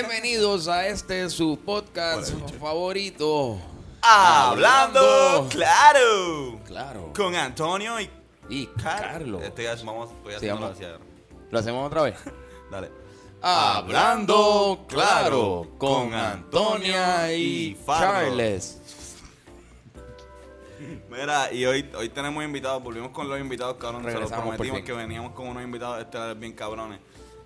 [0.00, 3.58] Bienvenidos a este su podcast favorito.
[4.00, 6.60] Hablando claro.
[6.64, 7.12] Claro.
[7.16, 8.08] Con Antonio y
[8.48, 9.42] Y Car- Carlos.
[9.42, 10.76] Este ya vamos, estoy Sí, haciendo vamos.
[10.76, 10.98] hacia
[11.50, 12.14] Lo hacemos otra vez.
[12.70, 12.92] Dale.
[13.42, 17.76] Hablando claro con Antonia y.
[17.84, 18.80] Charles.
[21.10, 24.04] Mira, y hoy, hoy tenemos invitados, volvimos con los invitados, cabrón.
[24.04, 24.86] Se los prometimos fin.
[24.86, 27.00] que veníamos con unos invitados estelares bien cabrones.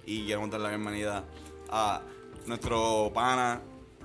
[0.04, 1.24] Y queremos dar la bienvenida
[1.70, 2.02] a
[2.46, 3.60] nuestro pana.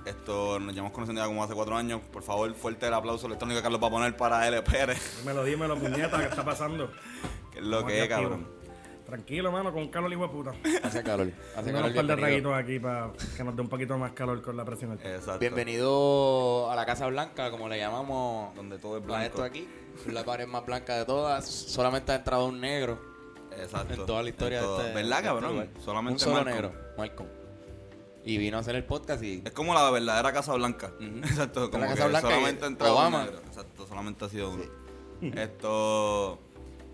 [0.06, 2.00] Esto nos llevamos conociendo ya como hace cuatro años.
[2.12, 4.62] Por favor, fuerte el aplauso electrónico que Carlos va a poner para L.
[4.62, 5.18] Pérez.
[5.20, 6.90] Dímelo, dímelo, puñeta, ¿qué está pasando?
[7.52, 8.46] Que es lo que es, cabrón.
[9.06, 10.52] Tranquilo, mano, con calor hijo de puta.
[10.82, 11.30] Hace calor.
[11.56, 11.84] Hace calor.
[11.90, 14.64] unos par de traguitos aquí para que nos dé un poquito más calor con la
[14.66, 15.14] presión alta.
[15.14, 15.38] Exacto.
[15.40, 19.24] Bienvenido a la Casa Blanca, como le llamamos Donde todo es la blanco.
[19.26, 19.66] esto aquí.
[20.12, 21.48] La pared más blanca de todas.
[21.48, 22.98] Solamente ha entrado un negro
[23.58, 23.94] Exacto.
[23.94, 24.78] en toda la historia En todo.
[24.78, 25.52] de este ¿Verdad, de este cabrón?
[25.52, 25.68] lugar.
[25.82, 26.54] Solamente un solo Malcolm.
[26.54, 27.28] negro, Malcolm.
[28.24, 30.92] Y vino a hacer el podcast y Es como la verdadera Casa Blanca.
[30.98, 31.18] Ujú.
[31.24, 31.70] Exacto.
[31.70, 33.24] Como La Casa que Blanca y solamente ha entrado Obama.
[33.24, 33.38] negro.
[33.46, 34.64] Exacto, solamente ha sido uno.
[35.36, 36.38] Esto.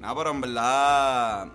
[0.01, 1.53] Nada, pero en verdad.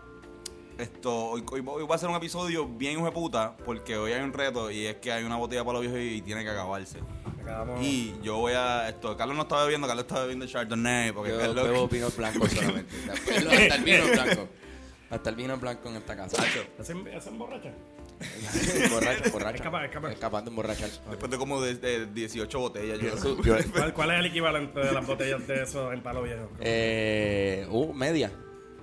[0.77, 1.13] Esto.
[1.31, 3.55] Hoy, hoy, hoy va a ser un episodio bien hijo de puta.
[3.65, 6.21] Porque hoy hay un reto y es que hay una botella para los viejos y
[6.21, 6.99] tiene que acabarse.
[7.41, 7.81] Acabamos.
[7.85, 8.89] Y yo voy a.
[8.89, 9.15] Esto.
[9.15, 11.11] Carlos no está bebiendo, Carlos está bebiendo Chardonnay.
[11.11, 11.63] Porque yo Carlos.
[11.67, 12.95] bebo vino blanco solamente.
[13.11, 14.47] Hasta el vino blanco.
[15.09, 16.43] Hasta el vino blanco en esta casa.
[16.79, 17.71] ¿Hacen, hacen borracha?
[18.91, 19.55] borracho, borracho.
[19.55, 20.11] Es capaz, es capaz.
[20.11, 20.89] Es capaz de emborrachar.
[21.09, 22.99] Después de como de, de 18 botellas.
[22.99, 26.23] Yo, Yo- yo- ¿Cuál, cuál es el equivalente de las botellas de eso en palo
[26.23, 26.49] viejo?
[26.59, 28.31] eh, uh, media.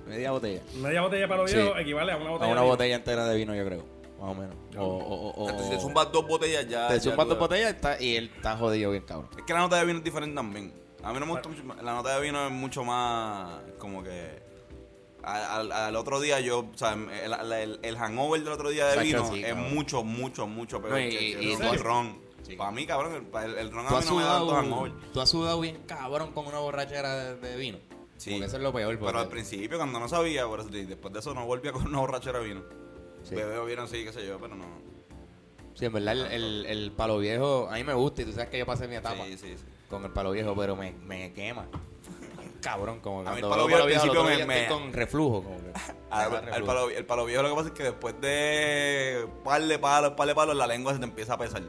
[0.07, 0.63] Media botella.
[0.77, 1.57] Media botella de palo Sí.
[1.57, 2.73] viejo equivale a una A botella una de vino.
[2.73, 3.85] botella entera de vino, yo creo.
[4.21, 4.55] Más o menos.
[4.79, 6.89] O, o, o, o- Si te zumbas dos botellas ya.
[6.89, 9.29] Te tú- dos botellas está- y él está jodido bien, cabrón.
[9.37, 10.73] Es que la nota de vino es diferente también.
[11.03, 11.63] A mí no me gusta mucho.
[11.65, 14.46] más- La nota de vino es mucho más como que.
[15.27, 18.87] A- Al, al otro día yo, o sea, el, el, el hangover del otro día
[18.87, 19.75] de vino sí, es cabrón.
[19.75, 22.19] mucho, mucho, mucho peor No, y- que, y- el y- ron.
[22.43, 22.55] Sí.
[22.57, 24.93] Para mí, cabrón, el, el, el ron a mí no me da tanto hangover.
[25.13, 27.79] tú has sudado bien cabrón con una borrachera de, de vino.
[28.17, 28.31] Sí.
[28.31, 28.99] Porque eso es lo peor.
[28.99, 31.85] Pero al principio, cuando no sabía, por eso, y después de eso no volvía con
[31.87, 32.63] una borrachera de vino.
[33.25, 33.35] Sí.
[33.35, 34.65] Bebeo vino así, qué sé yo, pero no.
[35.75, 38.49] Sí, en verdad el, el, el palo viejo a mí me gusta y tú sabes
[38.49, 39.65] que yo pasé mi etapa Sí, sí, sí.
[39.91, 41.67] con el palo viejo, pero me, me quema.
[42.67, 45.43] Cabrón, como A mí el palo viejo al principio me- me- con reflujo.
[45.45, 45.73] Como que,
[46.11, 49.79] Al- al palo, el palo viejo lo que pasa es que después de par de
[49.79, 51.63] palos, par de palos, la lengua se te empieza a pesar.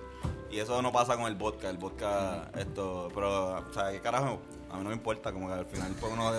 [0.50, 1.70] Y eso no pasa con el vodka.
[1.70, 4.40] El vodka, esto, pero, o sea, ¿qué carajo?
[4.72, 6.32] A mí no me importa, como que al final pues uno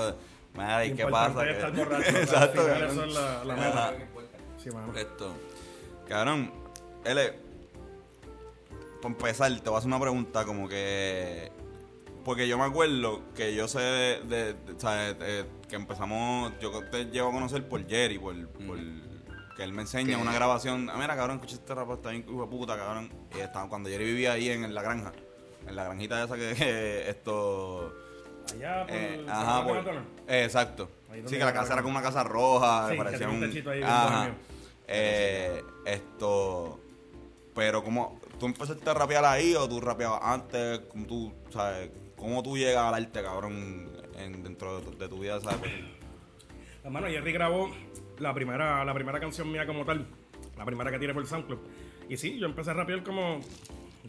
[0.85, 1.45] ¿y qué pasa?
[1.45, 2.17] Que- borracho.
[2.17, 2.91] Exacto, Al final cabrón.
[2.91, 3.89] eso es la, la meta.
[3.91, 3.93] Ajá.
[4.63, 4.93] Sí, mano.
[4.99, 5.33] Esto,
[6.09, 6.51] cabrón,
[7.05, 7.33] L,
[9.01, 11.53] para empezar, te voy a hacer una pregunta como que...
[12.29, 14.53] Porque yo me acuerdo que yo sé de, de-
[15.15, 18.77] de- que empezamos, yo te llevo a conocer por Jerry, por, por
[19.57, 20.91] que él me enseña una grabación.
[20.91, 23.11] Ah, mira, cabrón, escucha este rap, está bien hijo de puta, cabrón.
[23.35, 25.13] Y estaba, cuando Jerry vivía ahí en, la granja,
[25.67, 27.95] en la granjita esa que, que esto...
[28.53, 30.91] Allá por eh, ajá, por, eh, exacto.
[31.11, 33.83] Ahí donde Sí, que la casa era como una casa roja, Sí, parecía un ahí
[33.83, 34.31] Ajá.
[34.87, 36.79] Eh, esto...
[37.55, 42.43] Pero como tú empezaste a rapear ahí o tú rapeabas antes, ¿Cómo tú, sabes, cómo
[42.43, 45.71] tú llegas al arte, cabrón, en, dentro de tu, vida, sabes?
[46.85, 47.71] Hermano, Jerry grabó
[48.19, 50.07] la primera, la primera canción mía como tal,
[50.57, 51.59] la primera que tiré por SoundCloud.
[52.09, 53.41] Y sí, yo empecé a rapear como,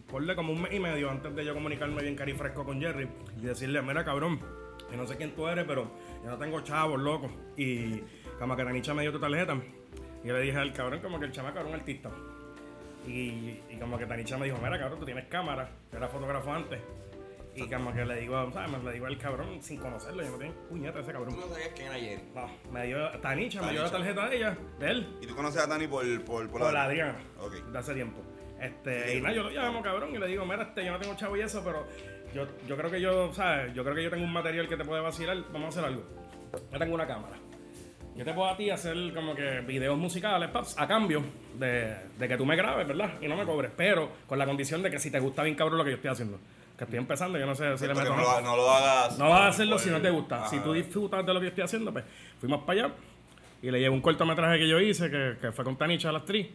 [0.09, 3.07] ponle como un mes y medio antes de yo comunicarme bien cari fresco con Jerry
[3.37, 4.39] y decirle, mira cabrón,
[4.89, 5.91] yo no sé quién tú eres, pero
[6.23, 7.29] yo no tengo chavos, loco.
[7.57, 8.01] Y
[8.39, 9.55] como que Tanicha me dio tu tarjeta.
[10.23, 12.09] Y yo le dije al cabrón como que el chamaco era un artista.
[13.07, 16.51] Y, y como que Tanicha me dijo, mira cabrón, tú tienes cámara, yo era fotógrafo
[16.51, 16.79] antes.
[17.55, 18.71] Y como que le digo, ¿sabes?
[18.71, 21.33] Me le digo al cabrón sin conocerlo, yo no tengo puñeta ese cabrón.
[21.33, 22.23] Tú no sabías quién era Jerry.
[22.33, 25.61] No, me dio Tanicha, me dio la tarjeta de ella, de él, ¿Y tú conoces
[25.63, 27.53] a Dani por, por, por, por la Adriana, Ok.
[27.71, 28.21] de hace tiempo.
[28.61, 31.15] Este, y nada, yo lo llamo cabrón y le digo, mira, este, yo no tengo
[31.15, 31.85] chavo y eso, pero
[32.33, 33.73] yo, yo creo que yo, ¿sabes?
[33.73, 36.03] Yo creo que yo tengo un material que te puede vacilar, vamos a hacer algo.
[36.71, 37.37] Yo tengo una cámara.
[38.15, 41.23] Yo te puedo a ti hacer como que videos musicales, paps, a cambio
[41.57, 43.13] de, de que tú me grabes, ¿verdad?
[43.21, 45.77] Y no me cobres, pero con la condición de que si te gusta bien cabrón
[45.77, 46.37] lo que yo estoy haciendo.
[46.79, 49.17] Que estoy empezando, yo no sé si le meto no, lo, no lo hagas.
[49.19, 50.47] no vas a hacerlo si no te gusta.
[50.47, 52.05] Si tú disfrutas de lo que estoy haciendo, pues
[52.39, 52.93] fuimos para allá
[53.61, 56.47] y le llevé un cortometraje que yo hice, que, que fue con Tanicha, la actriz.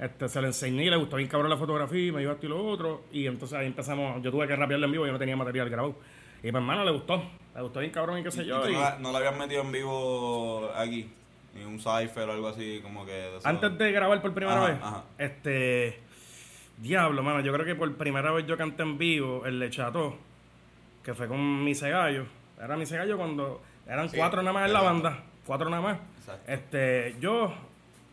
[0.00, 2.66] Este, se le enseñé, le gustó bien cabrón la fotografía, me dijo esto y lo
[2.66, 3.04] otro.
[3.12, 5.94] Y entonces ahí empezamos, yo tuve que rapearle en vivo, yo no tenía material grabado.
[6.38, 7.22] Y pues hermano, le gustó,
[7.54, 8.68] le gustó bien cabrón y qué sé ¿Y yo.
[8.68, 11.08] y- no, la- no la habías metido en vivo aquí?
[11.54, 13.12] Ni un cipher o algo así, como que.
[13.12, 13.38] de?
[13.44, 15.04] Antes de grabar por primera Ajá, vez, ajá.
[15.18, 16.00] este.
[16.80, 20.16] Diablo, mano, yo creo que por primera vez yo canté en vivo el Lechato,
[21.02, 22.26] que fue con mi Gallo.
[22.62, 25.98] Era mi Gallo cuando eran Sí, cuatro nada más en la banda, cuatro nada más.
[26.18, 26.52] Exacto.
[26.52, 27.52] Este, yo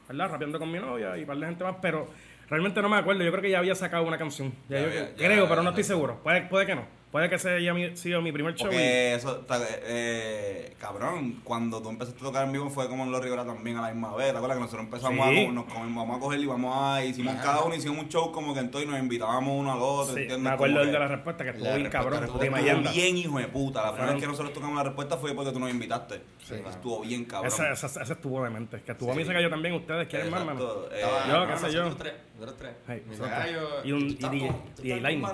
[0.08, 0.32] ¿verdad?
[0.32, 2.08] Rapeando con mi novia y un par de gente más, pero
[2.50, 3.24] realmente no me acuerdo.
[3.24, 4.52] Yo creo que ya había sacado una canción.
[4.70, 6.20] Ya Ya yo- había- creo, pero no estoy seguro.
[6.24, 6.86] Puede, puede que no.
[7.16, 8.68] Puede que ese haya mi- sido mi primer show.
[8.68, 13.06] y- Porque eso, ta- eh, cabrón, cuando tú empezaste a tocar en vivo fue como
[13.06, 14.32] en Los Rivera también a la misma vez.
[14.34, 15.46] ¿Te acuerdas que nosotros empezamos Sí.
[15.46, 18.34] a, nos comimos- vamos a coger y vamos a, hicimos cada uno, hicimos un show
[18.34, 20.40] como que entonces nos invitábamos uno al otro, Sí, ¿entiendes?
[20.40, 22.22] me acuerdo de la respuesta, que estuvo bien cabrón.
[22.26, 23.82] estuvo bien hijo de puta.
[23.84, 26.22] La primera vez que nosotros tocamos la respuesta fue porque tú nos invitaste.
[26.70, 27.48] Estuvo bien cabrón.
[27.48, 28.82] Ese, ese, ese estuvo demente.
[28.82, 29.74] Que estuvo a mí se cayó también.
[29.76, 30.60] Ustedes quieren más, mano.
[30.92, 31.84] Eh, yo, qué sé yo.
[31.86, 33.56] nosotros tres, nosotros tres.
[33.86, 34.50] Y un- ¿tú y
[34.84, 35.26] DJ Lightning.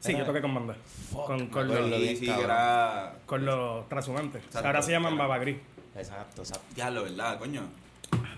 [0.00, 0.74] Sí, yo toqué con banda.
[1.12, 3.14] Con, me con, acuerdo los, que era...
[3.26, 4.42] con los trasumantes.
[4.44, 4.66] Exacto.
[4.66, 5.58] Ahora se llaman Baba Gris.
[5.94, 6.64] Exacto, exacto.
[6.74, 7.62] Ya, lo verdad, coño.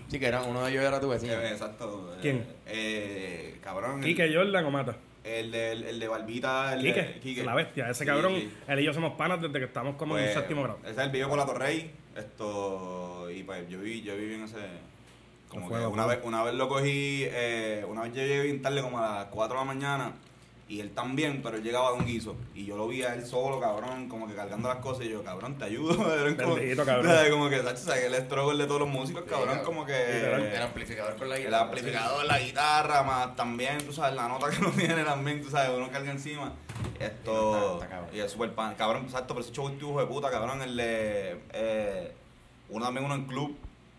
[0.09, 1.33] Sí, que era, uno de ellos era tu vecino.
[1.33, 2.15] Eh, exacto.
[2.21, 2.45] ¿Quién?
[2.65, 3.99] Eh, cabrón.
[3.99, 4.95] el- Quique Jordan o Mata.
[5.23, 6.73] El de, el, el de Barbita.
[6.73, 6.81] El
[7.21, 7.89] Quique, de, la bestia.
[7.89, 8.51] Ese cabrón, sí.
[8.67, 10.79] él y yo somos panas desde que estamos como en Pues, un séptimo grado.
[10.83, 11.91] Ese es el video con la Torrey.
[12.15, 13.29] Esto.
[13.31, 14.57] Y pues yo vi, yo viví en ese.
[15.47, 17.23] Como Fue, que una vez, una vez lo cogí.
[17.25, 20.11] Eh, una vez yo llegué bien tarde, como a las 4 de la mañana.
[20.69, 22.35] Y él también, pero él llegaba de un guiso.
[22.55, 25.05] Y yo lo vi a él solo, cabrón, como que cargando las cosas.
[25.05, 25.95] Y yo, cabrón, te ayudo.
[26.37, 27.13] Como, Bendito, cabrón.
[27.29, 28.05] Como que, ¿sabes?
[28.05, 30.53] El struggle de todos los músicos, cabrón, como que.
[30.55, 31.63] El amplificador con la El guitarra.
[31.65, 35.69] amplificador, la guitarra, más también, tú sabes, la nota que uno tiene también, tú sabes,
[35.77, 36.53] uno carga encima.
[36.99, 37.79] Esto.
[37.87, 38.09] Cabrón.
[38.13, 38.75] y es súper pan.
[38.75, 40.61] Cabrón, exacto, pero ese show estuvo de puta, cabrón.
[40.61, 41.39] El de.
[41.53, 42.13] Eh,
[42.69, 43.55] uno también, uno en club,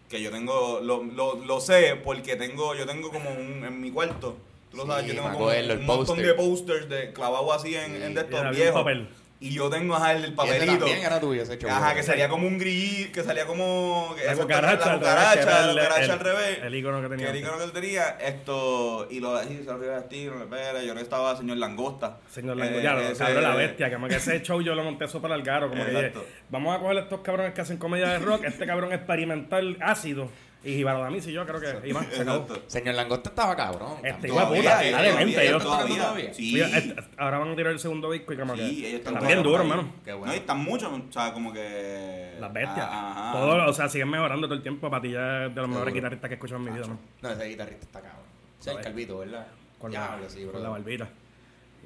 [0.09, 0.81] que yo tengo.
[0.81, 2.75] Lo, lo, lo sé porque tengo.
[2.75, 3.65] Yo tengo como un.
[3.65, 4.37] En mi cuarto.
[4.75, 6.27] Tú lo sabes, yo tengo como acuerdo, el un montón póster.
[6.27, 8.75] de posters de clavado así en, de estos viejos.
[8.83, 9.09] papel.
[9.41, 10.79] Y yo tengo ajá, el, el Y ese papelito.
[10.79, 11.69] también era tuyo, ese show.
[11.69, 14.15] Ajá, que salía como un gris, que salía como.
[14.17, 16.59] que La cucaracha, la al revés, que cucaracha, la el- el- al revés.
[16.63, 17.43] el icono que tenía Que el antes.
[17.43, 18.09] icono que él tenía.
[18.21, 19.07] Esto.
[19.11, 20.87] Y lo así, se lo iba a vestir, no le pere.
[20.87, 22.21] Yo que estaba señor Langosta.
[22.31, 24.83] Señor Eh, Lango, ya, lo- ese- cabrón, la bestia, como que ese show yo lo
[24.85, 26.27] monté súper al garo, como que dije, Exacto.
[26.49, 30.31] vamos a coger estos cabrones que hacen comedia de rock, este cabrón experimental ácido,
[30.65, 32.47] y Damis y yo creo que iba, se acabó.
[32.67, 33.99] Señor Langosta estaba cabrón.
[34.03, 35.97] Este, hijo de puta, Todavía, todavía, mente, yo- todavía.
[35.99, 36.35] todavía.
[36.35, 36.63] Sí.
[36.63, 39.15] Oye, este- ahora van a tirar el segundo disco y como Sí, que ellos están
[39.15, 39.71] están bien todavía duros, por ahí.
[39.81, 39.95] hermano.
[40.05, 40.33] Qué No, y bueno.
[40.35, 42.37] están muchos, o sea, como que.
[42.41, 42.87] Las bestias.
[42.91, 43.33] Ah, ajá.
[43.39, 44.91] Todo, o sea, siguen mejorando todo el tiempo.
[44.91, 46.99] Para ti ya es de los mejores guitarristas que he escuchado en mi vida, ¿no?
[47.23, 48.25] No, ese guitarrista está cabrón.
[48.61, 49.47] Ese es el calvito, ¿verdad?
[49.79, 50.61] Con, Diablo, la, sí, con bro.
[50.63, 51.09] la barbita.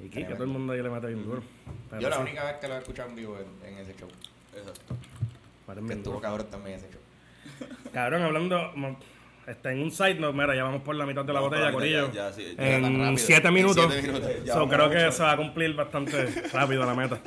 [0.01, 0.35] Y Tremendo.
[0.35, 1.43] todo el mundo ahí le mete bien duro.
[1.89, 3.93] Pero Yo la sí, única vez que lo he escuchado en vivo en, en ese
[3.99, 4.07] show.
[4.55, 4.95] Exacto.
[5.67, 6.21] meten Que bien estuvo duro.
[6.21, 6.98] cabrón también ese show.
[7.93, 8.71] Cabrón, hablando
[9.47, 11.71] este, en un side note, mira, ya vamos por la mitad de la Vamos botella,
[11.71, 12.11] Corillo.
[12.11, 13.17] ya, ya, sí, ya tan en rápido.
[13.17, 13.87] 7 En minutos.
[13.91, 14.31] siete minutos.
[14.45, 17.19] Ya So, vamos creo que se va a cumplir bastante rápido la meta.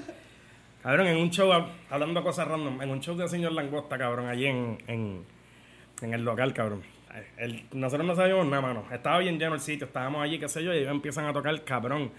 [0.82, 3.96] Cabrón, en un show, hab- hablando de cosas random, en un show de señor Langosta,
[3.98, 5.24] cabrón, allí en, en,
[6.00, 6.82] en el local, cabrón.
[7.36, 8.84] El- nosotros no sabíamos nada, mano.
[8.90, 11.62] Estaba bien lleno el sitio, estábamos allí, qué sé yo, y ellos empiezan a tocar,
[11.64, 12.10] cabrón.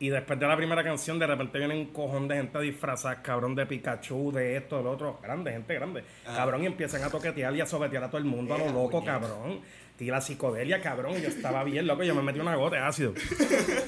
[0.00, 3.54] Y después de la primera canción, de repente viene un cojón de gente disfrazada, cabrón,
[3.54, 5.18] de Pikachu, de esto, de lo otro.
[5.22, 6.04] Grande, gente grande.
[6.24, 9.04] Cabrón, y empiezan a toquetear y a sobetear a todo el mundo a lo loco,
[9.04, 9.60] cabrón.
[10.00, 11.12] La psicodelia, cabrón.
[11.16, 13.14] y Yo estaba bien loco, yo me metí una gota de ácido.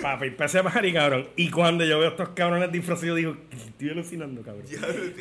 [0.00, 1.28] Papi, empecé a party, cabrón.
[1.34, 4.64] Y cuando yo veo a estos cabrones disfrazados, yo digo, "¿Qué estoy alucinando, cabrón.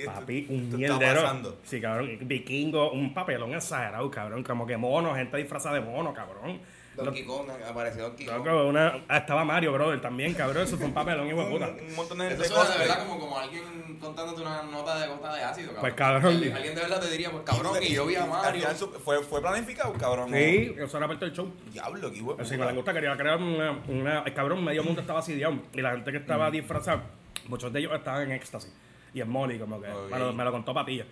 [0.06, 1.56] Papi, un Esto mierdero.
[1.64, 2.20] Sí, cabrón.
[2.22, 4.44] Vikingo, un papelón exagerado, cabrón.
[4.44, 6.60] Como que mono, gente disfrazada de mono, cabrón.
[6.96, 8.38] Donkey Kong, apareció Donkey Kong.
[8.38, 10.64] Loco, una, ah, estaba Mario, brother, también, cabrón.
[10.64, 11.68] Eso fue un papelón, hijo de puta.
[11.70, 15.08] Un, un montón de gente Eso de verdad como, como alguien contándote una nota de
[15.08, 15.82] gota de ácido, cabrón.
[15.82, 16.26] Pues, cabrón.
[16.26, 18.68] Alguien, alguien de verdad te diría, pues cabrón, que yo vi a Mario.
[19.04, 20.30] Fue, fue planificado, cabrón.
[20.32, 21.52] Sí, eso era parte del show.
[21.72, 22.42] Diablo, qué huevo.
[22.42, 25.60] Así que la gusta quería crear una, una- El cabrón, medio mundo estaba asidiado.
[25.74, 27.04] Y la gente que estaba disfrazada,
[27.48, 28.74] muchos de ellos estaban en éxtasis.
[29.14, 29.90] Y en molly, como que.
[29.90, 30.12] Ok.
[30.12, 31.06] Me, lo, me lo contó Patilla.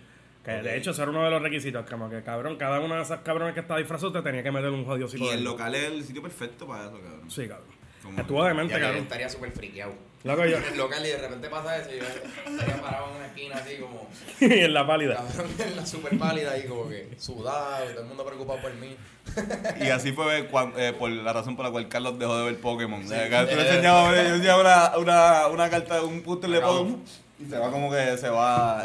[0.44, 1.88] Que de hecho, ese era uno de los requisitos.
[1.88, 4.68] Como que, cabrón, cada uno de esas cabrones que estaba disfrazado te tenía que meter
[4.70, 5.38] un jodido Y psicodélico.
[5.38, 7.30] el local es el sitio perfecto para eso, cabrón.
[7.30, 7.68] Sí, cabrón.
[8.02, 9.02] Como- Estuvo demente, cabrón.
[9.04, 9.94] estaría súper friqueado.
[10.24, 10.58] Loco, yo.
[10.58, 12.04] En el local y de repente pasa eso y yo
[12.52, 14.08] estaría parado en una esquina así como
[14.40, 15.16] en la pálida.
[15.16, 18.74] cabrón en la super pálida ahí como que sudado y todo el mundo preocupado por
[18.74, 18.94] mí.
[19.80, 22.60] Y así fue cuan- eh, por la razón por la cual Carlos dejó de ver
[22.60, 23.02] Pokémon.
[23.02, 23.14] Sí.
[23.30, 26.60] Carlos- tú le enseñabas yo enseñaba una, una, una carta, un póster de.
[26.60, 27.02] Pokémon
[27.40, 28.84] y se va como que se va.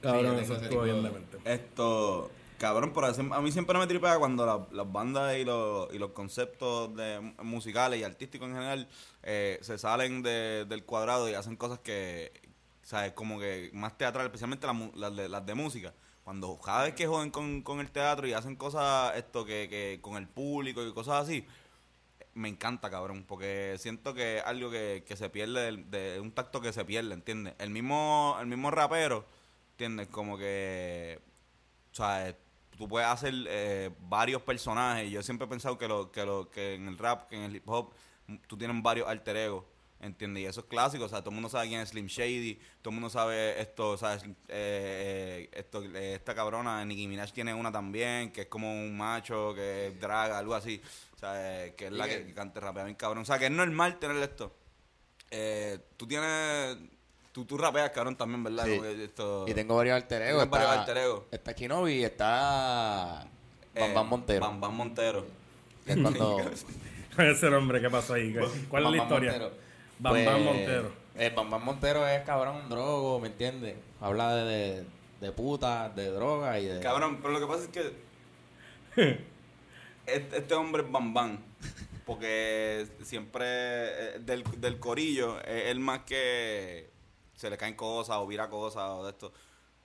[0.00, 1.38] Cabrón, Sí, eso bien demente.
[1.44, 5.92] Esto, cabrón, por eso a mí siempre me tripea cuando la- las bandas y los,
[5.92, 8.88] y los conceptos de, musicales y artísticos en general
[9.22, 12.32] eh, se salen de- del cuadrado y hacen cosas que,
[12.82, 13.12] ¿sabes?
[13.12, 15.92] Como que más teatral, especialmente las, de, las de música.
[16.24, 19.98] Cuando cada vez que joden con, con el teatro y hacen cosas esto que, que
[20.02, 21.44] con el público y cosas así,
[22.34, 26.60] me encanta, cabrón, porque siento que es algo que, que se pierde, de, un tacto
[26.60, 27.54] que se pierde, ¿entiendes?
[27.58, 29.24] El mismo, el mismo rapero,
[29.78, 30.08] ¿entiendes?
[30.08, 31.20] Como que,
[31.92, 32.36] o sea,
[32.76, 35.08] tú puedes hacer eh, varios personajes.
[35.08, 37.54] Yo siempre he pensado que, lo, que, lo, que en el rap, que en el
[37.54, 37.92] hip hop,
[38.48, 39.64] tú tienes varios alter egos.
[40.00, 40.44] ¿Entiendes?
[40.44, 42.90] Y eso es clásico, o sea, todo el mundo sabe quién es Slim Shady, todo
[42.90, 44.22] el mundo sabe esto, ¿sabes?
[44.22, 48.96] Eh, eh, esto, eh, esta cabrona, Nicki Minaj tiene una también, que es como un
[48.96, 50.80] macho, que es draga, algo así,
[51.16, 52.32] o sea, eh, que es la ¿Y que, qué?
[52.34, 53.22] canta rapea bien cabrón.
[53.22, 54.54] O sea, que es normal tener esto.
[55.32, 56.76] Eh, tú tienes,
[57.32, 58.64] tú, tú rapeas cabrón también, ¿verdad?
[58.64, 58.80] Sí.
[59.02, 60.42] Esto- Y tengo varios alter egos.
[60.42, 61.22] Tienes varios Está- alter.
[61.30, 63.26] Está Kinobi y está
[63.74, 64.40] eh, Bam Bam Montero.
[64.40, 65.26] Bam Bam Montero.
[65.86, 66.38] es cuando...
[67.18, 68.32] Ese nombre, ¿qué pasó ahí?
[68.68, 69.30] ¿Cuál es la Bam historia?
[69.32, 69.52] Montero.
[69.98, 70.92] Bam Pues, Bam Montero.
[71.16, 73.74] eh, Bam Bam Montero es cabrón drogo, ¿me entiendes?
[74.00, 74.84] Habla de, de,
[75.20, 76.80] de putas, de droga y de...
[76.80, 77.92] Cabrón, pero lo que pasa es que
[80.06, 81.38] este, este hombre es Bam Bam.
[82.06, 86.88] Porque siempre eh, del, del corillo es el más que
[87.38, 89.32] se le caen cosas o vira cosas o de esto.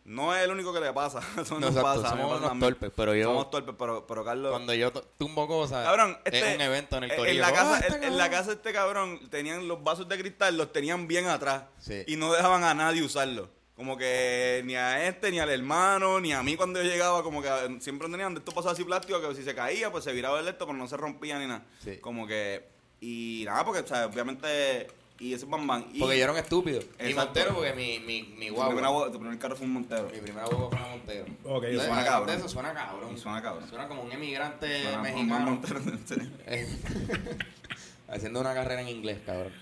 [0.05, 1.19] No es el único que le pasa.
[1.41, 2.10] Eso No, nos exacto, pasa.
[2.17, 4.51] somos unos torpes, pero yo- Somos torpes, pero, pero Carlos.
[4.51, 7.29] Cuando yo tumbo cosas, Cabrón, este, es un evento en el corillo.
[7.36, 10.17] En la, ¡Ah, casa, este en, la casa de este cabrón tenían los vasos de
[10.17, 11.63] cristal, los tenían bien atrás.
[11.79, 12.03] Sí.
[12.07, 13.50] Y no dejaban a nadie usarlo.
[13.75, 17.41] Como que ni a este, ni al hermano, ni a mí cuando yo llegaba, como
[17.41, 20.12] que eh, siempre tenían de estos vasos así plásticos que si se caía, pues se
[20.12, 21.65] viraba el esto, pero no se rompía ni nada.
[21.83, 21.98] Sí.
[22.00, 22.67] Como que.
[23.00, 24.88] Y nada, porque, o sea, obviamente.
[25.20, 25.86] Y ese bam bam.
[25.93, 26.82] Y Porque yo era un estúpido.
[27.00, 27.13] Y.
[27.13, 28.70] Montero porque mi, mi, mi tu, guagua.
[28.74, 30.10] primera bo- tu primer carro fue un montero.
[30.12, 31.25] Mi primera guagua fue una Montero.
[31.46, 32.36] Ok, Entonces, suena cabrón.
[32.38, 33.13] Eso suena cabrón.
[33.13, 33.70] Y suena cabrón.
[33.70, 35.46] Suena como un emigrante Suena Bam Bam mexicano.
[35.51, 36.29] Montero, en serio.
[38.10, 39.53] Haciendo una carrera en inglés, cabrón.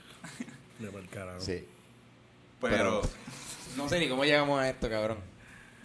[0.79, 1.39] De por carajo.
[1.41, 1.65] Sí.
[2.59, 3.01] Pero.
[3.77, 5.17] No sé ni cómo llegamos a esto, cabrón.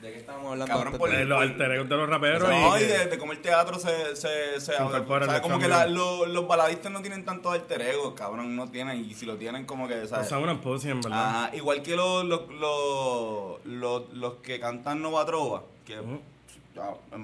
[0.03, 2.49] ¿De qué estábamos hablando Cabrón, antes por de- los alter egos de los raperos.
[2.49, 5.69] No, y de, de cómo el teatro se, se, se, incorpora o sea, como que
[5.69, 9.37] la- lo- los baladistas no tienen tanto alter ego, cabrón, no tienen, y si lo
[9.37, 10.29] tienen como que, o ¿sabes?
[10.29, 11.47] sea, una pussy, en verdad.
[11.47, 16.21] Ajá, igual que los, los, los, los, los que cantan Nova Trova, que en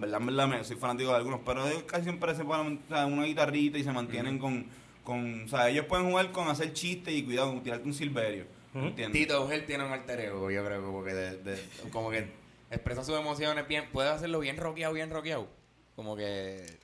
[0.01, 2.95] verdad, en verdad, me, soy fanático de algunos, pero ellos casi siempre se ponen o
[2.95, 4.65] sea, una guitarrita y se mantienen con,
[5.05, 8.47] con, o sea, ellos pueden jugar con hacer chistes y cuidado, con tirarte un silverio,
[8.75, 8.87] Ujú.
[8.87, 9.21] ¿entiendes?
[9.21, 11.63] Tito Ojel tiene un alter ego, yo creo, como que, de, de-
[11.93, 12.41] como que
[12.73, 15.49] expresa sus emociones bien, puede hacerlo bien rockeado, bien rockeado.
[15.95, 16.81] Como que...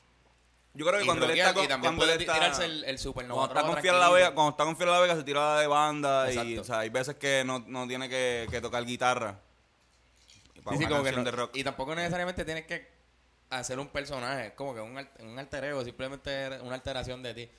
[0.75, 2.85] Yo creo que y cuando él está, y también cuando él puede está, tirarse el,
[2.85, 3.49] el supernova.
[3.49, 4.11] Cuando está, con la.
[4.11, 6.61] Vega, cuando está con Fiel la Vega se tira de banda y Exacto.
[6.61, 9.41] o sea, hay veces que no, no tiene que, que tocar guitarra.
[10.63, 11.51] Para Sí, como que no- de rock.
[11.57, 12.87] Y tampoco necesariamente tienes que
[13.51, 17.51] hacer un personaje, es como que un, un alter ego, simplemente una alteración de ti.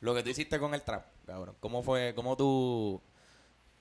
[0.00, 1.56] Lo que tú hiciste con el trap, cabrón.
[1.58, 3.02] ¿Cómo fue, cómo tú,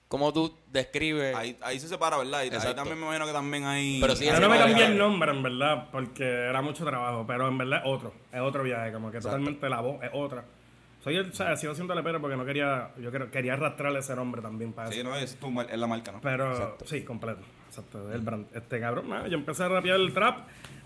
[0.07, 1.35] cómo tú describes?
[1.35, 2.43] Ahí, ahí se separa, ¿verdad?
[2.43, 3.99] Y ahí también me imagino que también hay...
[4.01, 7.47] Pero sí, Yo no me cambié el nombre, en verdad, porque era mucho trabajo, pero
[7.47, 9.37] en verdad es otro, es otro viaje, como que Exacto.
[9.37, 10.45] totalmente la voz es otra.
[11.03, 14.15] Soy el, o sea, sigo siendo lepero porque no quería, yo creo- quería arrastrarle ese
[14.15, 15.09] nombre también para Sí, eso.
[15.09, 16.21] no, es, tu es la marca, ¿no?
[16.21, 16.85] Pero, Exacto.
[16.87, 17.41] sí, completo.
[17.67, 18.47] Exacto, el brand.
[18.55, 20.39] Este cabrón, yo empecé a rapear el trap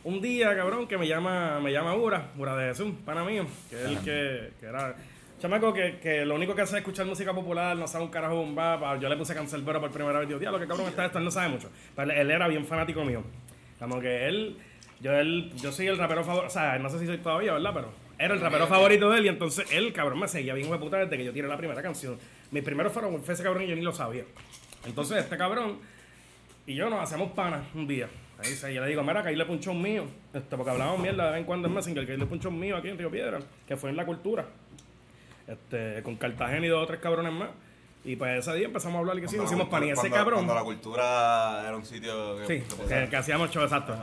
[0.04, 3.76] un día, cabrón, que me llama, me llama Ura, Ura de Jesús, pana mío, que
[3.82, 4.96] es el que, que era.
[5.42, 8.46] Chamaco que, que lo único que hace es escuchar música popular, no sabe un carajo
[8.54, 9.00] bap.
[9.02, 10.28] Yo le puse cancerbero por primera vez.
[10.28, 11.70] Digo, diablo, que cabrón está esto, él no sabe mucho.
[11.96, 13.24] Pero él, era bien fanático mío.
[13.80, 14.58] Como que él,
[15.00, 17.72] yo él, yo soy el rapero favorito, o sea, no sé si soy todavía, ¿verdad?
[17.74, 20.98] Pero era el rapero favorito de él y entonces él, cabrón, me seguía bien puta
[20.98, 22.20] desde que yo tiré la primera canción.
[22.52, 24.26] Mis primeros fueron fue ese cabrón y yo ni lo sabía.
[24.86, 25.80] Entonces este cabrón
[26.68, 28.08] y yo nos hacemos panas un día.
[28.38, 30.06] Ahí se- yo le digo, mira, que ahí le punchó un mío.
[30.34, 32.60] Este, porque hablábamos mierda de vez en cuando en Messenger, que ahí le punchó un
[32.60, 34.46] mío aquí en Río Piedra, que fue en la cultura.
[35.52, 37.50] Este, con Cartagena y dos o tres cabrones más.
[38.04, 39.84] Y pues ese día empezamos a hablar y que sí, nos hicimos pan.
[39.84, 40.40] Y ese cabrón.
[40.46, 42.46] Cuando la cultura era un sitio que...
[42.48, 43.96] Sí, que podía- que, que hacíamos show exacto.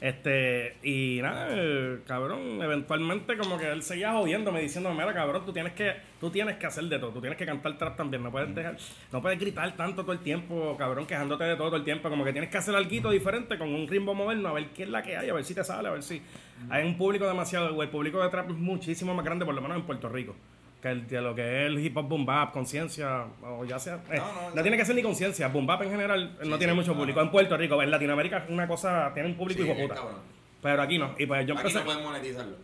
[0.00, 5.52] Este, y nada, el cabrón, eventualmente como que él seguía jodiéndome, diciéndome, mira cabrón, tú
[5.52, 8.30] tienes que, tú tienes que hacer de todo, tú tienes que cantar trap también, no
[8.30, 8.78] puedes dejar,
[9.12, 12.24] no puedes gritar tanto todo el tiempo, cabrón, quejándote de todo todo el tiempo, como
[12.24, 15.02] que tienes que hacer algo diferente con un ritmo moderno, a ver qué es la
[15.02, 16.22] que hay, a ver si te sale, a ver si
[16.70, 19.76] hay un público demasiado, el público de trap es muchísimo más grande, por lo menos
[19.76, 20.34] en Puerto Rico.
[20.80, 23.96] Que, el, de lo que es el hip hop boom bap, conciencia, o ya sea.
[24.10, 25.48] eh, No, no, no, tiene que ser ni conciencia.
[25.48, 26.98] Boom bap en general no Sí, tiene sí, mucho no.
[27.00, 27.20] público.
[27.20, 30.00] En Puerto Rico, en Latinoamérica es una cosa, tiene un público Sí, hijo bien puta.
[30.62, 31.14] Pero aquí no.
[31.18, 31.78] Y pues yo Aquí empecé.
[31.80, 32.56] no pueden monetizarlo,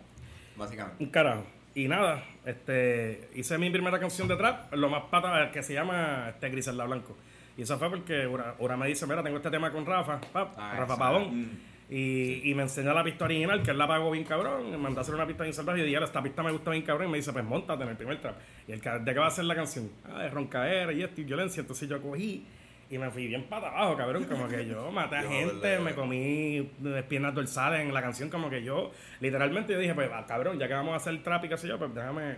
[0.57, 1.05] básicamente.
[1.05, 1.45] Un carajo.
[1.75, 6.27] Y nada, este, hice mi primera canción de trap, lo más pata, que se llama
[6.31, 7.15] este, Griselda Blanco.
[7.59, 10.75] Y eso fue porque Ura me dice, mira, tengo este tema con Rafa, pap, Ah,
[10.79, 10.97] Rafa.
[10.97, 11.51] Pavón.
[11.89, 14.71] Y, y me enseñó la pista original, que él la pagó bien cabrón.
[14.71, 15.81] Me mandó a hacer una pista bien salvaje.
[15.81, 17.09] Y dije, esta pista me gusta bien cabrón.
[17.09, 18.35] Y me dice, pues montate en el primer trap.
[18.67, 19.91] Y el ¿de qué va a ser la canción?
[20.05, 21.61] Ah, de roncaera y esto y violencia.
[21.61, 22.45] Entonces yo cogí
[22.91, 24.25] y me fui bien para abajo, cabrón.
[24.25, 26.69] Como que yo maté a gente, me comí
[27.09, 28.31] piernas dorsales en la canción.
[28.31, 28.91] Como que yo,
[29.21, 31.69] literalmente, yo dije, pues ah, cabrón, ya que vamos a hacer trap y qué sé
[31.69, 32.37] yo, pues déjame.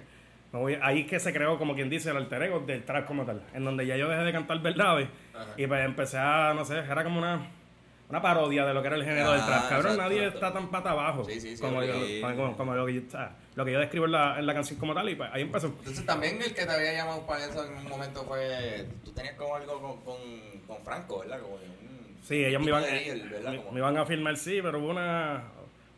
[0.52, 3.24] voy- ahí es que se creó, como quien dice, el alter ego del trap como
[3.24, 3.42] tal.
[3.54, 5.08] En donde ya yo dejé de cantar verdades.
[5.34, 5.54] Ajá.
[5.56, 7.46] Y pues empecé a, no sé, era como una,
[8.08, 9.68] una parodia de lo que era el género del Ah, trap.
[9.68, 10.46] Cabrón, exacto, nadie exacto.
[10.46, 11.24] está tan pata abajo.
[11.24, 11.94] Sí, sí, sí, como, yo,
[12.36, 14.54] como, como lo que yo- o sea, lo que yo describo en la, en la
[14.54, 15.66] canción como tal y pues ahí empezó.
[15.66, 18.86] Entonces también el que te había llamado para eso en un momento fue...
[19.04, 20.16] Tú tenías como algo con, con,
[20.66, 21.40] con Franco, ¿verdad?
[21.40, 24.88] Como un Sí, ellos me iban, me, Como- me iban a firmar, sí, pero hubo
[24.90, 25.44] una,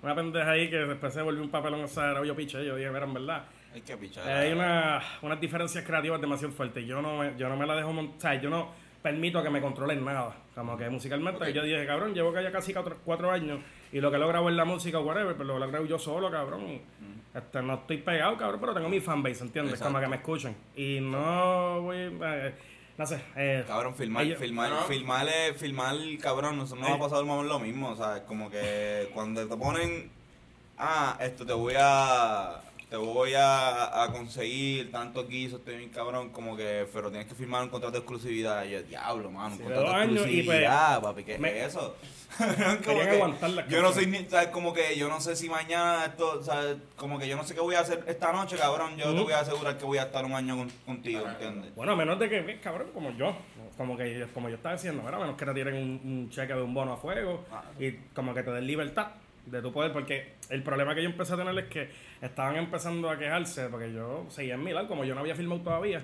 [0.03, 2.25] una pendeja ahí que después se volvió un papelón exagerado.
[2.25, 3.45] Yo piché, yo dije, en verdad.
[3.73, 4.29] Hay que pichar.
[4.29, 6.85] eh, Hay una, unas diferencias creativas demasiado fuertes.
[6.87, 8.69] Yo no, yo no me la dejo montar, o sea, yo no
[9.03, 10.37] permito que me controlen nada.
[10.55, 11.51] Como que musicalmente, Ok.
[11.51, 13.61] yo dije, cabrón, llevo ya casi cuatro, cuatro años
[13.93, 15.99] y lo que he logrado en la música o whatever, pero lo he logrado yo
[15.99, 16.81] solo, cabrón.
[17.35, 19.75] Este, no estoy pegado, cabrón, pero tengo mi fanbase, ¿entiendes?
[19.75, 19.93] Exacto.
[19.93, 20.57] Como que me escuchen.
[20.77, 22.55] Y no voy, eh,
[22.99, 23.23] no sé.
[23.37, 24.87] Eh, Cabrón, filmar, ellos- filmar, No, no.
[24.87, 28.51] filmar, es- filmar, cabrón, nosotros nos ha pasado el momento lo mismo, o sea, como
[28.51, 30.11] que cuando te ponen,
[30.77, 36.31] ah, esto te voy a, te voy a, a conseguir tanto quiso, estoy bien cabrón,
[36.31, 39.59] como que, pero tienes que firmar un contrato de exclusividad, y yo, diablo, mano, un
[39.59, 41.97] Sí, contrato de y, pues, exclusividad, papi, ¿qué me- es eso?
[42.85, 44.49] Como que aguantar Yo no soy ni, ¿sabes?
[44.49, 46.77] Como que yo no sé si mañana esto, ¿sabes?
[46.97, 49.33] Como que yo no sé qué voy a hacer esta noche, cabrón, yo te voy
[49.33, 51.75] a asegurar que voy a estar un año con- contigo, ¿entiendes?
[51.75, 53.37] Bueno, a menos de que, ves, cabrón, como yo,
[53.77, 56.63] como que como yo estaba diciendo, a menos que te tiren un, un cheque de
[56.63, 57.63] un bono a fuego Ah.
[57.79, 59.09] y como que te den libertad
[59.47, 63.09] de tu poder, porque el problema que yo empecé a tener es que estaban empezando
[63.11, 66.03] a quejarse, porque yo seguía en Milán, como yo no había filmado todavía,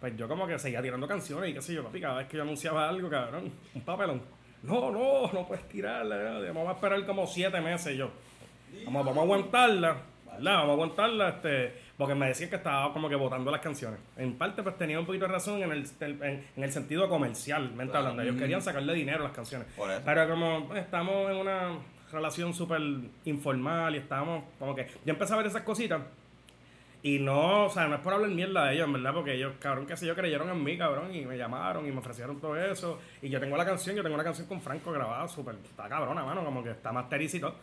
[0.00, 2.36] pues yo como que seguía tirando canciones y qué sé yo, papi, cada vez que
[2.36, 4.22] yo anunciaba algo, cabrón, un papelón.
[4.62, 8.10] No, no, no puedes tirarla, eh, vamos a esperar como siete meses yo.
[8.84, 10.54] Vamos, vamos a aguantarla, ¿verdad?
[10.54, 14.00] Vamos a aguantarla, este, porque me decían que estaba como que votando las canciones.
[14.16, 17.70] En parte, pues tenía un poquito de razón en el, en, en el sentido comercial,
[17.72, 17.98] mente Claro.
[18.08, 18.22] hablando.
[18.22, 19.68] Ellos querían sacarle dinero a las canciones.
[20.04, 21.78] Pero como estamos en una
[22.12, 22.80] relación súper
[23.24, 24.86] informal y estábamos como que.
[25.04, 26.02] Yo empecé a ver esas cositas.
[27.02, 29.52] Y no, o sea, no es por hablar mierda de ellos, en verdad, porque ellos,
[29.60, 32.56] cabrón, que sé yo, creyeron en mí, cabrón, y me llamaron y me ofrecieron todo
[32.56, 32.98] eso.
[33.22, 36.24] Y yo tengo la canción, yo tengo una canción con Franco grabada, súper, está cabrona,
[36.24, 37.54] mano, como que está masterizado.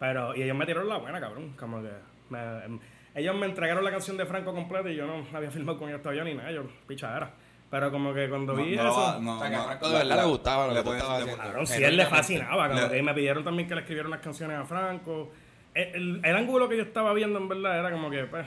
[0.00, 1.90] Pero, y ellos me tiraron la buena, cabrón, como que.
[2.30, 2.78] me- em,
[3.14, 6.02] ellos me entregaron la canción de Franco completa y yo no había filmado con ellos
[6.02, 7.30] todavía ni nada, yo, pichadera.
[7.70, 9.00] Pero como que cuando vi No, no eso.
[9.00, 10.76] va- no, O sea, que a no, Franco de verdad la- le gustaba lo le
[10.78, 11.66] que tú puedes- estabas le- haciendo.
[11.66, 14.56] Si él le fascinaba, como Le- que me pidieron también que le escribiera unas canciones
[14.56, 15.30] a Franco.
[15.74, 18.46] El, el- el ángulo que yo estaba viendo en verdad era como que, pues,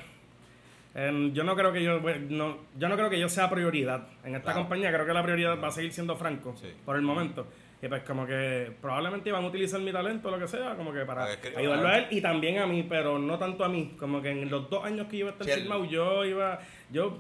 [0.96, 4.08] em, yo no creo que yo, pues, no, yo no creo que yo sea prioridad
[4.24, 4.62] en esta Claro.
[4.62, 4.92] compañía.
[4.92, 6.74] Creo que la prioridad va a seguir siendo Franco Sí.
[6.84, 7.46] por el momento.
[7.84, 10.92] Y pues como que probablemente iban a utilizar mi talento o lo que sea, como
[10.94, 13.96] que para ayudarlo a él y también a mí, pero no tanto a mí.
[14.00, 16.60] Como que en los dos años que iba a estar Sí, filmado, yo iba,
[16.92, 17.18] yo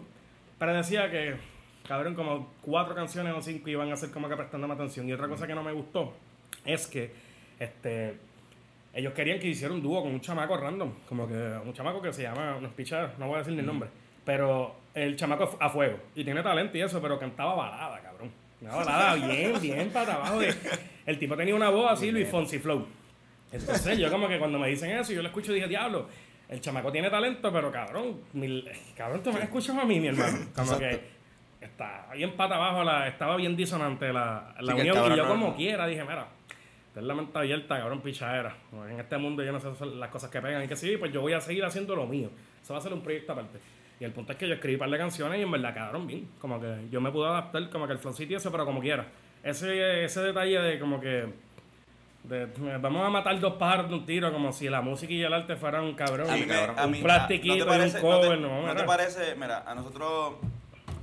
[0.59, 1.35] predecía que,
[1.91, 5.07] cabrón, como cuatro canciones o cinco iban a ser como que prestándome atención.
[5.09, 6.13] Y otra cosa que no me gustó
[6.65, 7.11] es que,
[7.59, 8.15] este,
[8.93, 12.13] ellos querían que hiciera un dúo con un chamaco random, como que un chamaco que
[12.13, 13.89] se llama, no es pichar, no voy a decir ni el nombre,
[14.25, 18.31] pero el chamaco a fuego y tiene talento y eso, pero cantaba balada, cabrón.
[18.61, 20.39] Una balada bien, bien para abajo.
[20.39, 20.53] De,
[21.05, 22.85] el tipo tenía una voz así, Luis Fonsi Flow.
[23.51, 26.07] Entonces yo como que cuando me dicen eso, yo lo escucho y dije, diablo,
[26.49, 28.63] el chamaco tiene talento, pero cabrón, mi-
[28.95, 30.37] cabrón, tú me escuchas a mí, mi hermano.
[30.55, 31.20] Como que
[31.61, 34.95] está bien pata abajo, la, estaba bien disonante la, la Sí, unión.
[34.95, 36.25] cabrón Y yo no- como quiera dije, mira,
[36.93, 38.53] ten la mente abierta, cabrón, pichadera.
[38.89, 41.21] En este mundo yo no sé las cosas que pegan y que sí, pues yo
[41.21, 42.29] voy a seguir haciendo lo mío.
[42.61, 43.59] Eso va a ser un proyecto aparte.
[43.99, 46.07] Y el punto es que yo escribí un par de canciones y en verdad quedaron
[46.07, 46.27] bien.
[46.39, 49.05] Como que yo me pude adaptar como que el flowcito y eso, pero como quiera.
[49.43, 51.27] Ese, ese detalle de como que...
[52.23, 52.47] de-
[52.79, 55.55] vamos a matar dos pájaros de un tiro, como si la música y el arte
[55.55, 56.29] fueran cabrón.
[56.29, 58.61] A mí me- a un mí- plastiquito ¿no te y parece- un cover, no no,
[58.61, 59.35] te, ¿no te parece?
[59.35, 60.33] Mira, a nosotros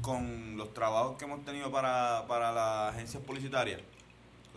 [0.08, 3.80] con los trabajos que hemos tenido para, para las agencias publicitarias,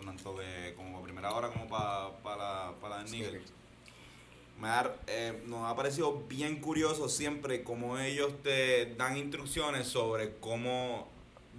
[0.03, 3.41] tanto de, como para primera hora como para, para, para el Nigel,
[4.57, 10.37] me ha- eh, nos ha parecido bien curioso siempre cómo ellos te dan instrucciones sobre
[10.39, 11.09] cómo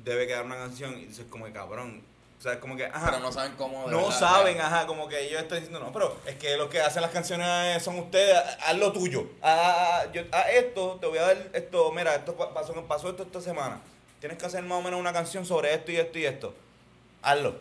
[0.03, 2.01] debe quedar una canción y dices como que cabrón,
[2.43, 3.85] o sea, como que, ajá, Pero no saben cómo.
[3.87, 6.69] de no verdad, saben, ajá, como que ellos están diciendo, no, pero es que lo
[6.69, 9.27] que hacen las canciones son ustedes, haz lo tuyo.
[9.41, 13.23] Haz, yo- haz esto, te voy a dar esto, mira, esto pa- pasó, pasó esto
[13.23, 13.81] esta semana.
[14.19, 16.53] Tienes que hacer más o menos una canción sobre esto y esto y esto.
[17.23, 17.61] Hazlo.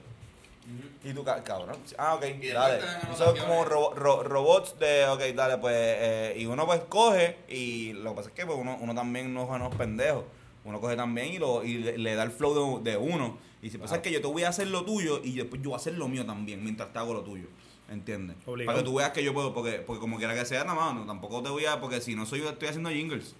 [1.03, 1.77] Y tú, ca- cabrón.
[1.99, 2.21] Ah, ok,
[2.53, 2.79] dale.
[3.13, 5.75] Eso es como ro- ro- robots de, ok, dale, pues.
[5.77, 9.31] eh, y uno pues coge, y lo que pasa es que pues, uno, uno también
[9.31, 10.23] no es pendejos.
[10.63, 13.37] Uno coge también y, lo, y le, le da el flow de, de uno.
[13.61, 15.69] Y dice, pues sabes que yo te voy a hacer lo tuyo y después yo
[15.69, 17.47] voy a hacer lo mío también mientras te hago lo tuyo.
[17.89, 18.37] ¿Entiendes?
[18.45, 18.73] Obligado.
[18.73, 20.95] Para que tú veas que yo puedo, porque, porque como quiera que sea, nada más,
[20.95, 23.35] no, tampoco te voy a, porque si no soy yo, estoy haciendo jingles.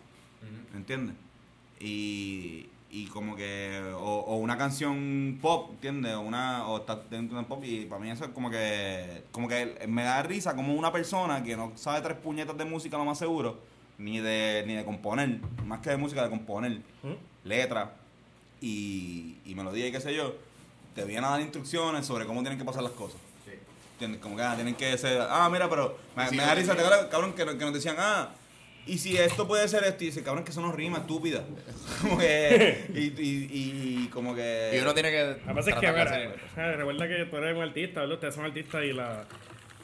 [0.75, 1.15] ¿Entiendes?
[1.79, 6.13] Y, y como que, o, o una canción pop, ¿entiendes?
[6.15, 9.23] O una, o está dentro de un pop y para mí eso es como que,
[9.31, 12.97] como que me da risa como una persona que no sabe tres puñetas de música
[12.97, 13.59] lo más seguro,
[14.01, 16.71] ni de, ni de componer, más que de música, de componer,
[17.03, 17.13] ¿Mm?
[17.47, 17.89] letras
[18.59, 20.35] y, y melodía y qué sé yo,
[20.95, 23.19] te vienen a dar instrucciones sobre cómo tienen que pasar las cosas.
[23.93, 24.21] ¿Entiendes?
[24.21, 25.21] Como que ah, tienen que ser.
[25.29, 26.77] Ah, mira, pero me, Sí, me da sí, risa, sí.
[26.79, 28.29] ¿te acuerdas, cabrón, que, que nos decían, ah,
[28.87, 31.43] y si esto puede ser esto, y dice, cabrón, que eso no rima, estúpida.
[32.01, 33.49] Como que, y, y,
[34.03, 34.71] y como que...
[34.75, 35.37] Y uno tiene que.
[35.45, 38.15] La cosa es que, hacer- eh, recuerda que tú eres un artista, ¿verdad?
[38.15, 39.25] Ustedes son artistas y la,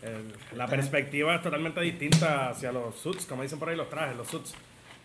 [0.08, 4.16] el- la perspectiva es totalmente distinta hacia los suits, como dicen por ahí los trajes,
[4.16, 4.54] los suits.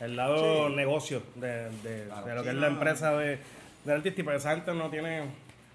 [0.00, 2.26] El lado negocio de, de- Claro.
[2.26, 2.74] de lo que Sí, es la no.
[2.74, 3.38] empresa de,
[3.84, 5.22] del artista y esa gente no tiene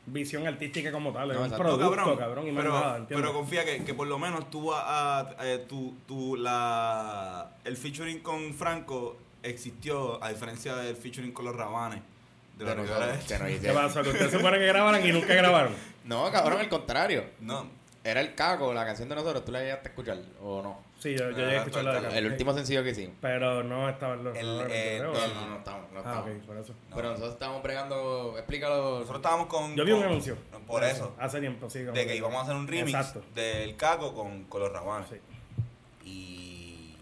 [0.05, 3.65] visión artística como tal, es No, un producto, cabrón, y más pero, nada, pero confía
[3.65, 8.53] que, que por lo menos tú, a, a- eh, tú, tú la, el featuring con
[8.53, 12.01] Franco existió, a diferencia del featuring con los Rabanes.
[12.57, 14.01] De Rivera que nos ¿Qué pasa?
[14.01, 15.73] Que ustedes se supone que grabaran y nunca grabaron.
[16.05, 17.23] No, cabrón, al contrario.
[17.41, 17.67] No,
[18.07, 19.43] Era el caco, la canción de nosotros.
[19.43, 20.79] ¿Tú la llegaste a escuchar o no?
[20.97, 22.17] Sí, yo, yo llegué a escuchar la.
[22.17, 23.15] El último sencillo que hicimos.
[23.21, 24.37] Pero no estaban los...
[24.37, 25.91] El, no, no, eh, no, ¿o No, no, no estamos.
[25.91, 26.27] No Ah, estamos.
[26.37, 26.73] ok, por eso.
[26.95, 28.33] Pero nosotros estábamos bregando.
[28.37, 28.91] Explícalo.
[28.99, 29.75] nosotros estábamos con...
[29.75, 30.37] Yo vi un anuncio.
[30.65, 31.15] Por eso.
[31.19, 31.79] Hace tiempo, sí.
[31.83, 33.23] De que íbamos a hacer un remix Exacto.
[33.35, 35.07] del Caco con, con los Rabanes.
[35.09, 35.17] Sí.
[36.05, 36.95] y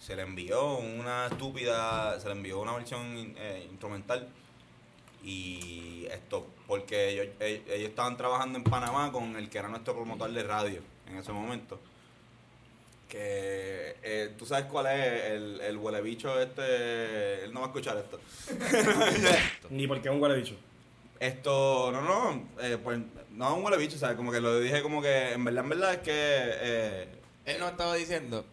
[0.00, 4.28] se le envió una estúpida, se le envió una versión eh, instrumental
[5.24, 9.94] y esto, porque ellos, ellos- ellos estaban trabajando en Panamá con el que era nuestro
[9.94, 11.80] promotor de radio en ese momento.
[13.08, 17.68] Que eh, tú sabes cuál es el, el huele bicho este, él no va a
[17.68, 18.18] escuchar esto.
[19.70, 20.56] Ni porque es un huele bicho.
[21.20, 22.98] Esto, no, no, eh, pues
[23.30, 24.16] no es un huele bicho, ¿sabes?
[24.16, 27.08] Como que lo dije como que en verdad, en verdad es que eh,
[27.44, 28.44] Él nos estaba diciendo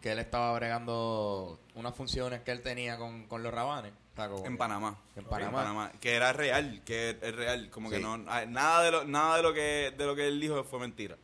[0.00, 3.92] que él estaba bregando unas funciones que él tenía con, con los rabanes.
[4.16, 4.96] O sea, como En que- Panamá.
[5.14, 5.92] En Panamá.
[6.00, 7.68] Que era real, que es real.
[7.70, 8.02] Como que Sí.
[8.02, 8.24] no.
[8.28, 11.18] ah, Nada de lo, nada de lo que de lo que él dijo fue mentira.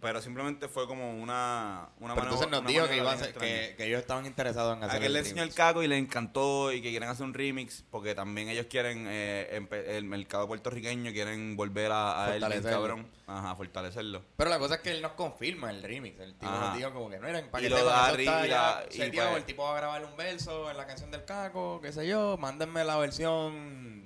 [0.00, 1.88] Pero simplemente fue como una.
[1.98, 3.38] una Pero entonces nos una dijo que, iba a extraña.
[3.38, 5.82] que, que ellos estaban interesados en hacer A que él le el enseñó el caco
[5.82, 10.04] y le encantó y que quieren hacer un remix porque también ellos quieren eh, el
[10.04, 12.70] mercado puertorriqueño quieren volver a, a él Fortalecerlo.
[12.70, 16.20] cabrón ajá fortalecerlo Pero la cosa es que él nos confirma el remix.
[16.20, 16.66] El tipo Ajá.
[16.68, 19.36] nos dijo como que no eran para Y que lo da y la- y pues-
[19.38, 22.36] el tipo va a grabar un verso en la canción del caco, qué sé yo,
[22.36, 24.03] mándenme la versión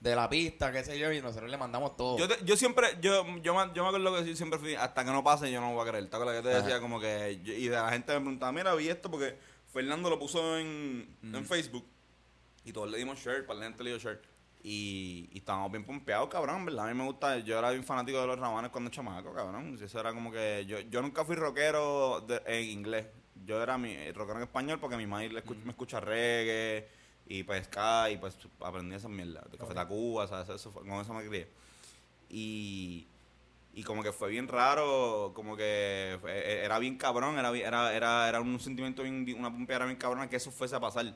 [0.00, 2.18] de la pista, qué sé yo, y nosotros le mandamos todo.
[2.18, 5.10] Yo, te- yo siempre, yo, yo, me, yo me acuerdo que siempre fui, hasta que
[5.10, 6.08] no pase, yo no voy a creer.
[6.08, 6.62] ¿Te acuerdas que te Ajá.
[6.62, 6.80] decía?
[6.80, 9.36] Como que, yo- y de la gente me preguntaba, mira, vi esto porque
[9.72, 11.84] Fernando lo puso en, en Facebook
[12.64, 14.20] y todos le dimos share, para la gente le dio share.
[14.62, 16.86] Y, y estábamos bien pompeados, cabrón, ¿verdad?
[16.88, 19.78] A mí me gusta, yo era bien fanático de los rabanes cuando chamaco, cabrón.
[19.82, 23.06] Eso era como que, yo, yo nunca fui rockero de- en inglés.
[23.44, 26.88] Yo era mi rockero en español porque mi madre le escucha- me escucha reggae
[27.28, 29.42] y pues ska y pues aprendí esa mierda.
[29.50, 30.48] De Café Tacuba, ¿sabes?
[30.48, 31.48] Eso fue- con eso me crié.
[32.30, 33.06] Y,
[33.74, 37.94] y como que fue bien raro, como que fue- e- era bien cabrón, era, era,
[37.94, 41.14] era, era un sentimiento, bien, una pompeada bien cabrona que eso fuese a pasar.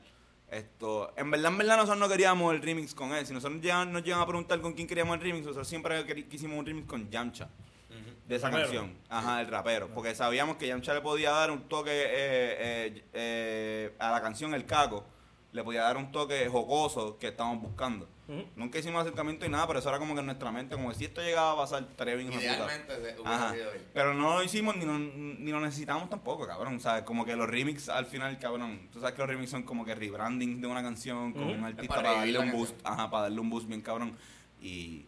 [0.51, 3.25] Esto, en verdad, en verdad nosotros no queríamos el remix con él.
[3.25, 6.57] Si nosotros llegan- nos llegan a preguntar con quién queríamos el remix, nosotros siempre quisimos
[6.59, 7.49] un remix con Yamcha
[8.27, 8.63] de esa Rapero.
[8.67, 8.97] canción.
[9.09, 9.89] Ajá, el rapero.
[9.93, 14.53] Porque sabíamos que Yamcha le podía dar un toque eh, eh, eh, a la canción
[14.53, 15.03] El Caco.
[15.53, 18.09] Le podía dar un toque jocoso que estábamos buscando.
[18.55, 20.95] Nunca hicimos acercamiento y nada, pero eso era como que en nuestra mente, como que
[20.95, 22.65] si esto llegaba a pasar, puta.
[22.65, 23.53] Idealmente Ajá.
[23.53, 23.69] sido.
[23.93, 26.79] Pero no lo hicimos ni lo, ni lo necesitamos tampoco, cabrón.
[26.79, 27.03] ¿Sabes?
[27.03, 28.87] Como que los remix al final, cabrón.
[28.91, 31.95] Tú sabes que los remix son como que rebranding de una canción con un artista
[31.95, 32.71] para darle un boost.
[32.71, 32.93] canción.
[32.93, 34.17] Ajá, para darle un boost bien cabrón.
[34.61, 35.05] Y,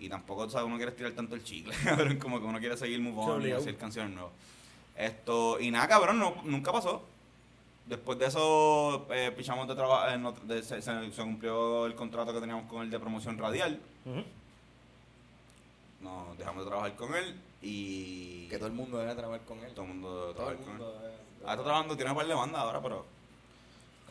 [0.00, 0.66] y tampoco, ¿sabes?
[0.66, 2.18] Uno quiere estirar tanto el chicle, cabrón.
[2.18, 4.32] Como que uno quiere seguir move on y hacer canciones nuevas.
[4.96, 7.06] Esto, y nada, cabrón, no, nunca pasó.
[7.88, 12.66] Después de eso, eh, pichamos de trabajo, se, se- se cumplió el contrato que teníamos
[12.68, 13.80] con él de promoción radial.
[14.04, 14.22] Ujú.
[16.00, 18.46] Nos dejamos de trabajar con él y...
[18.48, 19.72] Que todo el mundo debe trabajar con él.
[19.74, 20.78] Todo el mundo Todo trabaja el con él.
[20.78, 21.14] mundo debe-
[21.46, 23.06] Ah, está trabajando, tiene un par de bandas ahora, pero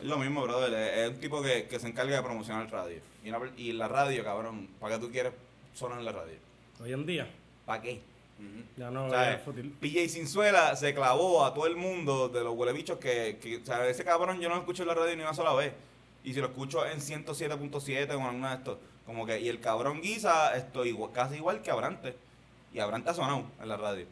[0.00, 0.72] es lo mismo, brother.
[0.74, 3.00] Es, es un tipo que, que se encarga de promocionar el radio.
[3.24, 5.32] Y, una y la radio, cabrón, ¿para qué tú quieres
[5.74, 6.36] sonar en la radio?
[6.82, 7.28] Hoy en día,
[7.64, 8.00] ¿Para qué?
[8.76, 9.72] Ya no O sea, es fútil.
[9.80, 13.86] PJ Sinzuela se clavó a todo el mundo de los huelebichos que, que, o sea,
[13.88, 15.72] ese cabrón yo no lo escucho en la radio ni una sola vez.
[16.24, 19.60] Y si lo escucho en 107.7 o en alguna de estos, como que, y el
[19.60, 22.16] cabrón guisa, estoy igual- casi igual que Abrante.
[22.72, 24.06] Y Abrante ha sonado en la radio.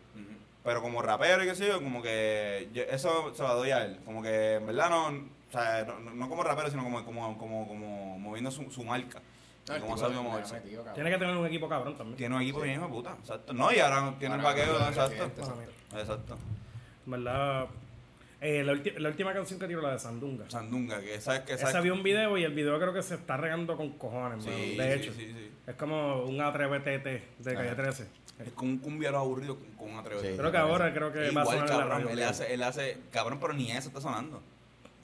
[0.65, 3.85] Pero como rapero y qué sé yo, como que yo- eso se lo doy a
[3.85, 4.01] él.
[4.05, 7.69] Como que en verdad no, o sea, no, no como rapero, sino como, como, como,
[7.69, 9.21] como moviendo su, su marca.
[9.69, 10.61] No, tipo sabe moverse.
[10.95, 12.17] Tiene que tener un equipo cabrón también.
[12.17, 13.53] Tiene un equipo bien de puta, exacto.
[13.53, 15.25] No, y ahora tiene el vaqueo, exacto.
[15.97, 16.39] Exacto.
[17.05, 17.67] en verdad,
[18.41, 20.49] eh, la, ulti- la última canción que tiró, la de Sandunga.
[20.51, 23.15] Sandunga, que esa que esa Esa vio un video y el video creo que se
[23.15, 24.63] está regando con cojones, Sí, mano.
[24.63, 25.51] sí, De hecho, sí, sí.
[25.67, 27.77] es como un atrévete de Calle Ajá.
[27.77, 28.07] 13.
[28.45, 30.03] Es como un cumbiero aburrido con, un.
[30.21, 30.35] Sí.
[30.37, 32.09] Creo que ahora creo que va a Igual, sonar la cabrón, radio.
[32.11, 34.43] él hace, él hace, cabrón, pero ni eso está sonando.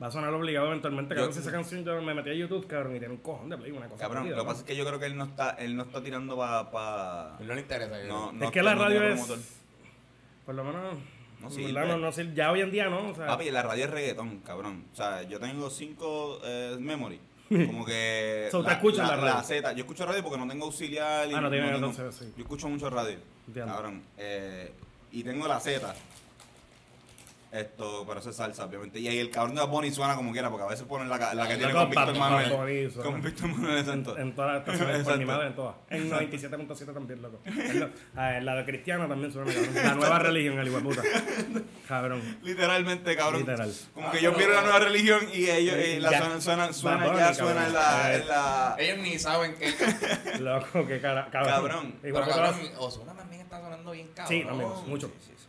[0.02, 1.14] Va a sonar obligado eventualmente.
[1.14, 3.48] Cabrón, Yo- si esa canción yo me metí a YouTube, cabrón, y tiene un cojón
[3.48, 4.00] de play, una cosa.
[4.00, 4.44] Cabrón, lo que ¿no?
[4.46, 7.36] pasa es que yo creo que él no está, él no está tirando para pa,
[7.40, 7.98] no le interesa.
[8.08, 9.12] no, no es que la no radio es.
[9.14, 9.38] promotor.
[10.44, 10.94] Por lo menos.
[11.40, 11.72] No sirve.
[11.72, 12.34] verdad, no, no sirve.
[12.34, 13.10] Ya hoy en día no.
[13.10, 14.84] O sea, Papi, la radio es reggaetón, cabrón.
[14.92, 17.20] O sea, yo tengo cinco eh, memory.
[17.48, 18.48] Como que.
[18.50, 19.42] So, ¿te escuchas la radio?
[19.42, 19.72] Z.
[19.72, 21.28] Yo escucho radio porque no tengo auxiliar.
[21.30, 22.32] y Ah, no tiene, tengo- entonces, sí.
[22.36, 23.18] Yo escucho mucho radio.
[23.46, 23.72] Entiendo.
[23.72, 24.02] Cabrón.
[24.18, 24.72] Eh,
[25.12, 25.94] y tengo la Z.
[27.52, 28.98] Esto, pero eso es salsa, obviamente.
[28.98, 31.34] Y ahí el cabrón de Bad Bunny suena como quiera, porque a veces ponen la,
[31.34, 32.50] la que tiene con Víctor Manuel.
[33.02, 35.26] Con Víctor Manuel en, todas las estaciones, por mi Exacto.
[35.26, 35.74] madre, en todas.
[35.90, 37.40] En 97.7 también, loco.
[37.44, 39.74] En lo- ah, la de Cristiana también suena, cabrón.
[39.74, 41.02] La nueva religión, el puta.
[41.86, 42.38] Cabrón.
[42.42, 43.40] Literalmente, cabrón.
[43.40, 43.72] Literal.
[43.92, 47.34] Como que ellos vieron la nueva religión y ellos eh, la suena, suena, suena, ya
[47.34, 48.76] suena en la, en la.
[48.78, 49.74] Ellos ni saben que.
[50.40, 51.52] Loco, qué cara, cabrón.
[51.52, 51.90] Cabrón.
[52.02, 54.28] De Pero cabrón, Osuna también está sonando bien cabrón.
[54.28, 55.08] Sí, también, mucho.
[55.08, 55.41] Sí, sí, sí.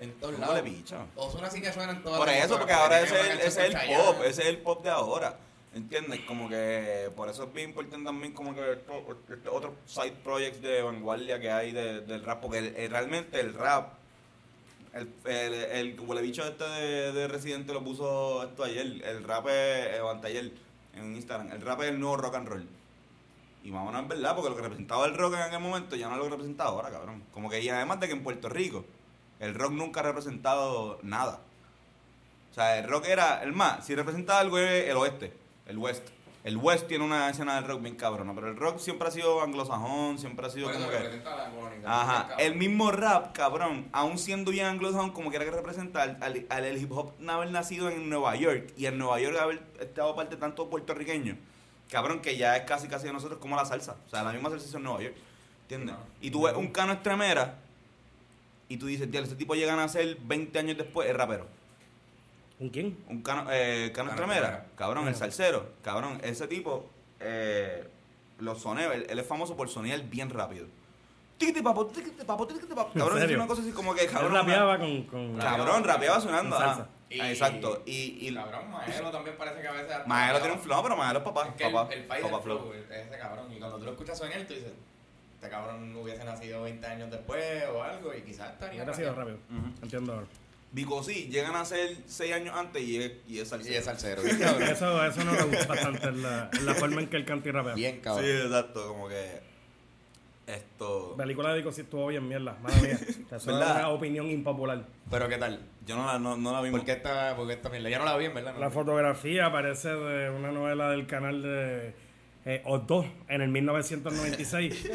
[0.00, 0.64] En todos ¿Cómo lados.
[0.64, 1.04] le picha?
[1.14, 4.16] Osuna sí que suena en todas Por eso, porque ahora ese es el, el pop,
[4.24, 5.36] ese es el pop de ahora.
[5.72, 6.20] ¿Entiendes?
[6.26, 10.82] Como que por eso es bien importante también como que este otros side projects de
[10.82, 13.92] vanguardia que hay de- del rap, porque el- el- realmente el rap,
[14.94, 19.46] el, el, el huele bicho este de, de Residente lo puso esto ayer, el rap
[19.46, 20.50] es, eh, o anteayer
[20.96, 22.68] en Instagram, el rap es el nuevo rock and roll.
[23.62, 26.14] Y vámonos, es verdad, porque lo que representaba el rock en aquel momento ya no
[26.14, 27.22] es lo que representa ahora, cabrón.
[27.32, 28.84] Como que y además de que en Puerto Rico
[29.40, 31.40] el rock nunca ha representado nada.
[32.50, 35.32] O sea, el rock era, el más, si representaba algo el oeste,
[35.66, 36.08] el west.
[36.42, 39.42] El west tiene una escena del rock bien cabrona, pero el rock siempre ha sido
[39.42, 41.22] anglosajón, siempre ha sido como que...
[41.84, 46.16] la Ajá, el mismo rap, cabrón, aún siendo bien anglosajón, como quiera que representa al,
[46.22, 49.62] al, al el hip hop haber nacido en Nueva York y en Nueva York haber
[49.80, 51.36] estado parte de tanto puertorriqueño,
[51.90, 53.96] cabrón, que ya es casi casi de nosotros como la salsa.
[54.06, 55.16] O sea, la misma salsa en Nueva York,
[55.62, 55.94] ¿entiendes?
[55.94, 56.00] No.
[56.22, 57.58] Y tú ves un cano extremera
[58.70, 61.46] y tú dices, tío, ese tipo llega a ser 20 años después, es rapero.
[62.58, 62.96] ¿Un quién?
[63.08, 67.86] Un cano, eh, cano Cano cabrón, el salsero, cabrón, ese tipo, eh,
[68.38, 70.66] los sonea, él, él es famoso por sonear bien rápido.
[71.36, 72.90] Tiquiti papo, tiquiti papo, tiquiti papo.
[72.94, 74.34] ¿En Cabrón, es una cosa así como que Él cabrón.
[74.34, 75.02] rapeaba con...
[75.04, 76.56] con Cabrón, rapeaba sonando.
[76.56, 76.86] Con.
[77.08, 77.82] Y- Ah, Exacto.
[77.86, 79.96] Y, y Cabrón, Maelo también parece que a veces.
[80.06, 81.48] Maelo tiene un flow, pero Maelo es papá.
[81.48, 82.58] Es que papá, el, el país papá del flow.
[82.58, 83.52] flow, ese cabrón.
[83.52, 84.70] Y cuando tú lo escuchas sonar, tú dices,
[85.40, 88.82] este cabrón hubiese nacido 20 años después o algo y quizás estaría.
[88.82, 89.38] Hubiera sido rápido.
[89.50, 89.82] Ujú.
[89.84, 90.26] Entiendo ahora.
[90.72, 93.78] Vico sí, llegan a ser 6 años antes y es, y es Y salsero.
[93.78, 94.62] es salsero, cabrón.
[94.68, 97.48] Eso, eso no me gusta bastante, en la, en la forma en que el canta
[97.48, 97.74] y rapea.
[97.74, 98.24] Bien Sí, cabrón.
[98.26, 99.40] exacto, como que
[100.46, 101.14] esto...
[101.16, 102.98] La película de Dico sí estuvo bien mierda, madre mía.
[103.36, 103.76] Es ¿Verdad?
[103.76, 104.84] una opinión impopular.
[105.10, 105.60] Pero ¿qué tal?
[105.86, 106.70] Yo no la, no, no la vi.
[106.70, 107.88] ¿Por qué esta, por qué esta mierda?
[107.88, 108.54] Ya no la vi, en verdad.
[108.58, 111.94] La fotografía parece de una novela del canal de
[112.44, 114.90] eh, O2 en el 1996.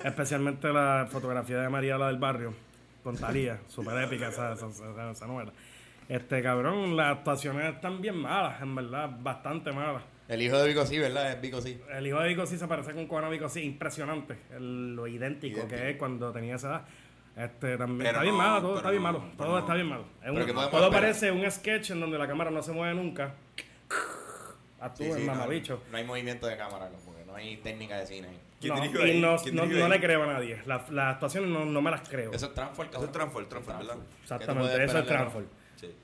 [0.04, 2.54] Especialmente la fotografía de María la del Barrio,
[3.02, 3.58] con Talía.
[3.68, 5.52] Súper épica esa, esa, esa- esa novela.
[6.08, 10.02] Este cabrón, las actuaciones están bien malas, en verdad, bastante malas.
[10.28, 11.32] El hijo de Vico sí, ¿verdad?
[11.32, 11.80] Es Vico sí.
[11.92, 14.36] El hijo de Vico sí se parece con Cono Vico sí, impresionante.
[14.54, 15.80] El- lo idéntico, Idéntico.
[15.82, 16.82] que es cuando tenía esa edad.
[17.36, 19.24] Este, también Pero está bien no, malo, todo está bien malo.
[19.36, 19.58] Todo no.
[19.58, 20.04] está bien malo.
[20.22, 20.90] Es un- todo esperar.
[20.90, 23.34] parece un sketch en donde la cámara no se mueve nunca.
[24.94, 25.82] Sí, sí, el no, mamabicho.
[25.90, 28.40] No hay movimiento de cámara, como que no hay técnica de cine ahí.
[28.60, 29.20] ¿Quién No, y ahí?
[29.20, 30.62] no, ¿Quién no, no le creo a nadie.
[30.66, 32.32] La- Las actuaciones no, no me las creo.
[32.32, 33.96] Eso es Transform, Eso es Transform, Transform, ¿verdad?
[34.22, 35.46] Exactamente, eso es Transform.
[35.76, 35.94] Sí.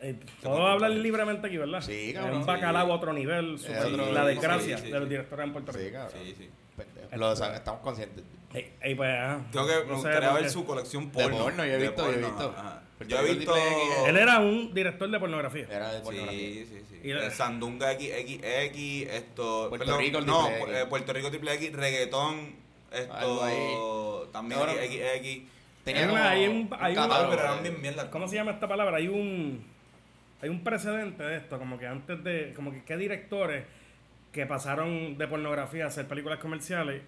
[0.00, 1.80] Eh, Puedo hablar libremente aquí, ¿verdad?
[1.80, 2.92] Sí, Es cabrón, un bacalao sí.
[2.92, 3.58] a otro nivel.
[3.58, 4.90] super- otro- la desgracia sí, sí.
[4.92, 5.84] de los directores en Puerto Rico.
[5.86, 6.12] Sí, cabrón.
[6.24, 6.50] Sí, sí.
[7.16, 8.24] Lo estamos conscientes.
[8.52, 11.38] Ey, ey, pues, ah, Tengo que, me gustaría ver su colección De porno.
[11.38, 12.54] porno, yo he visto, yo he porno, visto.
[13.06, 13.56] Puerto Yo he visto...
[13.56, 13.68] X,
[14.06, 15.66] Él era un director de pornografía.
[15.70, 16.38] Era de pornografía.
[16.38, 17.00] Sí, sí, sí.
[17.04, 19.66] Y la- El Sandunga XXX, esto...
[19.68, 20.76] Puerto perdón, Rico, no, triple X.
[20.82, 22.52] eh, Puerto Rico Triple X, reggaetón,
[22.92, 24.28] esto...
[24.32, 24.76] También Cabrón.
[24.84, 25.42] XX.
[25.84, 26.94] Tenía Hay una- como hay un- hay.
[28.10, 28.96] ¿Cómo se llama esta palabra?
[28.96, 29.64] Hay un
[30.40, 33.64] hay un precedente de esto, como que antes de, como que qué directores
[34.32, 37.02] que pasaron de pornografía a hacer películas comerciales,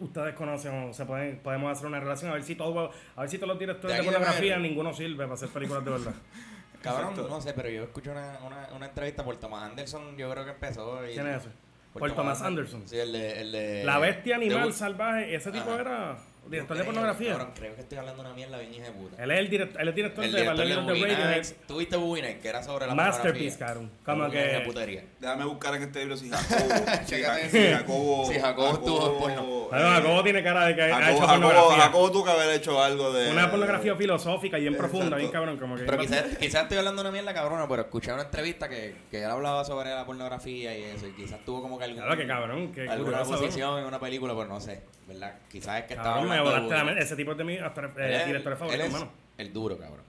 [0.00, 3.30] ustedes conocen o se pueden, podemos hacer una relación, a ver si todo, a ver
[3.30, 6.14] si todos los directores De de, pornografía ninguno sirve para hacer películas de verdad.
[6.82, 7.28] Cabrón, Exacto.
[7.28, 10.50] no sé, pero yo escuché una, una, una entrevista por Thomas Anderson, yo creo que
[10.52, 11.04] empezó.
[11.08, 11.48] Y, ¿Quién es ese?
[11.92, 12.86] Por Por Thomas Anderson.
[12.86, 13.40] Sí, el de...
[13.40, 15.80] El de La bestia animal de- salvaje, ese tipo Ajá.
[15.80, 16.18] era
[16.50, 17.30] director de pornografía.
[17.32, 19.22] Cabrón, creo que estoy hablando una mierda bien hija de puta.
[19.22, 21.44] Él es el director, él es director El de director de de.
[21.66, 22.42] ¿Tuviste Nights?
[22.42, 23.90] Que era sobre la Masterpiece, cabrón.
[24.04, 25.04] Como de que putería.
[25.20, 26.68] Déjame buscar en este libro si Jacobo...
[27.06, 27.22] si.
[27.22, 28.26] Jacobo...
[28.26, 29.68] Si Jacobo estuvo en porno.
[29.68, 31.84] Bueno, Jacobo tiene cara de que ha Jacobo, hecho Jacobo, pornografía.
[31.84, 33.30] Jacobo tuvo que haber hecho algo de...
[33.30, 35.84] Una pornografía filosófica y bien profunda, bien cabrón, como que.
[35.84, 39.30] Pero quizás quizás estoy hablando una mierda cabrona, pero escuché una entrevista que, que él
[39.30, 42.72] hablaba sobre la pornografía y eso, y quizás tuvo como que algún, Claro, que cabrón,
[42.72, 45.34] que alguna posición en una película, pero no sé, ¿verdad?
[45.50, 47.04] Quizás es que estaba me hablando de volaste la Boogie mente.
[47.04, 49.10] Ese tipo es de mis eh, es- directores favoritos, hermano.
[49.38, 50.04] El duro, cabrón.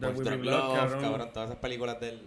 [0.00, 1.00] The Blood, Glove, cabrón.
[1.02, 1.32] cabrón.
[1.32, 2.22] todas esas películas de él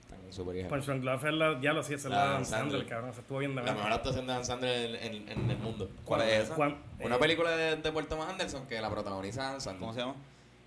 [0.00, 0.68] están súper hijas.
[0.70, 3.12] Punch Drunk Love es la, ya lo sí, es La la Adam Dan Sandler, cabrón.
[3.14, 5.90] Se estuvo bien de La mejor actuación de Dan Sandler en, en- en el mundo.
[6.04, 6.56] ¿Cuál es esa?
[6.56, 9.80] Una eh, película de, de Puerto Thomas Anderson que la protagoniza Dan Sandler.
[9.80, 10.14] ¿Cómo se llama?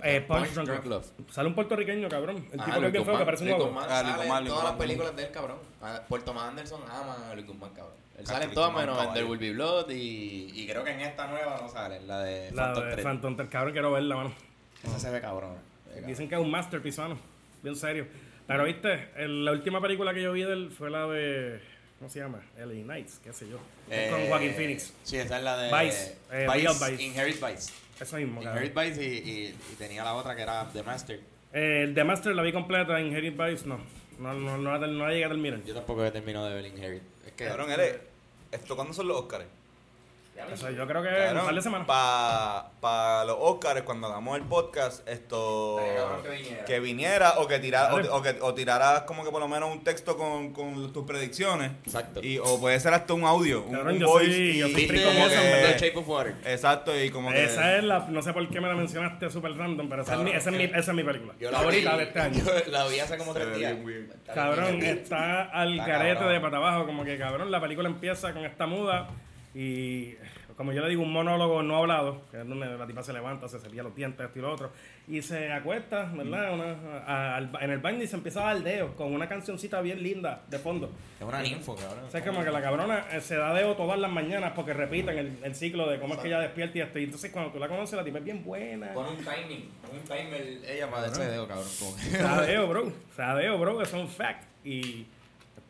[0.04, 1.06] Eh, Punch, Punch Drunk, Drunk Love.
[1.20, 1.32] Love.
[1.32, 2.48] Sale un puertorriqueño, cabrón.
[2.52, 5.24] El Ah, tipo que es bien feo, que parece un Ah, todas las películas de
[5.24, 5.58] él, cabrón.
[5.82, 7.96] Ah, Puerto Thomas Anderson ama a Luis Guzmán, cabrón.
[8.22, 9.14] Él sale en todas menos en.
[9.14, 12.20] There Will Be Blood y, y creo que en esta nueva no sale, en la
[12.24, 13.04] de La Phantom de 3.
[13.04, 14.34] Phantom Thread, cabrón, quiero verla, mano.
[14.84, 15.56] Esa se ve cabrón.
[16.08, 17.20] Dicen que es un masterpiece, mano.
[17.62, 18.08] Bien serio.
[18.48, 21.60] Pero, viste, el- la última película que yo vi de él fue la de.
[22.00, 22.42] ¿Cómo se llama?
[22.58, 23.58] LA Nights, qué sé yo.
[23.58, 24.94] Con Eh, Joaquin Phoenix.
[25.04, 27.04] Sí, esa es la de Vice, eh, Real Vice.
[27.04, 27.72] Inherit Vice.
[28.00, 28.64] Eso mismo, cabrón.
[28.66, 31.20] Inherit Vice y, y, y tenía la otra que era The Master.
[31.54, 33.80] Eh, el The Master la vi completa, Inherit Vice no.
[34.18, 35.64] No, no, no, la, no la llegué a terminar.
[35.64, 37.04] Yo tampoco he terminado de ver Inherit.
[37.26, 37.96] Es que Cabrón, él es-
[38.52, 39.46] ¿Esto cuándo son los Oscars?
[40.52, 41.88] Eso yo creo que en un par de semanas.
[41.88, 45.80] Para los Oscars, cuando hagamos el podcast, esto.
[46.24, 46.66] Que viniera.
[46.66, 49.72] que viniera o que tirara o, o que o tiraras como que por lo menos
[49.72, 51.72] un texto con, con tus predicciones.
[51.86, 52.22] Exacto.
[52.24, 53.62] Y, o puede ser hasta un audio.
[53.64, 55.78] Un, Cabrón, un yo voice soy- y- yo soy ¿Viste frico como ¿verdad?
[55.78, 56.36] Shape of Water?
[56.46, 57.44] Exacto, y como que.
[57.44, 58.00] Esa es la.
[58.10, 60.58] No sé por qué me la mencionaste super random, pero esa, es, mi, esa, es,
[60.58, 61.34] mi, esa es mi película.
[61.40, 62.44] Yo favorita vi- de este año.
[62.44, 63.76] Yo la vi hace como tres días.
[64.34, 68.66] Cabrón, está al carete de pata abajo, como que cabrón, la película empieza con esta
[68.66, 69.08] muda
[69.54, 70.16] y
[70.56, 73.48] como yo le digo, un monólogo no hablado, que es donde la tipa se levanta,
[73.50, 74.72] se cepilla los dientes, esto y lo otro,
[75.08, 76.54] y se acuesta, ¿verdad?
[76.54, 79.82] Una- a- al- en el baño y se empieza a dar dedos con una cancioncita
[79.82, 80.92] bien linda de fondo.
[81.20, 82.06] Es una ninfo, cabrón.
[82.06, 84.74] O sea, es como que la cabrona eh, se da dedo todas las mañanas porque
[84.74, 87.00] repiten el, el ciclo de cómo es que ella despierta y esto.
[87.00, 88.94] Y entonces cuando tú la conoces, la tipa es bien buena.
[88.94, 91.68] Pon un timing, pon un timer ella para ese dedo, cabrón.
[92.48, 92.94] dedo, bro.
[93.16, 93.82] Se da dedo, bro.
[93.82, 94.44] Eso es un fact.
[94.64, 95.08] Y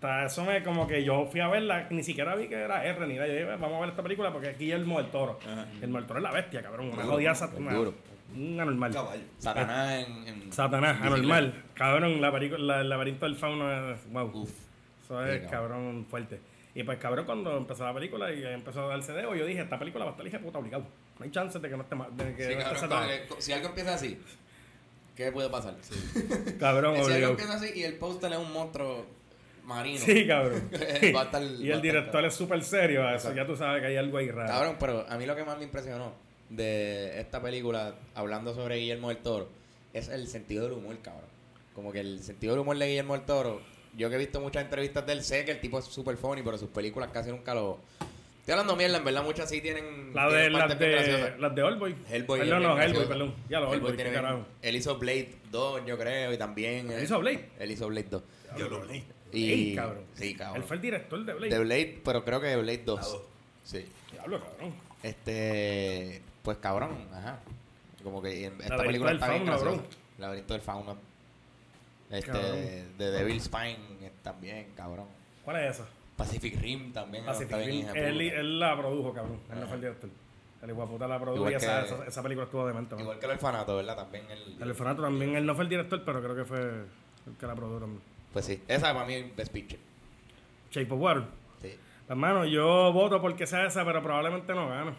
[0.01, 3.05] hasta eso me como que yo fui a verla, ni siquiera vi que era R
[3.05, 3.27] ni nada.
[3.27, 5.37] Yo dije, vamos a ver esta película porque es Guillermo del Toro.
[5.79, 6.89] El del Toro es la bestia, cabrón.
[6.91, 7.75] Una jodida Satanás.
[8.35, 8.91] Un anormal.
[8.93, 9.21] Caballo.
[9.37, 11.63] Satanás en, en- Satanás, en anormal.
[11.75, 13.99] Cabrón, la película, la- el laberinto del fauno es.
[14.11, 14.31] Wow.
[14.33, 14.51] Uf.
[15.03, 16.39] Eso Sí, es cabrón fuerte.
[16.73, 19.77] Y pues cabrón, cuando empezó la película y empezó a darse dedo, yo dije, esta
[19.77, 20.85] película va a estar hija puta obligado.
[21.19, 23.09] No hay chance de que no esté ma- de que Sí, no esté cabrón,
[23.39, 24.17] si algo empieza así,
[25.15, 25.75] ¿qué puede pasar?
[26.59, 29.05] Cabrón, si algo empieza así y el póster es un monstruo
[29.63, 30.00] marino.
[30.00, 30.69] Sí, cabrón.
[31.15, 33.88] Va a estar- y va el director es súper serio, eso ya tú sabes que
[33.88, 34.50] hay algo ahí raro.
[34.50, 36.13] Cabrón, pero a mí lo que más me impresionó
[36.50, 39.47] de esta película, hablando sobre Guillermo del Toro,
[39.93, 41.30] es el sentido del humor, cabrón.
[41.74, 43.62] Como que el sentido del humor de Guillermo del Toro,
[43.97, 46.41] yo que he visto muchas entrevistas de él, sé que el tipo es súper funny,
[46.43, 47.80] pero sus películas casi nunca lo...
[48.39, 50.13] Estoy hablando mierda, en verdad muchas sí tienen...
[50.15, 51.62] La de, tienen las de, las de.
[51.62, 51.95] Hellboy.
[52.39, 53.36] Perdón, no, Hellboy, perdón.
[53.50, 54.45] Ya lo Hellboy, qué tiene bien- carajo.
[54.63, 56.89] Él hizo Blade 2, yo creo, y también...
[56.91, 57.50] ¿Él hizo Blade?
[57.60, 58.24] Él hizo Blade 2.
[58.58, 59.04] Yo lo leí.
[59.31, 59.75] Y...
[59.75, 60.03] Cabrón.
[60.15, 60.57] Sí, cabrón.
[60.61, 61.49] Él fue el director de Blade.
[61.55, 62.99] De Blade, pero creo que de Blade 2.
[62.99, 63.21] La dos.
[63.63, 63.85] Sí.
[64.11, 64.73] Diablo, cabrón.
[65.03, 67.39] Este, pues cabrón, ajá.
[68.03, 69.81] Como que en- esta película está bien bro.
[70.17, 70.97] Laberinto del Fauno.
[72.09, 72.97] Este, Cabrón.
[72.97, 75.05] de Devil's Spine eh, también, cabrón.
[75.45, 75.87] ¿Cuál es esa?
[76.17, 77.25] Pacific Rim también.
[77.25, 77.87] Pacific Rim.
[77.87, 79.39] de Él, la produjo, cabrón.
[79.51, 80.09] Él no fue el director.
[80.61, 82.93] El hijo de puta la produjo y esa, esa, esa película estuvo demente.
[82.95, 83.03] man.
[83.03, 83.95] Igual que el orfanato, ¿verdad?
[83.95, 84.61] También el...
[84.61, 87.55] El orfanato también, él no fue el director, pero creo que fue el que la
[87.55, 88.01] produjo también.
[88.33, 89.79] Pues sí, esa para mí es Best Picture.
[90.71, 91.23] Shape of Water.
[91.61, 91.75] Sí.
[92.07, 94.95] Hermano, yo voto porque sea esa, pero probablemente no gano.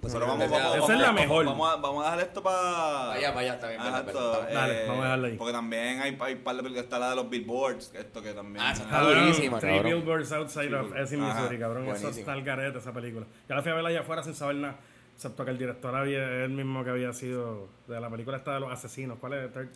[0.00, 1.44] Pues Pero vamos, esa- vamos, Esa vamos, es la vamos, mejor.
[1.44, 2.60] Vamos a, vamos a dejar esto para.
[3.08, 5.36] Vaya, vaya, está bien, verdad, está Dale, vamos a dejarla ahí.
[5.36, 6.84] Porque también hay, hay par de películas.
[6.84, 7.92] Está la de los Billboards.
[7.94, 8.64] Esto que también.
[8.64, 9.92] Ah, esa está Cabrón, durísima, Three cabrón.
[9.92, 11.82] Billboards Outside of Ebbing, Ajá, Missouri, cabrón.
[11.82, 12.18] Eso buenísimo.
[12.20, 13.26] está al garete, esa película.
[13.46, 14.76] Yo la fui a verla allá afuera sin saber nada.
[15.16, 18.60] Excepto que el director había él mismo que había sido de la película esta de
[18.60, 19.18] los asesinos.
[19.20, 19.52] ¿Cuál es?
[19.52, 19.68] Thir-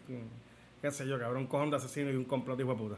[0.85, 1.39] ¿Qué sé yo, cabrón?
[1.39, 2.97] Un cojón de asesinos y un complot hijo de puta.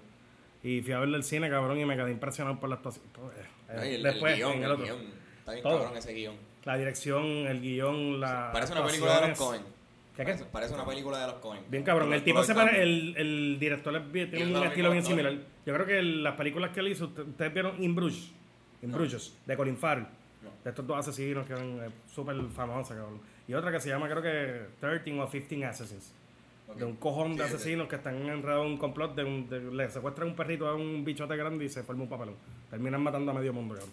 [0.65, 3.05] Y fui a verle el cine, cabrón, y me quedé impresionado por la actuación.
[3.15, 4.85] Todo, eh, el, Después, el guion, en el el otro.
[4.87, 5.01] guion.
[5.39, 5.79] Está bien Todo.
[5.79, 6.35] cabrón ese guion.
[6.65, 8.51] La dirección, el guion, la.
[8.53, 9.63] Parece una película de los Cohen.
[9.63, 10.25] ¿Qué, qué?
[10.25, 11.63] Parece, parece una película de los Cohen.
[11.71, 15.33] Bien cabrón, el tipo se pare, el, el director es tiene un estilo bien similar.
[15.65, 18.33] Yo creo que las películas que él hizo, usted- ustedes vieron In Bruges,
[18.83, 20.09] In Bruges, de Colin Farrell,
[20.43, 20.51] No.
[20.65, 23.21] de estos dos asesinos que eran eh, súper famosas, cabrón.
[23.47, 26.13] Y otra que se llama, creo que 13 o 15 Assassins.
[26.75, 27.55] De un cojón de sí.
[27.55, 30.75] asesinos que están enredados en un complot, de un, de- le secuestran un perrito a
[30.75, 32.35] un bichote grande y se forma un papelón.
[32.71, 33.93] Terminan matando a medio mundo, cabrón.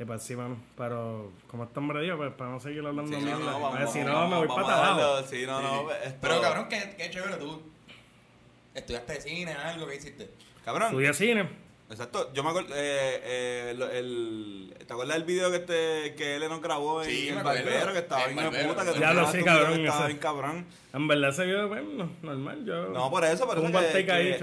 [0.00, 0.56] Y pues sí, mano.
[0.76, 4.00] Pero como este hombre dijo, pues para no seguir hablando Sí, mierda, no, pues, si
[4.00, 5.22] no, me voy para abajo.
[5.28, 5.90] Sí, no, no.
[5.92, 7.62] esto- Pero cabrón, qué, qué chévere tú.
[8.74, 10.30] ¿Estudiaste de cine, algo que hiciste?
[10.64, 10.88] Cabrón.
[10.88, 11.48] Estudié cine.
[11.90, 16.46] Exacto, yo me acuerdo, eh, eh, el, ¿te acuerdas del video que este, que él
[16.48, 17.92] nos grabó en Sí, el barbero?
[17.94, 20.66] Que estaba bien de puta, que Ya lo sé, cabrón, que Estaba bien cabrón.
[20.92, 22.88] En verdad ese video, bueno, normal, yo...
[22.90, 24.36] No, por eso, por eso que- ahí,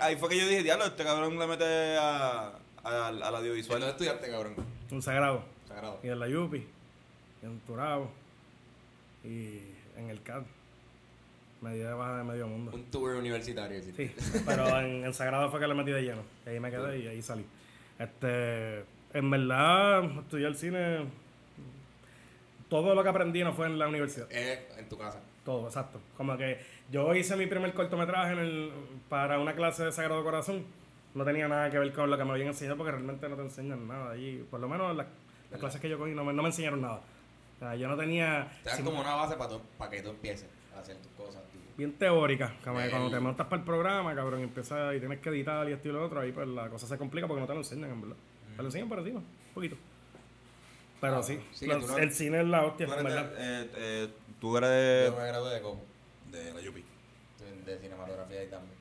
[0.00, 2.52] ahí fue que yo dije, diablo, este cabrón le mete a,
[2.84, 3.82] a- ¿Dónde audiovisual.
[3.82, 4.54] estudiaste, cabrón?
[4.90, 5.44] Un sagrado.
[5.68, 6.00] Sagrado.
[6.02, 6.66] Y en la Yupi.
[7.42, 8.10] Y en Turabo.
[9.24, 9.58] Y
[9.96, 10.42] en el CAD.
[11.62, 12.72] Me di de baja de medio mundo.
[12.74, 13.80] Un tour universitario.
[13.82, 14.12] Sí,
[14.44, 16.22] pero en, en Sagrado fue que le metí de lleno.
[16.44, 17.46] Y ahí me quedé y ahí salí.
[17.98, 18.84] Este,
[19.14, 21.06] en verdad, estudié el cine.
[22.68, 24.30] todo lo que aprendí no fue en la universidad.
[24.32, 25.20] Es en tu casa.
[25.44, 26.00] Todo, exacto.
[26.16, 26.58] Como que
[26.90, 28.72] yo hice mi primer cortometraje en el,
[29.08, 30.64] para una clase de Sagrado Corazón.
[31.14, 33.42] No tenía nada que ver con lo que me habían enseñado porque realmente no te
[33.42, 34.44] enseñan nada allí.
[34.50, 35.06] Por lo menos las,
[35.50, 37.02] las clases que yo cogí no me, no me enseñaron nada.
[37.56, 38.50] O sea, yo no tenía...
[38.64, 41.42] Te dan como una base para que tú empieces a hacer tus cosas.
[41.76, 42.54] Bien teórica.
[42.64, 45.28] Como que El- cuando te montas para el programa, cabrón, y empiezas y tienes que
[45.30, 47.52] editar y esto y lo otro, ahí pues la cosa se complica porque no te
[47.54, 48.16] lo enseñan, en verdad.
[48.56, 49.76] Te lo enseñan por encima, un poquito.
[51.00, 53.30] Pero Ah, sí, no- el cine es la hostia, Tú en eres, verdad.
[53.32, 54.08] de, eh, eh,
[54.40, 55.82] tú eres de, Yo me gradué de como
[56.30, 56.84] de la Yupi.
[57.66, 58.74] de cinematografía ahí también.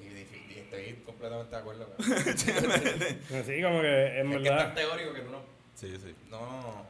[0.00, 1.86] Y, y estoy completamente de acuerdo.
[1.96, 2.34] cabrón.
[3.46, 4.74] Sí, como que en es que es tan verdad.
[4.74, 5.40] teórico que tú no.
[5.74, 6.14] Sí, sí.
[6.30, 6.84] No.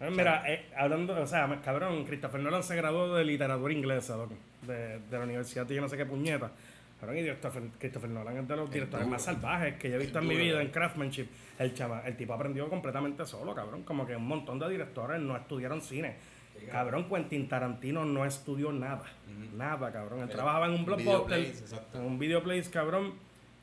[0.00, 4.16] Eh, Mira, eh, hablando, o sea, cabrón, Christopher Nolan se graduó de literatura inglesa,
[4.62, 6.50] de, de la universidad yo no sé qué puñeta.
[7.00, 10.18] Cabrón, y Christopher, Christopher Nolan es de los directores más salvajes que yo he visto
[10.18, 11.26] en mi vida en Craftsmanship.
[11.58, 13.82] El chama, el tipo aprendió completamente solo, cabrón.
[13.82, 16.16] Como que un montón de directores no estudiaron cine.
[16.70, 19.04] Cabrón, Quentin Tarantino no estudió nada.
[19.54, 20.20] Nada, cabrón.
[20.22, 21.52] Él trabajaba en un blockbuster,
[21.94, 23.14] en un videoplays, cabrón.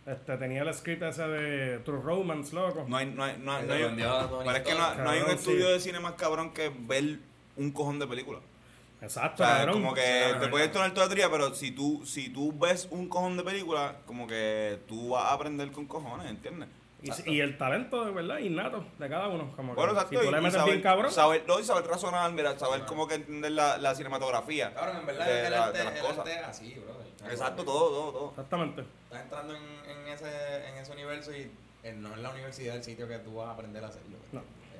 [0.06, 2.84] Este, tenía el script ese de True Romance, loco.
[2.88, 3.76] No hay, no hay, no hay, Que no
[4.18, 5.72] hay- pero es que no, hay un estudio sí.
[5.74, 7.20] de cine más cabrón que ver
[7.56, 8.40] un cojón de película.
[8.40, 9.76] O Exacto, sea, cabrón.
[9.82, 13.08] como que te puedes tornar toda la teoría, pero si tú, si tú ves un
[13.08, 16.68] cojón de película, como que tú vas a aprender con cojones, ¿entiendes?
[17.02, 19.52] Y, y el talento, de verdad, innato de cada uno.
[19.58, 20.10] Como que Bueno, exacto.
[20.12, 22.58] si tú y- le y metes saber, bien cabrón, Saber, no, y saber razonar, mira,
[22.58, 24.74] saber cómo que entender la, la cinematografía.
[24.74, 26.18] Cabrón, en verdad de, el la- arte, de las el cosas.
[26.20, 27.30] arte es así, bro.
[27.30, 28.30] Exacto, todo, todo, todo.
[28.32, 28.84] exactamente.
[29.14, 31.52] Estás entrando en, en, ese, en ese universo y
[31.84, 34.18] eh, no es la universidad el sitio que tú vas a aprender a hacerlo.
[34.32, 34.40] No.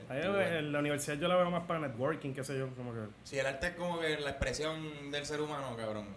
[0.10, 0.24] Eh,
[0.58, 3.02] Ahí la universidad yo la veo más para networking, qué sé yo, como que...
[3.24, 6.08] Si el arte es como que la expresión del ser humano, cabrón,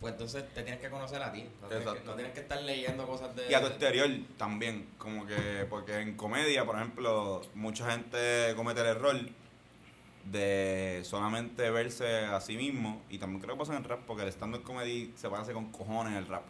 [0.00, 1.44] pues entonces te tienes que conocer a ti.
[1.60, 2.10] No tienes, que, Exacto.
[2.10, 3.50] no tienes que estar leyendo cosas de...
[3.50, 8.80] Y a tu exterior también, como que, porque en comedia, por ejemplo, mucha gente comete
[8.82, 9.16] el error
[10.24, 14.22] de solamente verse a sí mismo, y también creo que pasa en el rap, porque
[14.22, 16.44] el stand-up comedy se parece con cojones el rap.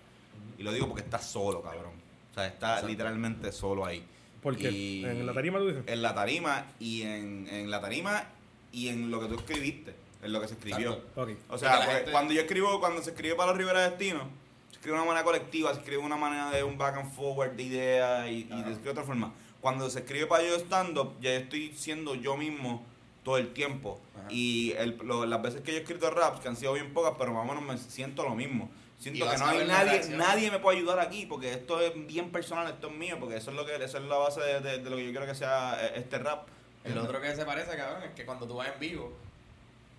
[0.59, 1.93] Y lo digo porque está solo, cabrón.
[2.30, 2.89] O sea, está Exacto.
[2.89, 4.05] literalmente solo ahí.
[4.43, 5.82] Porque Y- en la tarima tú dices...
[5.86, 8.24] En la tarima y en, en la tarima
[8.72, 10.93] y en lo que tú escribiste, en lo que se escribió.
[10.93, 13.89] O sea, Porque la porque gente- cuando yo escribo, cuando se escribe para los Rivera
[13.89, 14.28] Destino,
[14.70, 17.12] se escribe de una manera colectiva, se escribe de una manera de un back and
[17.12, 18.64] forward de ideas y, y Claro.
[18.64, 19.32] se escribe de otra forma.
[19.61, 22.84] Cuando se escribe para yo stand-up, ya estoy siendo yo mismo
[23.24, 24.01] todo el tiempo.
[24.16, 24.28] Ajá.
[24.30, 27.14] Y el, lo- las veces que yo he escrito raps, que han sido bien pocas,
[27.18, 28.70] pero más o menos me siento lo mismo.
[28.99, 30.18] Siento que no hay nadie, reacción.
[30.18, 33.51] nadie me puede ayudar aquí, porque esto es bien personal, esto es mío, porque eso
[33.51, 35.34] es lo que eso es la base de, de- de lo que yo quiero que
[35.36, 36.49] sea eh, este rap.
[36.84, 39.12] El otro que se parece, cabrón, es que cuando tú vas en vivo,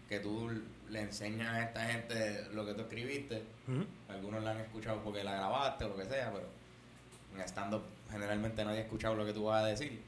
[0.09, 0.49] que tú
[0.89, 3.43] le enseñas a esta gente lo que tú escribiste,
[4.09, 6.47] algunos la han escuchado porque la grabaste o lo que sea, pero
[7.35, 10.01] en stand-up generalmente nadie ha escuchado lo que tú vas a decir.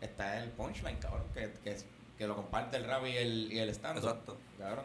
[0.00, 1.76] Está el punchline, cabrón, que, que,
[2.16, 4.04] que lo comparte el rap y el, y el stand-up.
[4.04, 4.38] Exacto.
[4.58, 4.84] Cabrón,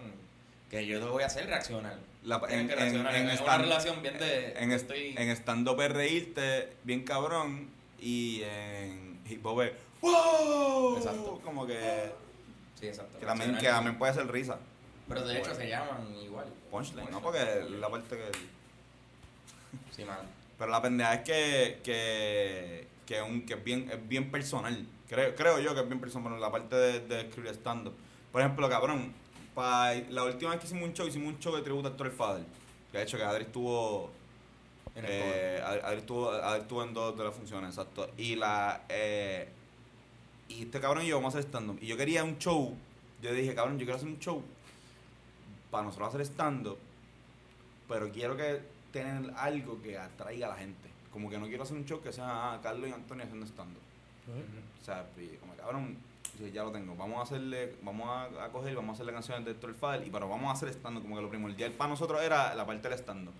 [0.75, 1.97] que yo te voy a hacer reaccionar.
[2.23, 3.15] La- en- que en- reaccionar.
[3.15, 4.51] en es una stand- relación bien de...
[4.57, 5.15] En, est- estoy...
[5.17, 7.69] en stand-up es reírte bien cabrón
[7.99, 9.71] y en hip hop es
[10.01, 10.97] ¡Wow!
[10.97, 11.41] Exacto.
[11.43, 12.11] Como que,
[12.79, 13.17] sí, exacto.
[13.19, 13.77] que, también, que reaccionar.
[13.77, 14.59] también puede ser risa.
[15.07, 16.45] Pero de hecho se llaman igual.
[16.71, 17.21] Punchline, ¿no?
[17.21, 18.31] Porque es la parte que...
[19.95, 20.17] Sí, man.
[20.57, 24.85] Pero la pendeja es que, que, que, un, que es, bien, es bien personal.
[25.07, 27.93] Creo, creo yo que es bien personal la parte de, de escribir stand-up.
[28.31, 29.13] Por ejemplo, cabrón,
[29.55, 32.07] pa, la última vez que hicimos un show, hicimos un show de tributo a Héctor
[32.07, 32.45] el Fader.
[32.91, 34.11] Que de hecho que Adri estuvo...
[34.93, 38.09] En el Eh, Adri, estuvo, Adri estuvo en dos de las funciones, exacto.
[38.17, 38.83] Y la...
[38.89, 39.49] Eh,
[40.47, 41.79] y este cabrón y yo vamos a hacer stand-up.
[41.81, 42.75] Y yo quería un show.
[43.21, 44.43] Yo dije, cabrón, yo quiero hacer un show
[45.71, 46.77] para nosotros hacer stand-up.
[47.87, 50.89] Pero quiero que tener algo que atraiga a la gente.
[51.11, 53.81] Como que no quiero hacer un show que sea ah, Carlos y Antonio haciendo stand-up.
[54.81, 55.07] O sea,
[55.39, 55.97] como cabrón,
[56.39, 56.95] yo ya lo tengo.
[56.95, 60.09] Vamos a hacerle, vamos a, a coger, vamos a hacerle canciones de Héctor Fader, y
[60.09, 61.01] pero vamos a hacer stand-up.
[61.03, 63.33] Como que lo primordial para nosotros era la parte del stand-up.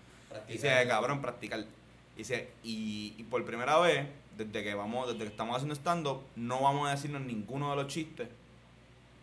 [0.48, 1.60] Y dice, cabrón, practicar.
[1.60, 6.22] Y dice, y, y por primera vez, desde que vamos, desde que estamos haciendo stand-up,
[6.36, 8.28] no vamos a decirnos ninguno de los chistes.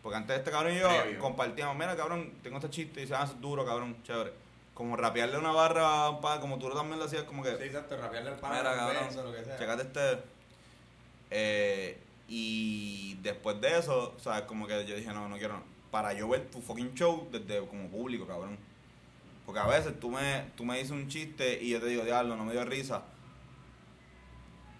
[0.02, 1.20] Porque antes este cabrón y yo Previo.
[1.20, 4.32] compartíamos, mira cabrón, tengo este chiste y dice, ah, es duro, cabrón, chévere.
[4.74, 7.56] Como rapearle una barra a un pa- como tú también lo hacías, como que.
[7.56, 9.58] Sí, exacto, rapearle el pan, Mira, cabrón, beso, lo que sea.
[9.58, 10.22] Checate este.
[11.30, 11.98] Eh,
[12.28, 15.62] y después de eso, o sea, como que yo dije, no, no quiero.
[15.90, 18.56] Para yo ver tu fucking show desde como público, cabrón.
[19.44, 22.36] Porque a veces tú me, tú me dices un chiste y yo te digo, diablo,
[22.36, 23.02] no me dio risa.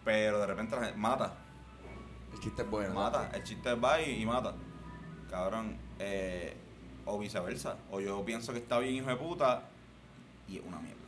[0.04, 1.36] Pero de repente la gente mata,
[2.32, 2.94] El chiste es bueno.
[2.94, 3.30] mata.
[3.34, 4.54] El chiste va y, y mata.
[5.30, 5.76] Cabrón.
[5.98, 6.56] Eh,
[7.04, 7.76] o viceversa.
[7.90, 9.62] O yo pienso que está bien, hijo de puta,
[10.48, 10.98] y es una mierda.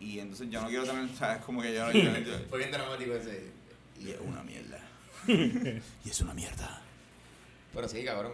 [0.00, 1.42] Y entonces yo no quiero tener, ¿sabes?
[1.42, 2.12] Como que yo no quiero
[2.50, 3.52] Fue bien dramático ese.
[4.00, 4.78] Y es una mierda.
[5.28, 6.80] y es una mierda.
[7.74, 8.32] Pero sí, cabrón.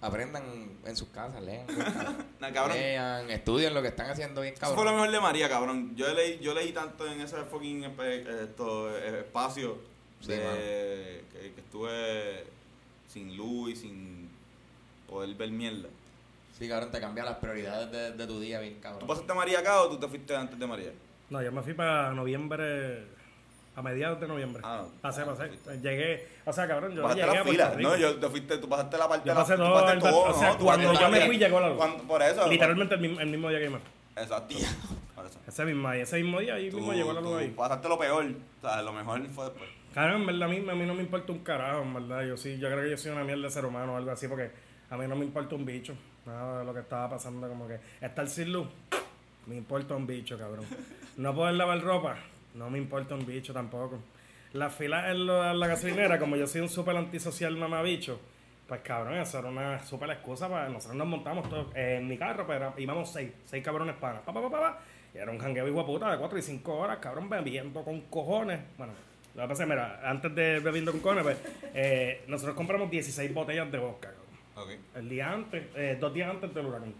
[0.00, 0.44] Aprendan
[0.84, 1.66] en sus casas, lean.
[2.40, 2.76] Nah, cabrón.
[2.76, 4.94] Lean, estudien lo que están haciendo bien, Eso fue lo cabrón.
[4.96, 5.96] mejor de María, cabrón.
[5.96, 9.78] Yo leí, yo leí tanto en ese fucking esto, eh, espacio
[10.20, 12.44] Sí, de- que, que estuve
[13.08, 14.28] sin luz y sin
[15.08, 15.88] poder ver mierda.
[16.56, 19.06] Sí, cabrón, te cambia las prioridades de, de tu día bien, ¿Tú cabrón.
[19.08, 20.92] pasaste María acá o tú te fuiste antes de María?
[21.30, 23.04] No, yo me fui para noviembre,
[23.78, 24.60] a mediados de noviembre.
[24.64, 25.46] Ah, pasé, ah, pasé.
[25.48, 25.80] fuiste.
[25.80, 27.90] Llegué, o sea, cabrón, yo llegué la a Puerto fila, Rico.
[27.90, 27.96] ¿no?
[27.96, 30.34] Yo, te fuiste, tú pasaste la parte Yo de la pasé tú todo el o
[30.34, 31.76] sea, cuando yo me fui llegó la luz.
[31.76, 32.48] Cuando- Por eso.
[32.48, 33.78] Literalmente el mismo, el mismo día que me.
[34.16, 34.54] Exacto.
[35.14, 35.38] Por eso.
[35.46, 37.48] Ese mismo, ese mismo día ahí Tú, mismo llegó la luz ahí.
[37.56, 38.24] pasaste lo peor.
[38.24, 39.70] O sea, lo mejor fue después.
[39.92, 42.22] Claro, en verdad a mí, a mí no me importa un carajo, en verdad.
[42.26, 44.26] Yo sí, yo creo que yo soy una mierda de ser humano o algo así,
[44.26, 44.50] porque
[44.90, 45.94] a mí no me importa un bicho.
[46.26, 48.66] Nada de lo que estaba pasando, como que estar sin luz,
[49.46, 50.66] me importa un bicho, cabrón.
[51.16, 52.16] No poder lavar ropa,
[52.58, 54.00] no me importa un bicho tampoco.
[54.52, 58.18] Las filas en la gasolinera, como yo soy un súper antisocial mamabicho,
[58.66, 62.46] pues cabrón, eso era una súper excusa para nosotros nos montamos todos en mi carro,
[62.46, 64.78] pero íbamos seis, seis cabrones para, pa, pa, pa, pa, pa,
[65.14, 68.02] y era un jangueo hijo de puta de cuatro y cinco horas, cabrón, bebiendo con
[68.02, 68.60] cojones.
[68.76, 68.92] Bueno,
[69.34, 71.38] lo que pasa es, mira, antes de bebiendo con cojones, pues,
[71.74, 74.28] eh, nosotros compramos 16 botellas de vodka, cabrón.
[74.56, 74.96] Ok.
[74.96, 76.92] El día antes, eh, dos días antes del huracán.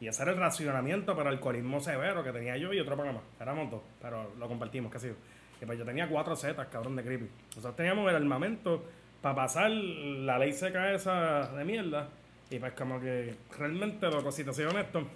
[0.00, 3.20] Y ese era el racionamiento para alcoholismo severo que tenía yo y otro Panamá.
[3.40, 5.14] Éramos dos, pero lo compartimos, qué sé yo.
[5.62, 7.28] Y pues yo tenía cuatro setas, cabrón, de creepy.
[7.50, 8.84] Nosotros teníamos el armamento
[9.22, 12.08] para pasar la ley seca esa de mierda.
[12.50, 15.06] Y pues como que realmente, loco, si te soy honesto,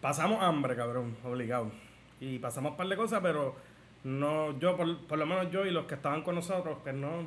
[0.00, 1.70] pasamos hambre, cabrón, obligado.
[2.20, 3.54] Y pasamos un par de cosas, pero
[4.04, 7.24] no, yo, por, por lo menos yo y los que estaban con nosotros, que no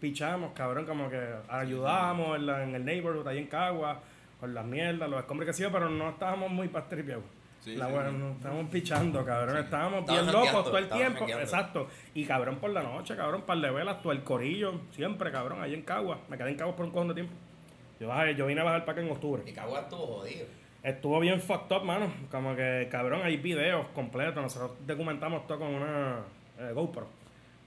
[0.00, 4.00] pichamos, cabrón, como que ayudábamos en, la- en el neighborhood, ahí en Cagua,
[4.40, 7.24] con las mierdas, los escombros que sí, pero no estábamos muy pastripiados.
[7.60, 8.16] Sí, la buena, sí.
[8.18, 11.88] no, estábamos pichando, cabrón, estábamos bien locos todo el tiempo, exacto.
[12.14, 15.74] Y cabrón por la noche, cabrón, par de velas, todo el corillo, siempre, cabrón, ahí
[15.74, 16.20] en Cagua.
[16.28, 17.32] Me quedé en Cagua por un cojón de tiempo.
[17.98, 19.42] Yo, bajé- yo vine a bajar para acá en octubre.
[19.44, 20.46] Mi cagua estuvo jodido.
[20.82, 22.12] Estuvo bien fucked up, mano.
[22.30, 24.40] Como que, cabrón, hay videos completos.
[24.40, 26.18] Nosotros documentamos todo con una
[26.58, 27.08] eh, GoPro.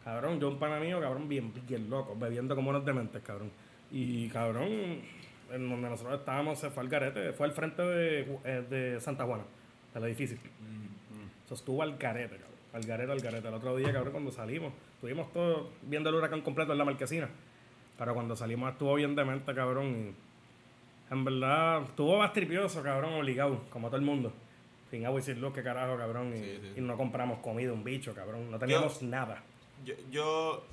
[0.05, 3.51] Cabrón, yo un pana mío, cabrón, bien, bien loco, bebiendo como unos dementes, cabrón.
[3.91, 5.01] Y, cabrón,
[5.51, 9.25] en donde nosotros estábamos se fue al garete, fue al frente de, eh, de Santa
[9.25, 9.43] Juana,
[9.93, 10.37] del edificio.
[11.45, 12.59] Eso estuvo al garete, cabrón.
[12.73, 13.47] Al garete, al garete.
[13.47, 17.27] El otro día, cabrón, cuando salimos, estuvimos todos viendo el huracán completo en la marquesina.
[17.97, 20.13] Pero cuando salimos estuvo bien demente, cabrón.
[21.09, 24.31] Y en verdad, estuvo más tripioso, cabrón, obligado, como todo el mundo.
[24.91, 26.33] Sin agua y sin luz, qué carajo, cabrón.
[26.33, 26.73] Y, Sí, sí.
[26.77, 28.49] y no compramos comida, un bicho, cabrón.
[28.51, 29.41] No teníamos nada.
[29.83, 30.63] Yo, yo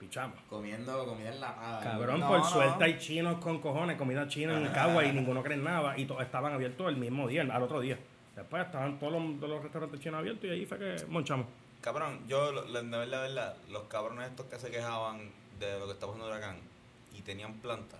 [0.00, 0.38] Pichamos.
[0.48, 1.80] Comiendo comida enlatada.
[1.80, 2.44] Cabrón, No, por no.
[2.44, 5.96] suerte hay chinos con cojones, comida china en Cagua y ninguno cree en nada.
[5.98, 7.98] Y estaban abiertos el mismo día, al otro día.
[8.34, 11.46] Después estaban todos los, restaurantes chinos abiertos y ahí fue que monchamos.
[11.82, 15.86] Cabrón, yo, la- de verdad, de verdad, los cabrones estos que se quejaban de lo
[15.86, 16.56] que está pasando en el huracán
[17.16, 17.98] y tenían planta.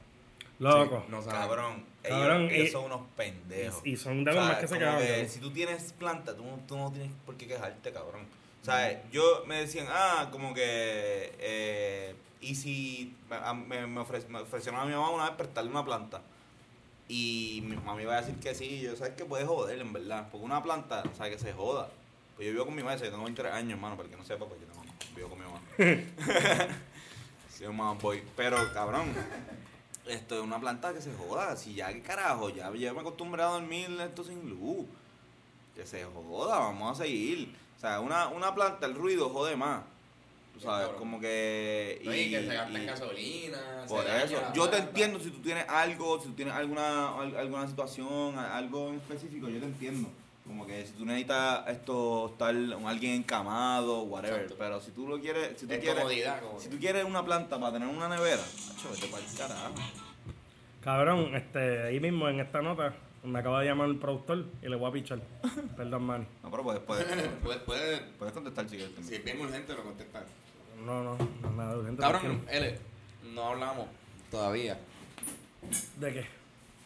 [0.59, 1.05] Loco.
[1.09, 1.23] No.
[1.25, 3.81] Cabrón, Cabrón, ellos, son unos pendejos.
[3.85, 5.29] y- y son de los más que se como quejan, que cabrón.
[5.29, 8.27] Si tú tienes planta, tú, no- tú no tienes por qué quejarte, cabrón.
[8.63, 14.27] O sea, yo me decían, ah, como que, eh, y si me, me, me ofre-
[14.29, 16.21] me ofrecieron a mi mamá una vez prestarle una planta.
[17.09, 20.29] Y mi mamá iba a decir que sí, yo sabes que puede joder, en verdad.
[20.31, 21.89] Porque una planta, o sea, que se joda.
[22.37, 24.25] Pues yo vivo con mi madre, yo tengo 23 años, hermano, para el que no
[24.25, 24.85] sepa, porque yo tengo,
[25.17, 25.61] vivo con mi mamá.
[27.57, 28.23] Soy un mamá boy.
[28.37, 29.13] Pero, cabrón,
[30.07, 31.57] esto es una planta que se joda.
[31.57, 32.51] Si ya, ¿qué carajo?
[32.51, 34.87] Ya, ya me acostumbré a dormir esto sin luz.
[35.75, 37.55] Que se joda, vamos a seguir.
[37.81, 39.81] O sea, una, una planta, el ruido jode más.
[40.53, 42.03] Tú sabes, como que...
[42.05, 43.59] No, y que se gasta y- en gasolina.
[43.89, 47.37] por se eso, yo te entiendo si tú tienes algo, si tú tienes alguna, al-
[47.39, 50.11] alguna situación, algo en específico, yo te entiendo.
[50.47, 54.35] Como que si tú necesitas esto, estar con alguien encamado, whatever.
[54.43, 54.57] Exacto.
[54.59, 56.05] Pero si tú lo quieres, si tú Es quieres,
[56.59, 59.75] si tú quieres una planta para tener una nevera, macho, vete para el carajo.
[60.83, 62.93] Cabrón, este, ahí mismo en esta nota
[63.23, 65.21] me acaba de llamar el productor y le voy a pichar.
[65.77, 66.27] Perdón, man.
[66.43, 67.07] No, pero puedes, puedes,
[67.43, 68.95] Puedes, puedes, puedes contestar si quieres.
[69.07, 70.25] si es bien urgente, lo contestar.
[70.85, 72.01] No, no, no es nada urgente.
[72.01, 72.45] Cabrón.
[72.51, 72.79] L,
[73.35, 73.87] no hablamos
[74.31, 74.79] todavía
[75.99, 76.25] ¿De qué?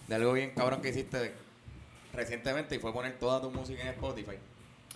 [0.09, 1.33] de algo bien cabrón que hiciste
[2.13, 4.37] recientemente y fue poner toda tu música en Spotify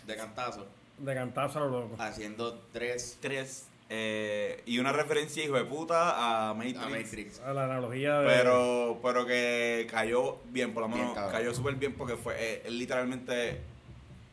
[0.06, 0.66] de cantazo,
[0.98, 1.96] De cantazo a lo loco.
[2.02, 3.67] haciendo tres Tres.
[3.90, 6.78] Eh, y una referencia, hijo de puta, a Matrix.
[6.78, 7.40] a Matrix.
[7.40, 8.26] A la analogía de.
[8.26, 12.72] Pero, pero que cayó bien, por lo menos cayó súper bien porque fue eh, es
[12.72, 13.60] literalmente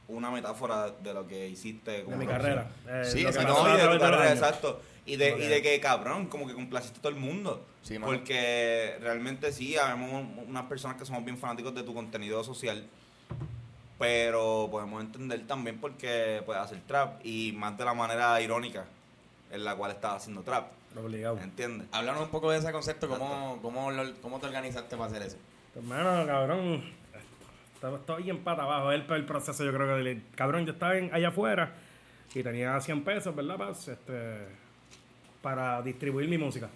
[0.09, 2.55] una metáfora de lo que hiciste de como mi profesión.
[2.85, 3.01] carrera.
[3.01, 3.53] Eh, Sí, lo exacto.
[3.63, 4.81] No, y de tu de carrera, exacto.
[5.05, 7.63] Y de, y de que, cabrón, como que complaciste a todo el mundo.
[7.83, 8.11] Sí, mano.
[8.11, 12.85] Porque realmente sí, habemos un- unas personas que somos bien fanáticos de tu contenido social.
[13.97, 18.85] Pero podemos entender también porque puedes hacer trap y más de la manera irónica
[19.55, 20.67] en la cual estás haciendo trap.
[20.97, 21.39] Obligado.
[21.39, 21.87] ¿Entiendes?
[21.91, 25.37] Háblanos un poco de ese concepto, cómo, cómo, lo- cómo te organizaste para hacer eso.
[25.75, 26.83] Hermano, cabrón,
[27.73, 28.91] estaba- estoy bien pata abajo.
[28.91, 30.21] El, el proceso, yo creo que.
[30.35, 31.73] Cabrón, yo estaba en- allá afuera
[32.33, 33.87] y tenía 100 pesos, ¿verdad, Paz?
[33.89, 34.47] Este,
[35.41, 36.69] para distribuir mi música.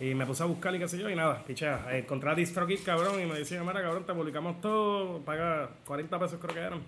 [0.00, 1.86] Y me puse a buscar y qué sé yo, y nada, pichea.
[1.96, 6.38] Encontré a DistroKid, cabrón, y me decía, mira, cabrón, te publicamos todo, paga 40 pesos
[6.40, 6.82] creo que eran.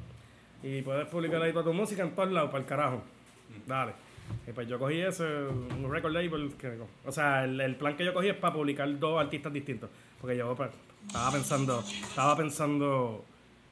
[0.63, 3.03] Y puedes publicar ahí toda tu música en todos lados, para el carajo.
[3.67, 3.93] Dale.
[4.47, 6.53] Y pues yo cogí ese, un record label.
[6.59, 9.91] Que, o sea, el, el plan que yo cogí es para publicar dos artistas distintos.
[10.21, 10.71] Porque yo pues,
[11.07, 13.25] estaba pensando, estaba pensando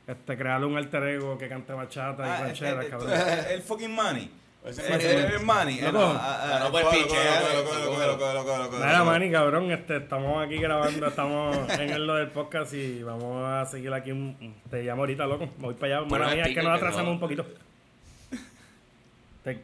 [0.06, 3.10] este, crear un alter ego que cante bachata y Ah, rancheras, eh, eh, cabrón.
[3.12, 4.30] eh, el fucking money.
[4.66, 5.04] Manny.
[5.04, 5.80] El money.
[5.80, 5.98] Loco.
[6.18, 8.70] Ah, no, cógelo.
[8.72, 13.44] Mira, Manny, cabrón, este, estamos aquí grabando, estamos en el lo del podcast y vamos
[13.48, 14.10] a seguir aquí.
[14.10, 15.48] Un, te llamo ahorita, loco.
[15.58, 16.08] Voy para allá.
[16.08, 17.12] Mala mía, es que nos que atrasamos no.
[17.12, 17.46] un poquito.
[19.44, 19.62] Te-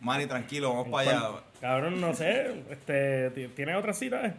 [0.00, 1.40] Manny, tranquilo, vamos para allá.
[1.60, 2.62] Cabrón, no sé.
[2.70, 4.26] Este, ti- ¿Tienes otra cita?
[4.26, 4.34] eh?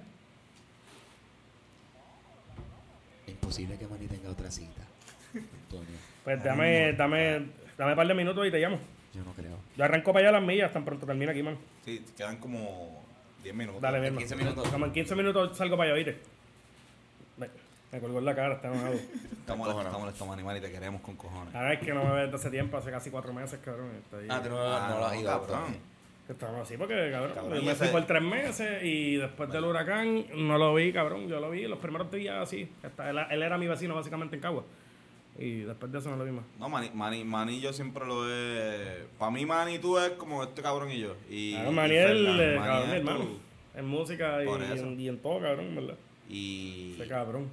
[3.27, 4.81] Imposible que Manny tenga otra cita.
[5.33, 7.45] Antonio, Pues dame, dame,
[7.77, 8.79] dame un par de minutos y te llamo.
[9.13, 9.57] yo no creo.
[9.77, 11.57] Yo arranco para allá las millas, tan pronto termina aquí, man.
[11.85, 13.03] Sí, quedan como
[13.43, 13.81] 10 minutos.
[13.81, 14.17] Dale, En ven.
[14.17, 14.67] 15 minutos.
[14.69, 16.19] Como en 15 minutos salgo para allá, ¿oíste?
[17.91, 18.93] Me, colgó en la cara, está enojado.
[18.93, 21.53] Estamos molestos, estamos molestos, Manny, Manny, te queremos con cojones.
[21.53, 23.89] Ahora es que no me ves desde hace tiempo, hace casi cuatro meses, cabrón.
[24.03, 25.29] Estoy, Ah, tú no, Ah, no lo has no, ido.
[25.47, 25.91] cabrón.
[26.29, 29.49] Estamos así porque, cabrón, Cabrón, yo y me fui ese- por tres meses y después
[29.51, 31.27] del huracán no lo vi, cabrón.
[31.27, 32.69] Yo lo vi los primeros días así.
[32.83, 34.63] Hasta él, él era mi vecino básicamente en Cagua.
[35.37, 36.45] Y después de eso no lo vi más.
[36.59, 39.05] No, Manny, Manny, Manny yo siempre lo he...
[39.17, 41.15] Para mí, Manny, tú es como este cabrón y yo.
[41.29, 43.25] Y, Claro, y Fernan, eh, Manny cabrón, es hermano.
[43.75, 45.95] En música y, y en, y en todo, cabrón, ¿verdad?
[46.29, 47.49] Y, Ese cabrón.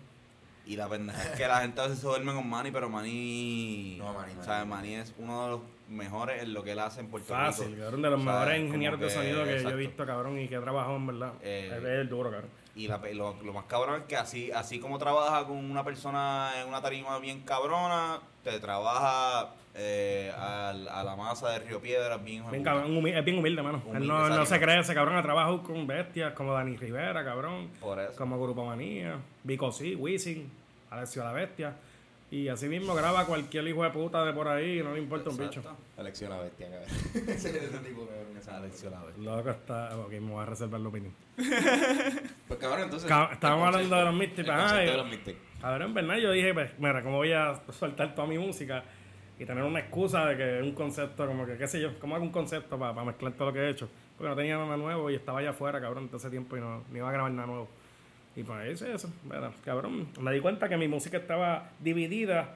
[0.68, 3.96] Y la pendeja es que la gente a veces se duerme con Manny, pero Manny...
[3.98, 4.94] No, Manny, O sea, Manny.
[4.96, 7.80] Es uno de los mejores en lo que él hace en Puerto Fácil, Rico.
[7.84, 10.46] cabrón, de los O sea, mejores ingenieros de sonido que yo he visto, cabrón, y
[10.46, 11.32] que he trabajado, en verdad.
[11.40, 12.50] Eh, es el duro, cabrón.
[12.78, 16.52] Y la lo, lo más cabrón es que así, así como trabaja con una persona
[16.62, 22.48] en una tarima bien cabrona, te trabaja eh, a, la masa de Río Piedras bien
[22.48, 23.82] Bien cabrón, es bien humilde, mano.
[23.84, 27.24] Humilde, él no, no se cree ese cabrón, ha trabajado con bestias como Dani Rivera,
[27.24, 27.68] cabrón.
[27.80, 28.16] Por eso.
[28.16, 30.48] Como Grupo Manía, Vico sí, Wisin,
[30.88, 31.74] Alexio la Bestia.
[32.30, 35.38] Y así mismo graba cualquier hijo de puta de por ahí, no le importa un
[35.38, 35.62] bicho.
[35.96, 36.88] Elección a bestia, cabrón.
[37.28, 39.12] Ese ese tipo que Esa lección la ve.
[39.18, 39.96] Loco está.
[39.96, 41.14] Ok, me voy a reservar la opinión.
[42.48, 43.08] Pues cabrón, entonces.
[43.08, 44.14] Ca- estábamos hablando de los
[44.48, 44.86] ay.
[44.86, 45.06] de los.
[45.60, 48.84] Cabrón, en verdad, yo dije, pues, mira, ¿cómo voy a soltar toda mi música
[49.38, 52.24] y tener una excusa de que un concepto, como que, qué sé yo, ¿cómo hago
[52.24, 53.88] un concepto para mezclar todo lo que he hecho?
[54.16, 56.84] Porque no tenía nada nuevo y estaba allá afuera, cabrón, todo ese tiempo y no,
[56.90, 57.68] no iba a grabar nada nuevo.
[58.38, 59.50] Y pues eso, ¿verdad?
[59.64, 62.54] Cabrón, me di cuenta que mi música estaba dividida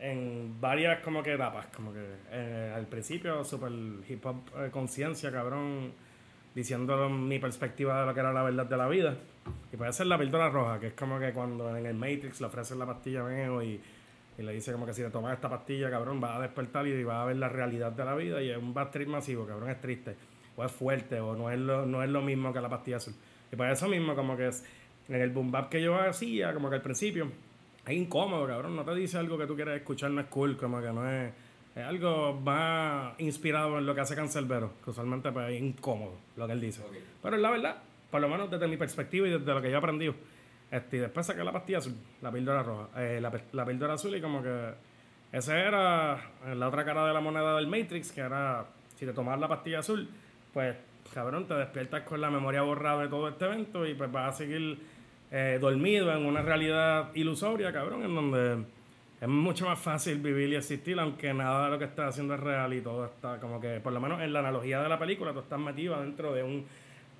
[0.00, 3.70] en varias como que etapas, como que eh, al principio super
[4.08, 5.92] hip hop eh, conciencia, cabrón,
[6.52, 9.18] diciendo mi perspectiva de lo que era la verdad de la vida.
[9.72, 12.48] Y puede ser la píldora roja, que es como que cuando en el Matrix le
[12.48, 13.80] ofrecen la pastilla a y,
[14.36, 17.04] y le dice como que si te tomas esta pastilla, cabrón, vas a despertar y
[17.04, 19.80] vas a ver la realidad de la vida y es un bad masivo, cabrón, es
[19.80, 20.16] triste,
[20.56, 23.14] o es fuerte, o no es lo, no es lo mismo que la pastilla azul.
[23.52, 24.64] Y por eso mismo como que es,
[25.10, 27.30] en el boom bap que yo hacía, como que al principio,
[27.86, 30.80] es incómodo, cabrón, no te dice algo que tú quieres escuchar, no es cool, como
[30.80, 31.32] que no es...
[31.72, 36.48] Es algo más inspirado en lo que hace Cancelbero, que usualmente pues, es incómodo lo
[36.48, 36.82] que él dice.
[37.22, 37.76] Pero es la verdad,
[38.10, 40.14] por lo menos desde mi perspectiva y desde lo que yo he aprendido.
[40.68, 44.16] Este, y después saqué la pastilla azul, la píldora roja, eh, la, la píldora azul
[44.16, 44.70] y como que
[45.32, 49.12] esa era eh, la otra cara de la moneda del Matrix, que era, si te
[49.12, 50.08] tomas la pastilla azul,
[50.52, 50.76] pues
[51.14, 54.38] cabrón, te despiertas con la memoria borrada de todo este evento y pues vas a
[54.38, 54.78] seguir
[55.30, 58.64] eh, dormido en una realidad ilusoria, cabrón, en donde
[59.20, 62.40] es mucho más fácil vivir y existir, aunque nada de lo que estás haciendo es
[62.40, 65.32] real y todo está como que, por lo menos en la analogía de la película,
[65.32, 66.64] tú estás metido dentro de un,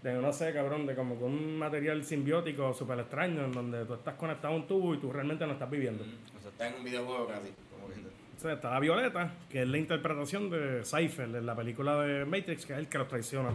[0.02, 3.94] de no sé, cabrón, de como que un material simbiótico súper extraño, en donde tú
[3.94, 6.02] estás conectado a un tubo y tú realmente no estás viviendo.
[6.02, 7.52] O sea, está en un videojuego casi.
[7.70, 7.94] Como que.
[7.94, 12.64] Entonces está la Violeta, que es la interpretación de Cypher en la película de Matrix,
[12.64, 13.50] que es el que los traiciona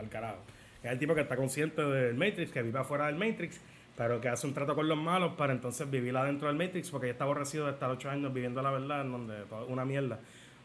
[0.00, 0.38] el carajo.
[0.84, 3.60] Es el tipo que está consciente del Matrix, que vive afuera del Matrix,
[3.98, 7.08] pero que hace un trato con los malos para entonces vivir adentro del Matrix, porque
[7.08, 10.20] ya está aborrecido de estar ocho años viviendo la verdad, en donde todo una mierda,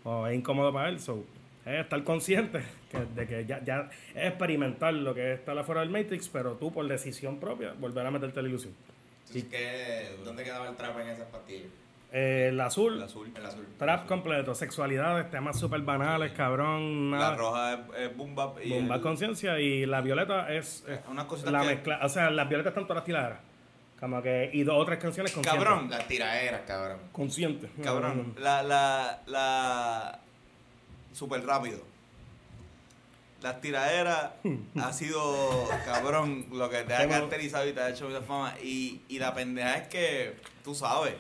[0.06, 1.00] o es incómodo para él.
[1.00, 1.26] So,
[1.66, 2.62] es estar consciente
[2.92, 6.72] que- de que ya, es experimentar lo que es estar afuera del Matrix, pero tú
[6.72, 8.74] por decisión propia volver a meterte la ilusión.
[9.28, 11.70] Entonces, ¿qué, ¿dónde quedaba el trap en esas pastillas?
[12.16, 13.34] Eh, el azul, El azul.
[13.36, 13.68] El azul.
[13.80, 17.10] Trap completo, sexualidades, temas súper banales, cabrón.
[17.10, 17.80] La roja es,
[18.12, 20.86] es boom bap y el- conciencia y la violeta es,
[21.46, 22.00] la que- mezcla.
[22.04, 23.40] O sea, las violetas están todas las tiraderas.
[24.00, 25.64] Como que, y dos o tres canciones conscientes.
[25.66, 25.90] Cabrón.
[25.90, 27.00] Las tiraderas, cabrón.
[27.12, 27.72] Conscientes.
[27.82, 30.20] Cabrón, la, la, la...
[31.14, 31.80] Súper rápido.
[33.42, 34.32] las tiraderas
[34.82, 38.54] ha sido, cabrón, lo que te ha caracterizado y te ha hecho mucha fama.
[38.62, 41.14] Y, y la pendeja es que, tú sabes,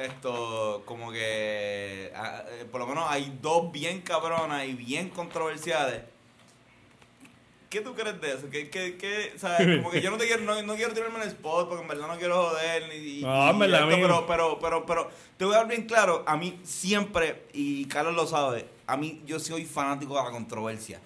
[0.00, 6.02] esto, como que, ah, eh, por lo menos hay dos bien cabronas y bien controversiales.
[7.74, 8.50] ¿Qué tú crees de eso?
[8.50, 9.78] ¿Qué, qué, qué, sabes?
[9.82, 11.88] Como que yo no te quiero, no, no quiero tirarme en el spot porque en
[11.88, 15.54] verdad no quiero joder ni, No, y verdad, esto, pero, pero, pero, pero, te voy
[15.54, 19.64] a dar bien claro, a mí siempre, y Carlos lo sabe, a mí yo soy
[19.64, 21.00] fanático de la controversia.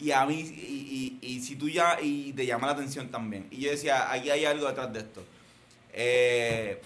[0.00, 3.46] Y a mí, y, y, y si tú ya, y te llama la atención también.
[3.52, 5.24] Y yo decía, aquí hay algo detrás de esto.
[5.92, 6.80] Eh,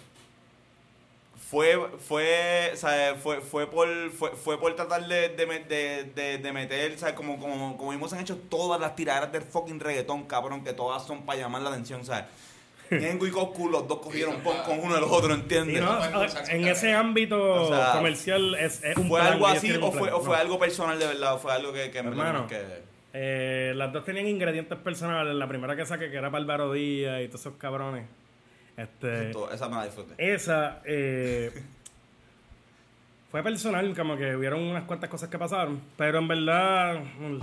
[1.52, 1.78] fue,
[2.08, 3.20] fue, ¿sabes?
[3.22, 7.14] Fue, fue por, fue, fue por tratar de, de, de, de- de meter, ¿sabes?
[7.14, 11.26] Como, como, como hemos hecho todas las tiraderas del fucking reggaetón, cabrón, que todas son
[11.26, 12.24] para llamar la atención, ¿sabes?
[12.90, 15.82] Ñengo y Goku, los dos cogieron pon con uno de los otros, ¿entiendes?
[15.82, 19.72] no, su en ese ámbito O sea, comercial es, es un ¿Fue plan algo así
[19.80, 20.40] o fue, o fue No.
[20.40, 21.34] algo personal de verdad?
[21.34, 22.46] ¿O fue algo que, que en verdad Hermano.
[22.48, 22.62] que...
[23.14, 25.34] Eh, las dos tenían ingredientes personales.
[25.34, 28.06] La primera que saqué, que era para Álvaro Díaz y todos esos cabrones.
[28.82, 30.14] Este, Esto- esa me la disfruté.
[30.18, 31.50] esa eh,
[33.30, 35.80] fue personal, como que hubieron unas cuantas cosas que pasaron.
[35.96, 37.02] Pero en verdad,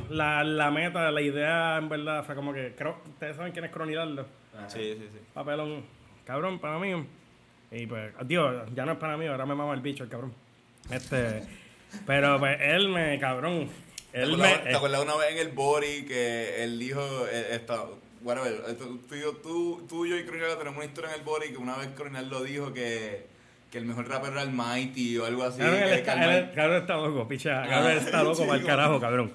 [0.10, 2.74] la, la meta, la idea, en verdad, fue como que.
[2.78, 4.26] Creo, Ustedes saben quién es Cronidaldo.
[4.68, 5.20] Sí, sí, sí.
[5.34, 5.84] Papelón,
[6.26, 7.06] cabrón, para mí.
[7.72, 10.34] Y pues, Dios, ya no es para mí, ahora me mama el bicho, el cabrón.
[10.92, 11.44] Este.
[12.06, 13.68] Pero pues él me, cabrón.
[14.12, 17.00] ¿Te Él te acuerdas una vez en el Bori que él dijo,
[17.32, 21.12] eh, esto, whatever, esto, tú, y yo- tú, tú, yo y Coronel tenemos una historia
[21.14, 23.28] en el Bori que una vez Coronel lo dijo que,
[23.72, 25.60] que el mejor rapero era el Mighty o algo así.
[25.60, 27.64] Cabrón, que- está, el cabrón loco, picha.
[27.68, 29.32] Cabrón Ah, está loco para el carajo, cabrón.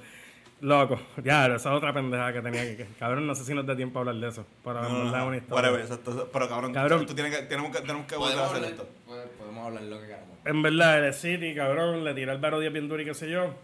[0.61, 0.99] Loco.
[1.23, 2.87] Ya, esa es otra pendeja que tenía que.
[2.99, 4.47] Cabrón, no sé si nos da tiempo a hablar de eso.
[4.65, 5.55] Pero No, no, una historia.
[5.57, 7.05] whatever, exacto, pero cabrón, Cabrón.
[7.07, 8.89] tú tienes que, tenemos que, tenemos que volver a Podemos hacer hablar, esto.
[9.07, 10.29] pod- podemos hablar lo que queramos.
[10.47, 13.29] En verdad, el City, cabrón, le tiré el Varo 10 bien duro y qué sé
[13.29, 13.55] yo.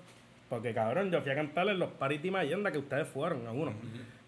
[0.51, 3.75] Porque, cabrón, yo fui a cantar en los paris de Mayenda que ustedes fueron, algunos.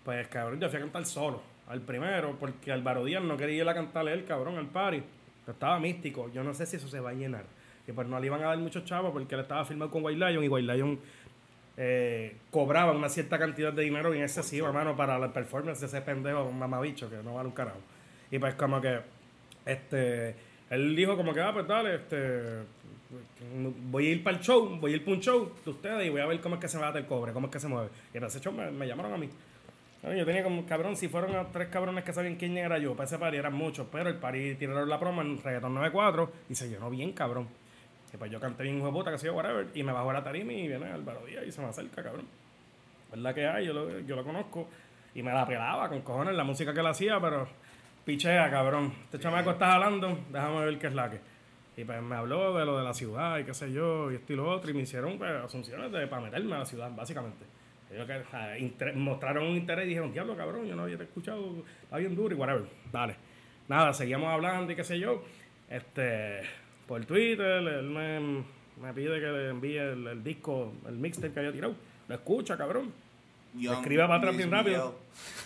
[0.05, 3.69] Pues, cabrón, yo fui a cantar solo, al primero, porque Álvaro Díaz no quería ir
[3.69, 5.03] a cantarle él, cabrón, al party.
[5.47, 6.31] Estaba místico.
[6.33, 7.45] Yo no sé si eso se va a llenar.
[7.87, 10.19] Y pues no le iban a dar muchos chavos porque él estaba firmado con White
[10.19, 11.01] Lion y White Lion
[11.77, 16.03] eh, cobraba una cierta cantidad de dinero bien excesiva, hermano, para la performance de ese
[16.03, 17.81] pendejo, un mamabicho que no vale un carajo.
[18.31, 19.01] Y pues como que,
[19.65, 20.37] este,
[20.71, 22.63] él dijo como que, ah, pues dale, este,
[23.91, 26.11] voy a ir para el show, voy a ir para un show de ustedes y
[26.11, 27.89] voy a ver cómo es que se va el cobre, cómo es que se mueve.
[28.11, 29.29] Y para ese show me, me llamaron a mí.
[30.03, 33.07] Yo tenía como, cabrón, si fueron a tres cabrones que sabían quién era yo, para
[33.07, 36.69] ese party eran muchos, pero el party tiraron la promo en Reggaeton 94 y se
[36.69, 37.47] llenó bien, cabrón.
[38.13, 40.11] Y pues yo canté bien hijo de puta, que sé yo, whatever, y me bajo
[40.11, 42.27] a la tarima y viene Álvaro Díaz y se me acerca, cabrón.
[43.13, 43.67] ¿Verdad que hay?
[43.67, 44.69] Yo lo, yo lo conozco.
[45.15, 47.47] Y me la pelaba con cojones la música que él hacía, pero
[48.05, 48.93] pichea, cabrón.
[49.05, 51.21] Este chamaco está jalando, déjame ver qué es la que.
[51.77, 54.33] Y pues me habló de lo de la ciudad y qué sé yo, y esto
[54.33, 57.52] y lo otro, y me hicieron pues, asunciones de, para meterme a la ciudad, básicamente.
[57.93, 61.99] Ellos que, inter- mostraron un interés y dijeron, diablo, cabrón, yo no había escuchado, está
[61.99, 62.65] bien duro y whatever.
[62.91, 63.17] Dale.
[63.69, 65.23] Nada, seguíamos hablando y qué sé yo.
[65.69, 66.41] Este,
[66.87, 68.21] por Twitter, él me,
[68.81, 71.75] me pide que le envíe el, el disco, el mixtape que había tirado.
[72.09, 72.93] Lo escucha, cabrón.
[73.55, 74.99] Young Escriba para atrás bien rápido.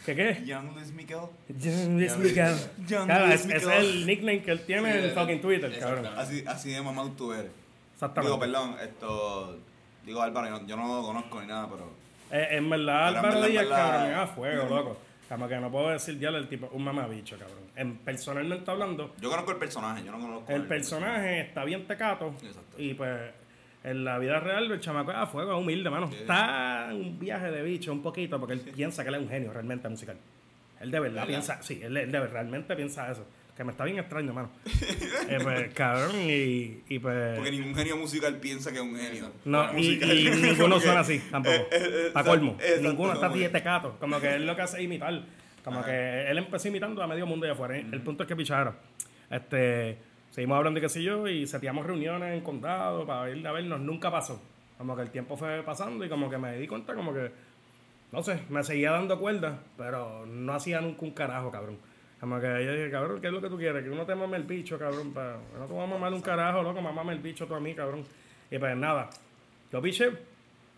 [0.05, 0.43] ¿Qué qué?
[0.47, 1.19] Young Luis Miguel.
[1.49, 2.55] Young Luis Miguel.
[2.87, 5.79] Young Claro, Luis ese es el nickname que él tiene Sí, en el- fucking Twitter,
[5.81, 6.07] cabrón.
[6.17, 7.51] Así, así de mamá tú eres.
[7.95, 8.29] Exactamente.
[8.33, 9.59] Digo, perdón, esto,
[10.05, 11.91] digo Álvaro, yo, yo no lo conozco ni nada, pero...
[12.31, 14.97] Eh, en verdad, Pero en Álvaro verdad, en Díaz, verdad- cabrón, me da fuego, loco.
[15.29, 17.59] Como que no puedo decir ya el tipo, un mamabicho, cabrón.
[17.75, 22.29] En, personalmente hablando, Yo conozco el personaje, yo no conozco el personaje está bien tecato.
[22.43, 22.77] Exacto.
[22.81, 23.19] Y pues,
[23.83, 26.07] en la vida real, el chamaco es a fuego, es humilde, mano.
[26.13, 29.29] Está en un viaje de bicho un poquito, porque él piensa que él es un
[29.29, 30.17] genio realmente musical.
[30.81, 31.27] Él de verdad ¿Verdad?
[31.29, 33.27] piensa, sí, él, él de verdad, realmente piensa eso.
[33.57, 34.51] Que me está bien extraño, mano.
[35.29, 37.35] Eh, pues, cabrón, y, y pues.
[37.37, 39.33] Porque ningún genio musical piensa que es un genio.
[39.45, 41.57] No, y, y ninguno suena así tampoco.
[41.57, 42.57] Eh, eh, eh, Para colmo.
[42.81, 43.97] Ninguno está así de que- tecato.
[43.99, 45.21] Como que él lo que hace es imitar.
[45.65, 45.87] Como Ajá.
[45.89, 47.77] que él empezó imitando a medio mundo de afuera.
[47.77, 48.77] El punto es que pichara.
[49.29, 49.99] Este,
[50.31, 53.81] seguimos hablando de qué sé yo y seteamos reuniones en condado para ir a vernos.
[53.81, 54.41] Nunca pasó.
[54.79, 57.33] Como que el tiempo fue pasando y como que me di cuenta como que,
[58.13, 61.79] no sé, me seguía dando cuerda, pero no hacía nunca un carajo, cabrón.
[62.27, 63.85] Como que yo dije, cabrón, ¿qué es lo que tú quieres?
[63.85, 65.13] Que uno te mame el bicho, cabrón.
[65.13, 65.37] Pa...
[65.57, 68.03] No te voy a mamar un carajo, loco, mamame el bicho tú a mí, cabrón.
[68.51, 69.09] Y pues nada,
[69.73, 70.11] yo piché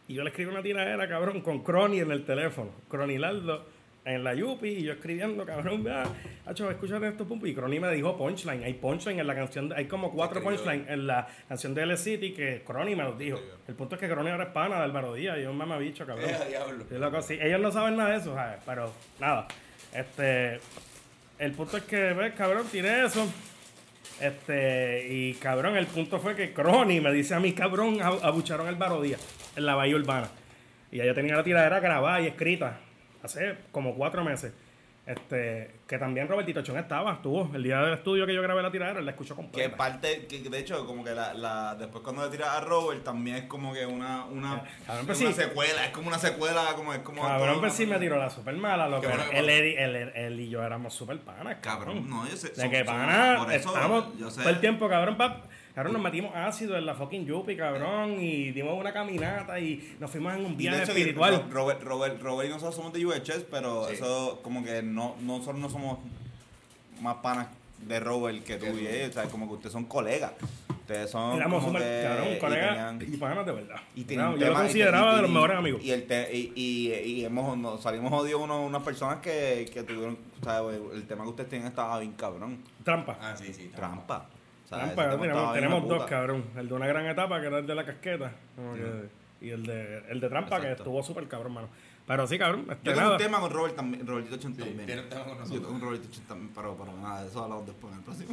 [0.09, 2.69] y yo le escribí una tiradera, cabrón, con Crony en el teléfono.
[2.91, 3.65] Cronilardo
[4.05, 6.03] en la Yupi y yo escribiendo, cabrón, vea,
[6.45, 8.65] hacho, escúchate esto, pum, y Crony me dijo punchline.
[8.65, 10.59] Hay punchline en la canción, de- hay como cuatro Escribió.
[10.63, 13.41] punchlines en la canción de L City que Crony me los dijo.
[13.67, 16.05] El punto es que Crony ahora es pana de Álvaro Díaz y es un mamabicho,
[16.05, 16.29] cabrón.
[16.29, 16.85] Eh, diablo.
[16.91, 17.39] Loco, sí.
[17.41, 18.59] Ellos no saben nada de eso, ¿sabes?
[18.67, 19.49] Pero nada.
[19.95, 20.61] Este.
[21.39, 23.27] El punto es que, ves, cabrón, tiré eso.
[24.21, 25.07] Este.
[25.09, 28.75] Y cabrón, el punto fue que Crony me dice a mí, cabrón, abu- abucharon al
[28.77, 29.21] Baro Díaz
[29.57, 30.29] en la Bahía Urbana.
[30.91, 32.81] Y ya yo tenía la tiradera grabada y escrita
[33.23, 34.53] hace como cuatro meses.
[35.09, 38.71] Este, que también Robertito Chon estaba, estuvo el día del estudio que yo grabé la
[38.71, 39.75] tiradera, él la escuchó Que completa.
[39.75, 43.37] parte, que de hecho, como que la, la después cuando le tiras a Robert también
[43.37, 45.35] es como que una, una, Cabrón, es pues una sí.
[45.41, 48.29] secuela, es como una secuela, como es como Cabrón, todo- pues sí me tiró la
[48.29, 51.57] super mala, lo que bueno que él, él, él- él y yo éramos super panas,
[51.63, 52.05] cabrón.
[52.05, 52.49] Cabrón, no, yo sé.
[52.51, 54.41] De son- que son- pana, por eso, estamos yo sé.
[54.43, 55.41] todo el tiempo, cabrón, pa-
[55.79, 60.11] cabrón, nos metimos ácido en la fucking Yupi, cabrón, y dimos una caminata y nos
[60.11, 61.45] fuimos en un viaje hecho, espiritual.
[61.49, 65.59] Ro- Robert, Robert, Robert y nosotros somos de UHS, pero eso como que no, nosotros
[65.59, 65.99] no somos
[67.01, 67.47] más panas
[67.87, 70.33] de Robert que tú y ellos, o sea, como que ustedes son colegas.
[70.81, 73.77] Ustedes son Éramos como super, que- cabrón, y colegas y panas de verdad.
[73.95, 75.85] y yo lo consideraba y- de los mejores amigos.
[75.85, 79.83] Y, el te- y, y, y hemos, nos salimos jodidos uno- unas personas que, que
[79.83, 80.61] tuvieron, o sea,
[80.95, 82.59] el tema que ustedes tienen estaba bien cabrón.
[82.83, 83.19] Trampa.
[83.21, 83.71] Ah, sí, sí.
[83.77, 84.27] Trampa.
[84.71, 85.11] O sea, Trampa,
[85.55, 86.45] tenemos, dos, cabrón.
[86.57, 88.33] El de una gran etapa, que era el de la casqueta.
[88.55, 89.09] como que-
[89.41, 91.69] y el de, el de Trampa, que estuvo súper cabrón, mano.
[92.09, 92.61] Pero sí, cabrón.
[92.71, 93.13] Este, Yo tengo nada.
[93.13, 94.87] un tema con Robert también, Robertito Chon también.
[94.87, 95.63] tiene un tema con Yo nosotros.
[95.63, 98.33] tengo un Robertito Chon también, pero, pero nada, eso hablamos después en el próximo.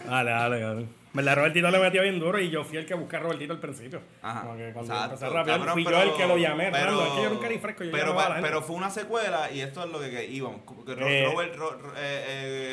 [0.06, 0.88] Dale, dale, cabrón.
[1.12, 1.36] ¿Verdad?
[1.36, 4.00] Robertito le metió bien duro y yo fui el que busqué a Robertito al principio.
[4.22, 4.42] Ajá.
[4.42, 6.68] Como que cuando Exacto, empecé a rapear, cabrón, fui pero- yo el que lo llamé.
[6.70, 8.90] pero- Rando, es que yo nunca ni fresco, yo pero, a pa- pero fue una
[8.90, 10.60] secuela y esto es lo que, que íbamos.
[10.86, 11.24] Eh.
[11.32, 12.24] Robert, Ro- Ro- eh,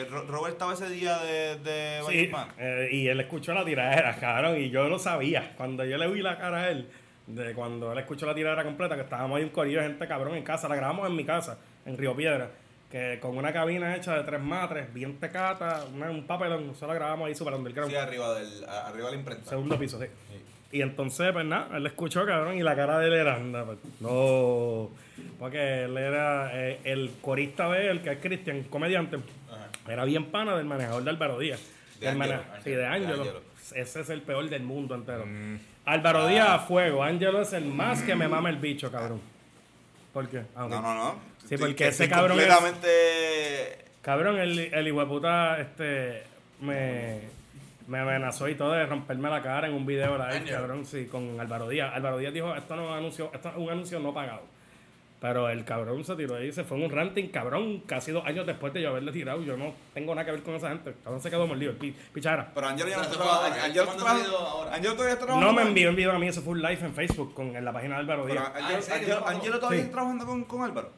[0.03, 4.15] eh, Ro- Robert estaba ese día de, de Sí, eh, y él escuchó la tiradera,
[4.19, 5.53] cabrón, y yo lo sabía.
[5.55, 6.89] Cuando yo le vi la cara a él,
[7.27, 10.35] de cuando él escuchó la tiradera completa, que estábamos ahí un corillo de gente cabrón
[10.35, 12.49] en casa, la grabamos en mi casa, en Río Piedra,
[12.91, 16.95] que con una cabina hecha de tres matres, bien tecata, una- un papelón, nosotros la
[16.95, 17.89] grabamos ahí super underground.
[17.91, 19.49] Sí, arriba, del, a- arriba de la imprenta.
[19.49, 20.05] Segundo piso, sí.
[20.71, 23.77] Y entonces, pues nada, él escuchó, cabrón, y la cara de él era, anda, pues,
[23.99, 24.89] no.
[25.39, 29.17] Porque él era eh, el corista de él, que es Cristian, comediante,
[29.87, 31.61] era bien pana del manejador de Álvaro Díaz.
[31.99, 32.11] De
[32.63, 32.85] sí, de.
[32.85, 33.41] Ángelo.
[33.75, 35.25] Ese es el peor del mundo entero.
[35.25, 35.57] Mm.
[35.85, 39.19] Álvaro Díaz a fuego, Ángelo es el más que me mama el bicho, cabrón.
[40.13, 40.43] ¿Por qué?
[40.55, 40.67] Ah.
[40.69, 41.15] No, no, no.
[41.47, 43.77] Sí, porque que ese cabrón es- completamente...
[44.01, 46.23] Cabrón, el, el hijueputa este,
[46.61, 47.21] me,
[47.87, 50.49] me amenazó y todo de romperme la cara en un video Ángel.
[50.53, 51.93] cabrón, sí, con Álvaro Díaz.
[51.95, 54.41] Álvaro Díaz dijo, esto no es un anuncio, esto es un anuncio no pagado.
[55.23, 58.45] Pero el cabrón se tiró ahí, se fue en un ranting, cabrón, casi dos años
[58.45, 59.41] después de yo haberle tirado.
[59.41, 60.89] Yo no tengo nada que ver con esa gente.
[60.89, 62.51] El cabrón se quedó mordido, el pi- pichara.
[62.53, 63.61] Pero Angelo ya no está trabajando.
[63.63, 64.67] Angelo.
[64.69, 65.39] Angelo todavía está trabajando.
[65.47, 67.63] No me envió un video a mí, eso fue un live en Facebook con, en
[67.63, 68.51] la página de Álvaro Pero Díaz.
[68.53, 68.95] Angelo, Ah.
[68.97, 69.27] Angelo-.
[69.29, 70.91] Angelo todavía está trabajando con, con Álvaro.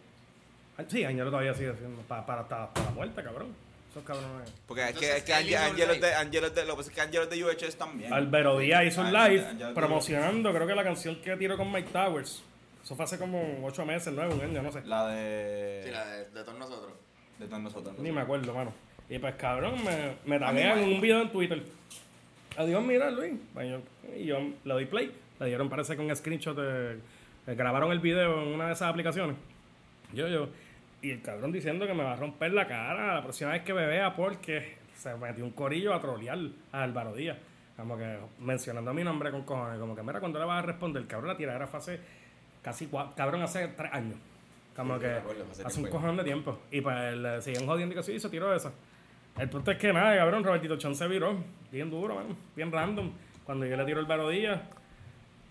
[0.80, 3.50] Ah, Sí, Ángelo todavía sigue haciendo, para, para, la muerte, cabrón.
[3.92, 4.52] Esos cabrones.
[4.68, 6.16] Porque es que, Entonces, es que Angelo es de.
[6.16, 8.12] Angelo de, lo que pasa es que Angelo es de UHS también.
[8.12, 9.46] Álvaro Díaz hizo un live
[9.76, 12.42] promocionando, creo que la canción que tiró con Mike Towers.
[12.86, 14.84] Eso fue hace como ocho meses, nueve, un año, no sé.
[14.86, 15.82] La de...
[15.86, 16.94] Sí, la de, de todos nosotros.
[17.40, 17.98] De todos nosotros.
[17.98, 18.72] Ni me acuerdo, mano.
[19.10, 21.64] Y pues cabrón, me, me taguean en un video en Twitter.
[22.58, 23.34] Adiós, mira, Luis.
[23.56, 23.82] Yo-
[24.16, 25.12] Y yo le doy play.
[25.40, 27.00] Le dieron, parece que un screenshot de.
[27.48, 29.36] de- grabaron el video en una de esas aplicaciones.
[30.14, 30.48] Yo, yo.
[31.02, 33.74] Y el cabrón diciendo que me va a romper la cara la próxima vez que
[33.74, 36.38] me vea porque se metió un corillo a trolear
[36.72, 37.38] a Álvaro Díaz.
[37.76, 39.80] Como que mencionando mi nombre con cojones.
[39.80, 41.06] Como que, mira, cuando le vas a responder?
[41.08, 42.00] Cabrón, la tiradera fue hace
[42.66, 44.18] casi cuatro, cabrón, hace tres años.
[44.76, 46.60] Como Sí, que acuerdo, hace hace un cojón de tiempo.
[46.72, 48.72] Y pues le siguen jodiendo y que sí, se tiró esa.
[49.38, 51.38] El punto es que nada, cabrón, Robertito Chon se viró.
[51.72, 52.36] Bien duro, mano.
[52.56, 53.12] Bien random.
[53.46, 54.64] Cuando yo le tiro el barodía,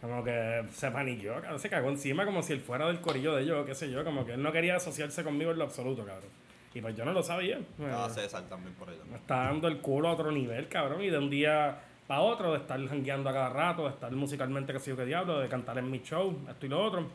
[0.01, 1.59] como que se paniqueó, cabrón.
[1.61, 4.05] Se cagó encima como si él fuera del corillo de ellos, qué sé yo.
[4.05, 6.29] Como que él no quería asociarse conmigo en lo absoluto, cabrón.
[6.75, 7.59] Y pues yo no lo sabía.
[7.79, 8.99] Estaba Eh, César también por ahí.
[9.09, 11.01] me está dando el culo a otro nivel, cabrón.
[11.03, 14.73] Y de un día para otro, de estar jangueando a cada rato, de estar musicalmente,
[14.73, 17.07] que sé yo qué diablo, de cantar en mi show, esto y lo otro.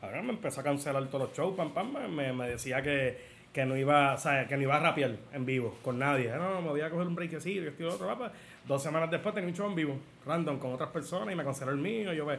[0.00, 3.18] Cabrón, me empezó a cancelar todos los shows, pam, pam, me, me decía que,
[3.52, 6.30] que no iba, o sea, que no iba a rapear en vivo con nadie.
[6.36, 8.30] No, me voy a coger un breakcito, esto y lo otro, papá.
[8.66, 11.70] Dos semanas después tenía un show en vivo, random, con otras personas, y me canceló
[11.70, 12.12] el mío.
[12.12, 12.38] Yo, pues,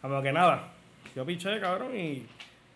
[0.00, 0.72] como que nada.
[1.14, 2.26] Yo piché, cabrón, y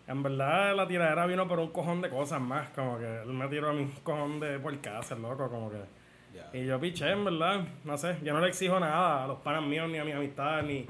[0.06, 2.68] en verdad la tiradera vino por un cojón de cosas más.
[2.70, 5.78] Como que él me tiró a mí un cojón de por casa, loco, como que.
[6.34, 6.50] Ya.
[6.52, 9.62] Y yo piché, en verdad, no sé, yo no le exijo nada a los panas
[9.62, 10.86] míos, ni a mis amistades, ni,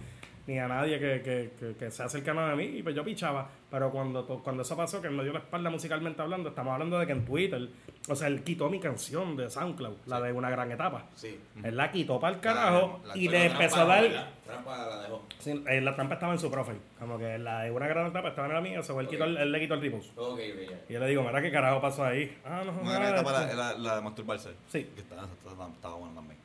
[0.49, 3.46] ni a nadie que, que, que, que sea cercano a mí, y pues yo pichaba.
[3.70, 6.72] Pero cuando, to- cuando eso pasó, que él me dio la espalda musicalmente hablando, estamos
[6.72, 7.68] hablando de que en Twitter,
[8.09, 11.05] o sea, él quitó mi canción de SoundCloud, la de una gran etapa.
[11.14, 11.38] Sí.
[11.62, 14.03] Él la quitó para el carajo la- y le empezó a dar...
[14.03, 14.28] ¿verdad?
[14.46, 15.22] Trampa la dejó.
[15.38, 18.30] Sí, eh, la trampa estaba en su profile, como que la de una gran etapa
[18.30, 20.16] estaba en la mía, so él, quitó él le quitó el repost.
[20.16, 20.80] Ok, ok, ya.
[20.88, 22.34] Y yo le digo, mira qué carajo pasó ahí.
[22.46, 24.55] Ah, no, Una gran etapa la, la, la de masturbarse.
[24.68, 24.84] Sí.
[24.94, 26.38] Que estaba, estaba, estaba bueno también.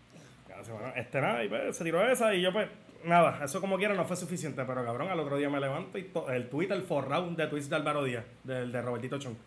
[0.96, 2.68] Este nada, y pues se tiró esa y yo pues,
[3.04, 6.12] nada, eso como quiera no fue suficiente, pero cabrón, al otro día me levanto y
[6.30, 9.38] el tweet, el forrado de tweets de Álvaro Díaz, del de Robertito Chon.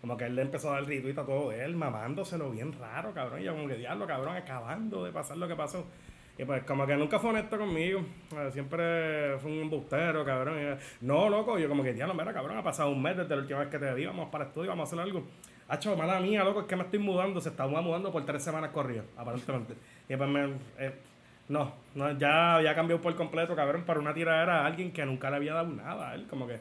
[0.00, 3.40] Como que él le empezó a dar retweet a todo él, mamándoselo bien raro, cabrón.
[3.40, 5.86] Y yo como que diablo, cabrón, acabando de pasar lo que pasó.
[6.36, 8.00] Y pues como que nunca fue honesto conmigo.
[8.36, 10.58] Eh, Siempre fue un embustero, cabrón.
[10.60, 13.42] Y, no, loco, yo como que, no, mira, cabrón, ha pasado un mes desde la
[13.42, 15.24] última vez que te vi, vamos para estudio, vamos a hacer algo.
[15.68, 18.72] Hacho, mala mía, loco, es que me estoy mudando, se está mudando por tres semanas
[18.72, 19.74] corridas, aparentemente.
[20.06, 20.52] Y pues me...
[20.78, 20.92] eh,
[21.48, 25.30] no, no, ya, ya cambió por completo, cabrón, para una tiradera a alguien que nunca
[25.30, 26.26] le había dado nada a él.
[26.28, 26.58] Como que,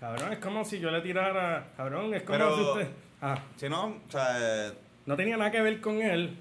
[0.00, 2.88] cabrón, es como si yo le tirara, cabrón, es como Pero- si usted...
[3.22, 4.72] Ah, Si no, o sea,
[5.06, 6.36] no tenía nada que ver con él.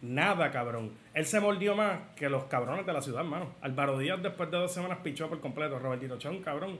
[0.00, 0.92] Nada, cabrón.
[1.14, 3.50] Él se mordió más que los cabrones de la ciudad, mano.
[3.60, 5.78] Álvaro Díaz, después de dos semanas, pichó por completo.
[5.78, 6.78] Robertito Chón, cabrón.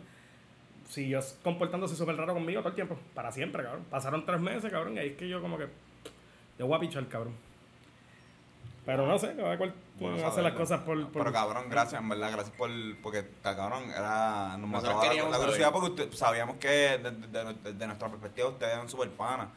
[0.88, 2.98] Siguió comportándose súper raro conmigo todo el tiempo.
[3.14, 3.84] Para siempre, cabrón.
[3.90, 4.96] Pasaron tres meses, cabrón.
[4.96, 5.66] Y ahí es que yo, como que.
[6.58, 7.34] Yo voy a pichar, cabrón.
[8.84, 10.42] Pero no sé, cada cual Bueno hace saberlo.
[10.48, 11.02] las cosas por.
[11.12, 12.70] por- Pero cabrón, gracias, en verdad, gracias por.
[13.00, 14.56] Porque, cabrón, era.
[14.58, 17.86] Nos Nosotros mataba la, queríamos la curiosidad porque usted- sabíamos que desde de, de- de
[17.86, 19.48] nuestra perspectiva ustedes eran super panas.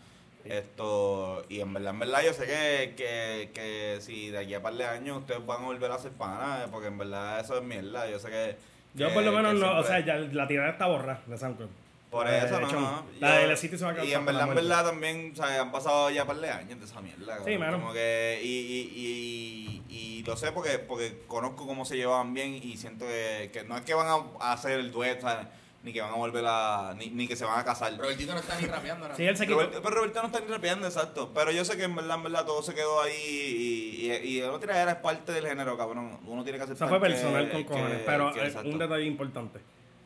[0.43, 4.61] Esto, y en verdad, en verdad, yo sé que, que, que si de aquí a
[4.61, 7.63] par de años ustedes van a volver a ser panas, porque en verdad eso es
[7.63, 8.07] mierda.
[8.07, 8.55] Yo sé que.
[8.93, 9.80] Yo que- por lo menos no.
[9.80, 11.69] O sea, ya la tirada está borrada de SoundCloud.
[12.16, 13.05] Por La eso, no.
[13.20, 15.32] La Yo- de El City se va a Y en la verdad, en verdad también,
[15.34, 17.39] o sea, han pasado ya un par de años de esa mierda.
[17.43, 17.80] Sí, mano.
[17.80, 22.53] Como que, y, y, y, y lo sé porque, porque conozco cómo se llevaban bien
[22.53, 24.07] y siento que, que no es que van
[24.39, 25.47] a, hacer el dueto, ¿sabes?
[25.84, 27.95] ni que van a volver a, ni, ni que se van a casar.
[27.95, 29.16] Robertito no está ni rapeando ahora.
[29.16, 29.59] Sí, él se quitó.
[29.59, 31.32] Roberto, pero Roberto no está ni rapeando, exacto.
[31.32, 34.39] Pero yo sé que en verdad, en verdad, todo se quedó ahí y, y, y
[34.39, 36.20] el otro era es parte del género, cabrón.
[36.26, 38.01] Uno tiene que Eso aceptar fue que- personal con que- cojones.
[38.03, 39.59] Pero que un detalle importante.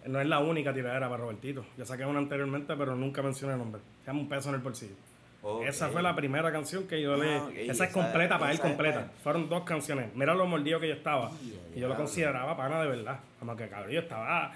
[0.06, 1.66] No es la única tiradera para Robertito.
[1.78, 3.82] Yo saqué una anteriormente, pero nunca mencioné el nombre.
[4.02, 4.96] Se llama Un peso en el bolsillo.
[5.66, 7.36] Esa fue la primera canción que yo le...
[7.36, 9.00] Ah, esa es esa- completa para él, esa completa.
[9.06, 10.14] para- Fueron dos canciones.
[10.16, 11.30] Mira lo mordido que yo estaba.
[11.40, 13.20] Yeah, Y yo lo consideraba pana de verdad.
[13.40, 14.52] Como que, cabrón, yo estaba...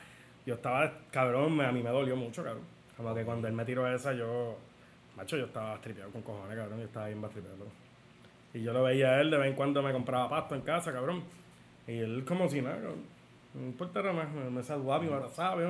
[0.46, 2.64] Yo estaba, cabrón, me- a mí me dolió mucho, cabrón.
[2.98, 4.58] Como que cuando él me tiró esa, yo...
[5.16, 6.80] Macho, yo estaba tripeado con cojones, cabrón.
[6.80, 7.68] Yo estaba bien bastripeado.
[8.54, 10.92] Y yo lo veía a él, de vez en cuando me compraba pasto en casa,
[10.92, 11.24] cabrón.
[11.88, 13.13] Y él como si nada, cabrón.
[13.54, 14.52] No importa nada más.
[14.52, 15.62] Me, saludaba, me abrazaba.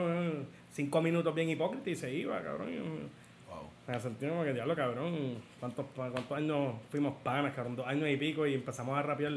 [0.72, 2.70] Cinco minutos bien hipócrita y se iba, cabrón.
[3.50, 3.70] Wow.
[3.88, 5.38] me sentí como que diablo, cabrón.
[5.60, 7.76] ¿Cuántos, ¿Cuántos años fuimos panas, cabrón?
[7.76, 9.34] Dos años y pico y empezamos a rapear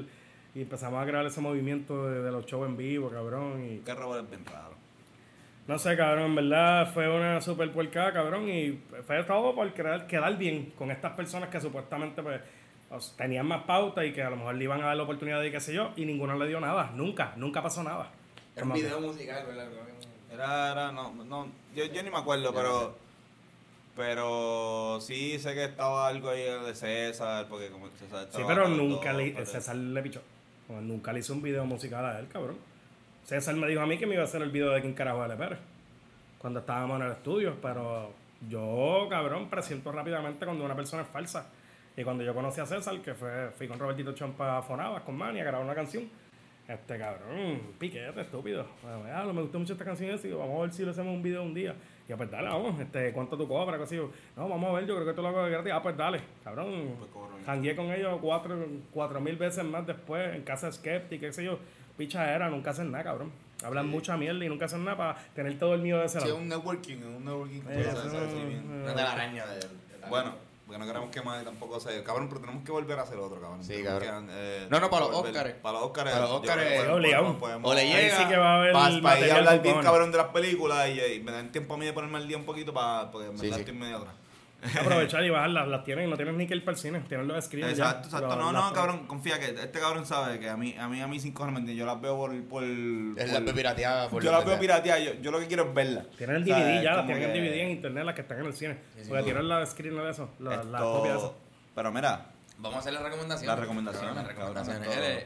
[0.55, 3.63] y empezamos a crear ese movimiento de, de los shows en vivo, cabrón.
[3.65, 4.75] Y Que Robert es bien raro.
[5.67, 8.49] no sé, cabrón, en verdad fue una super puercada, cabrón.
[8.49, 12.41] Y fue todo por querer quedar bien con estas personas que supuestamente pues,
[13.19, 15.51] tenían más pauta y que a lo mejor le iban a dar la oportunidad de
[15.51, 15.91] qué sé yo.
[15.97, 16.93] Y ninguno le dio nada.
[16.95, 18.13] Nunca, nunca pasó nada.
[18.57, 19.69] Era un video musical, ¿verdad?
[20.33, 22.97] Era, era, no, no, yo, yo ni me acuerdo, no pero,
[23.95, 28.63] pero sí sé que estaba algo ahí de César, porque como César Sí, estaba pero
[28.65, 30.21] para nunca todo, le, pero- César le pichó.
[30.67, 32.57] Como Nunca le hizo un video musical a él, cabrón.
[33.25, 35.25] César me dijo a mí que me iba a hacer el video de quién carajo
[35.25, 35.59] es Pérez.
[36.39, 37.57] Cuando estábamos en el estudio.
[37.63, 38.13] Pero
[38.49, 41.47] yo, cabrón, presiento rápidamente cuando una persona es falsa.
[41.97, 45.17] Y cuando yo conocí a César, que fue, fui con Robertito Chompa a Fonabas, con
[45.17, 46.11] Mani, a grabar una canción.
[46.69, 48.67] Este cabrón, piquete, estúpido.
[48.83, 51.23] Bueno, ya, me gustó mucho esta canción digo, vamos a ver si le hacemos un
[51.23, 51.75] video un día.
[52.09, 53.89] Y pues dale, vamos, este, ¿cuánto tú cobras?
[53.91, 55.73] Yo, no, vamos a ver, yo creo que tú lo hago de gratis.
[55.73, 56.97] Ah, pues dale, cabrón.
[56.99, 57.47] Pues.
[57.47, 61.59] Jangué con ellos cuatro, cuatro mil veces más después en casa Skeptic, qué sé yo.
[61.97, 63.31] Picha era, nunca hacen nada, cabrón.
[63.65, 66.27] Hablan mucha mierda y nunca hacen nada para tener todo el mío de ese Sí,
[66.27, 66.39] lado.
[66.39, 67.63] un networking, un networking.
[67.71, 68.61] Eh, sí.
[68.69, 70.35] Una telaraña de, de Bueno,
[70.67, 72.03] porque no queremos que más tampoco se...
[72.03, 73.63] Cabrón, pero tenemos que volver a hacer otro, cabrón.
[73.63, 74.27] Sí, Tenemos cabrón.
[74.27, 75.55] que, eh, No, no, para los Óscares.
[75.55, 76.13] Para los Óscares.
[76.13, 79.37] Para los Óscares, O le Ahí llega sí que va a haber Para ir a
[79.37, 82.19] hablar bien cabrón de las películas y, y me dan tiempo a mí de ponerme
[82.19, 83.13] al día un poquito para...
[83.13, 83.61] Porque verdad sí.
[83.61, 84.15] estoy medio atrás.
[84.81, 87.45] Aprovechar y bajarlas, las tienen, no tienes ni que ir para el cine, tienen los
[87.45, 87.85] screens ya.
[87.85, 88.29] Exacto, exacto.
[88.29, 91.01] Lo- No, las- no, cabrón, confía que este cabrón sabe que a mí, a mí,
[91.01, 91.81] a mí sin cojones, ¿me entiendes?
[91.81, 92.31] Yo las veo por...
[92.45, 95.65] por, Es por- la pirateada por yo las veo pirateadas, yo, yo lo que quiero
[95.69, 96.07] es verlas.
[96.17, 98.47] Tienen el DVD ya, las tienen el que DVD en internet, las que están en
[98.47, 98.79] el cine.
[99.09, 101.35] Porque tienen la screen de eso, la, la esto- copia de eso.
[101.75, 102.27] Pero mira,
[102.59, 103.49] Vamos a hacer las recomendaciones.
[103.49, 104.89] Las recomendaciones, Las recomendaciones.
[104.89, 105.23] cabrón,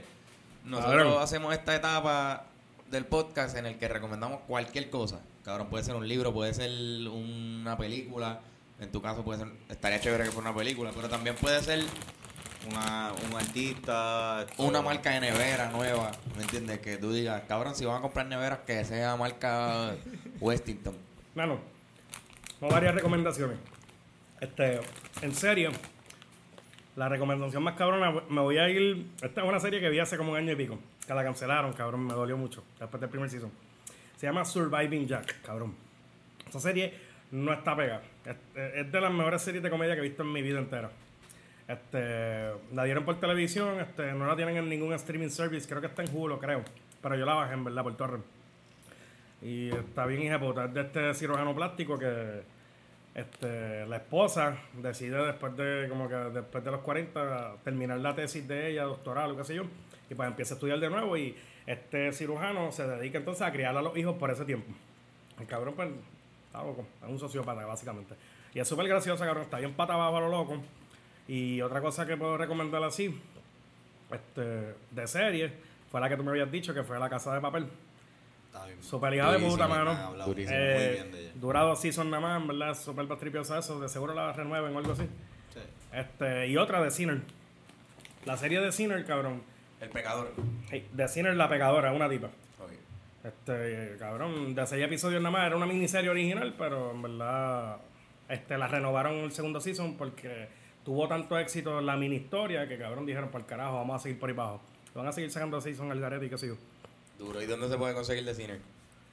[0.65, 2.45] Nosotros hacemos esta etapa
[2.91, 5.21] del podcast en el que recomendamos cualquier cosa.
[5.45, 6.71] Cabrón, puede ser un libro, puede ser
[7.09, 8.41] una película.
[8.81, 11.85] En tu caso puede ser, estaría chévere que fuera una película, pero también puede ser
[12.71, 14.47] una, un artista...
[14.57, 16.79] una marca de nevera nueva, ¿me entiendes?
[16.81, 19.95] Que tú digas, cabrón, si van a comprar neveras, que sea marca
[20.41, 20.97] Westington.
[21.35, 21.59] Mano,
[22.59, 23.59] tengo varias recomendaciones.
[24.41, 24.81] Este,
[25.21, 25.71] en serio,
[26.97, 29.07] la recomendación más cabrona, me voy a ir.
[29.23, 30.79] Esta es una serie que vi hace como un año y pico.
[31.07, 32.65] Que la cancelaron, cabrón, me dolió mucho.
[32.79, 33.51] Después del primer season.
[34.17, 35.75] Se llama Surviving Jack, cabrón.
[36.49, 36.95] Esa serie
[37.31, 38.03] no está pegada.
[38.25, 40.91] Es, es de las mejores series de comedia que he visto en mi vida entera.
[41.71, 45.87] Este, la dieron por televisión, este, no la tienen en ningún streaming service, creo que
[45.87, 46.65] está en Hulu, creo.
[47.01, 48.25] Pero yo la bajé en verdad por torrent.
[49.41, 52.43] Y está bien hija de este cirujano plástico que
[53.15, 58.47] este, la esposa decide después de como que después de los 40 terminar la tesis
[58.49, 59.63] de ella, doctoral o qué sé yo,
[60.11, 63.77] y pues empieza a estudiar de nuevo y este cirujano se dedica entonces a criar
[63.77, 64.73] a los hijos por ese tiempo.
[65.39, 65.89] El cabrón pues
[66.51, 68.15] está loco, es un sociópata básicamente.
[68.55, 70.61] Y es súper gracioso, cabrón, está bien pata abajo a lo loco.
[71.29, 73.17] Y otra cosa que puedo recomendar así,
[74.11, 75.53] este, de serie,
[75.91, 77.69] fue la que tú me habías dicho, que fue La Casa de Papel.
[78.47, 78.83] Está bien.
[78.83, 79.95] Super hija de puta, mano.
[80.27, 80.59] Durísimo.
[80.59, 81.31] muy Eh, bien de ella.
[81.37, 83.79] dura dos seasons nada más, en verdad, súper pastripiosa eso.
[83.79, 85.05] De seguro la renueven o algo así.
[85.55, 85.61] Sí.
[85.93, 87.21] Este, y otra de Sinner.
[88.25, 89.43] La serie de Sinner, cabrón.
[89.81, 90.33] El pecador.
[90.69, 92.29] Hey, de Sinner, la pegadora, una tipa.
[93.23, 97.77] Este, cabrón, de seis episodios nada más, era una miniserie original, pero en verdad
[98.29, 100.49] este, la renovaron el segundo season porque
[100.85, 104.31] tuvo tanto éxito la mini historia que cabrón dijeron, por carajo, vamos a seguir por
[104.31, 104.63] ahí abajo.
[104.95, 106.57] Van a seguir sacando season el garete y qué sé yo.
[107.19, 107.43] Duro.
[107.43, 108.59] ¿Y dónde se puede conseguir de cine?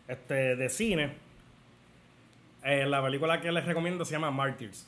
[0.07, 1.13] Este, de cine,
[2.63, 4.87] eh, la película que les recomiendo se llama Martyrs.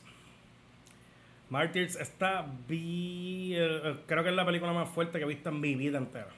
[1.50, 5.60] Martyrs está bi- eh, creo que es la película más fuerte que he visto en
[5.60, 6.28] mi vida entera.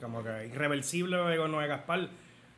[0.00, 2.08] Como que irreversible de Noé Gaspar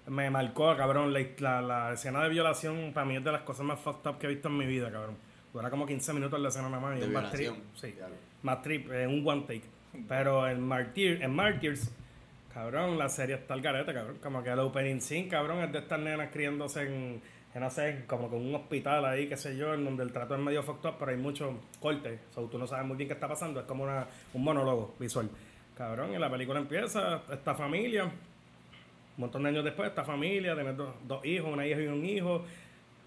[0.07, 1.13] me marcó, cabrón.
[1.13, 4.27] La, la, escena de violación para mí es de las cosas más fucked up que
[4.27, 5.17] he visto en mi vida, cabrón.
[5.53, 6.97] Dura como 15 minutos la escena nada más.
[6.97, 7.53] y De es más trip.
[7.75, 7.95] Sí,
[8.43, 9.65] más trip, en un one take.
[10.09, 11.91] Pero en, Martyr, en Martyrs,
[12.53, 14.19] cabrón, la serie está al garete, cabrón.
[14.23, 17.23] Como que el opening scene, cabrón, es de estas nenas criándose en,
[17.55, 20.35] en, no sé, como con un hospital ahí, qué sé yo, en donde el trato
[20.35, 22.19] es medio fucked up, pero hay muchos cortes.
[22.35, 25.29] So, tú no sabes muy bien qué está pasando, es como una, un monólogo visual.
[25.77, 28.11] Cabrón, y la película empieza, esta familia,
[29.17, 32.05] un montón de años después, esta familia, tener dos, dos hijos, una hija y un
[32.05, 32.45] hijo,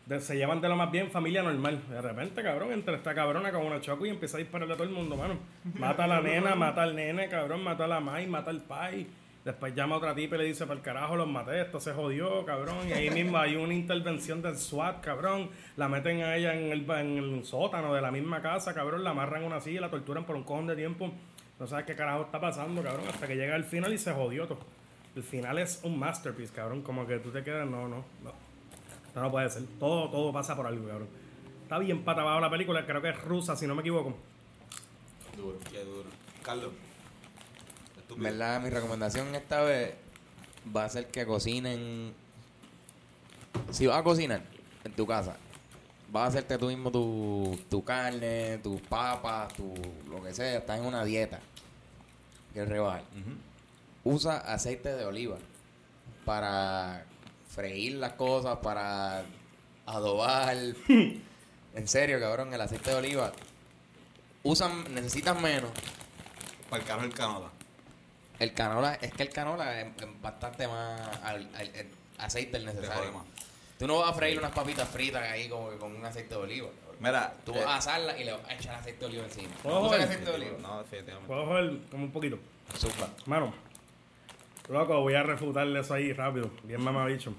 [0.05, 1.81] de- se llevan de lo más bien familia normal.
[1.89, 4.87] De repente, cabrón, entre esta cabrona con una choco y empieza a dispararle a todo
[4.87, 5.35] el mundo, mano.
[5.79, 9.07] Mata a la nena, mata al nene, cabrón, mata a la mai, mata al pai.
[9.43, 11.93] Después llama a otra tipa y le dice, para el carajo, los maté, esto se
[11.93, 12.89] jodió, cabrón.
[12.89, 15.49] Y ahí mismo hay una intervención del SWAT, cabrón.
[15.77, 19.03] La meten a ella en el, en el sótano de la misma casa, cabrón.
[19.03, 21.11] La amarran en una silla, la torturan por un cojón de tiempo.
[21.59, 23.05] No sabes qué carajo está pasando, cabrón.
[23.07, 24.59] Hasta que llega el final y se jodió todo.
[25.15, 26.81] El final es un masterpiece, cabrón.
[26.81, 28.33] Como que tú te quedas, no, no, no.
[29.07, 29.63] Esto no puede ser.
[29.79, 31.07] Todo, todo pasa por algo, cabrón.
[31.63, 34.15] Está bien pata abajo la película, creo que es rusa, si no me equivoco.
[35.37, 35.57] Duro.
[35.71, 36.09] Qué duro.
[36.43, 36.71] Carlos.
[37.95, 38.23] En Estúpido.
[38.29, 39.95] verdad, mi recomendación esta vez
[40.75, 42.13] va a ser que cocinen.
[43.71, 44.41] Si vas a cocinar
[44.83, 45.37] en tu casa,
[46.11, 49.73] vas a hacerte tú mismo tu, tu carne, tus papas, tu
[50.09, 50.57] lo que sea.
[50.57, 51.39] Estás en una dieta.
[52.53, 53.01] Que rebajar.
[53.13, 53.31] Ujú.
[54.05, 55.35] Usa aceite de oliva
[56.25, 57.03] para
[57.49, 59.23] freír las cosas, para
[59.85, 60.55] adobar.
[61.75, 63.31] en serio, cabrón, el aceite de oliva.
[64.43, 65.71] Usan, necesitas menos.
[66.69, 67.49] Para el carajo el canola.
[68.37, 71.87] El canola, es que el canola es, es bastante más al- al- el
[72.17, 73.11] aceite jode necesario.
[73.11, 73.23] más.
[73.79, 76.41] Tú no vas a freír unas papitas fritas ahí como que con un aceite de
[76.41, 76.69] oliva.
[76.69, 76.97] cabrón.
[76.99, 79.53] Mira, Tú eh, vas a asarlas y le vas a echar aceite de oliva encima.
[79.63, 80.01] ¿Puedo el joder?
[80.01, 80.57] aceite de oliva.
[80.61, 81.27] No, definitivamente.
[81.27, 82.39] Puedo joder como un poquito.
[82.77, 83.09] Zumba.
[83.25, 83.53] Mano,
[84.69, 87.33] loco, voy a refutarle eso ahí rápido, bien mamabicho.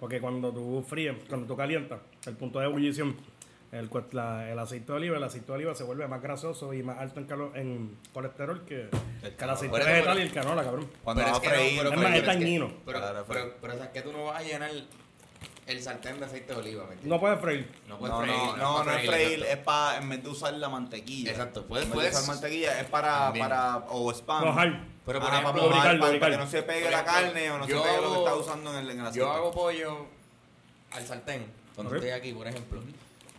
[0.00, 3.16] Porque cuando tú fríes, cuando tú calientas, el punto de ebullición,
[3.72, 6.82] el, la- el aceite de oliva, el aceite de oliva se vuelve más grasoso y
[6.82, 7.26] más alto en,
[8.12, 8.88] colesterol que,
[9.36, 10.88] que el aceite vegetal y el canola, cabrón.
[11.02, 12.72] Cuando Pero es que no, pero- Es pero- más, es dañino.
[12.84, 13.00] Pero-
[13.60, 14.70] pero, es que tú no vas a llenar
[15.66, 17.06] el sartén de aceite de oliva, ¿me entiendes?
[17.06, 17.72] No puedes freír.
[17.86, 18.36] No No, puedes no, freír.
[18.58, 21.30] no, no, es freír, es para, en vez de usar la mantequilla.
[21.30, 23.48] Exacto, puedes- En vez de puedes- usar mantequilla, es para, También.
[23.48, 24.44] para, o spam.
[24.44, 24.84] Mojar.
[25.06, 27.58] Pero por Ajá, ejemplo, para, mojar, para- para que no se pegue la carne o
[27.58, 29.18] no se yo pegue lo que hago- está usando en el, en el aceite.
[29.18, 30.06] Yo hago pollo
[30.92, 31.96] al sartén cuando Ok.
[31.96, 32.80] estoy aquí, por ejemplo.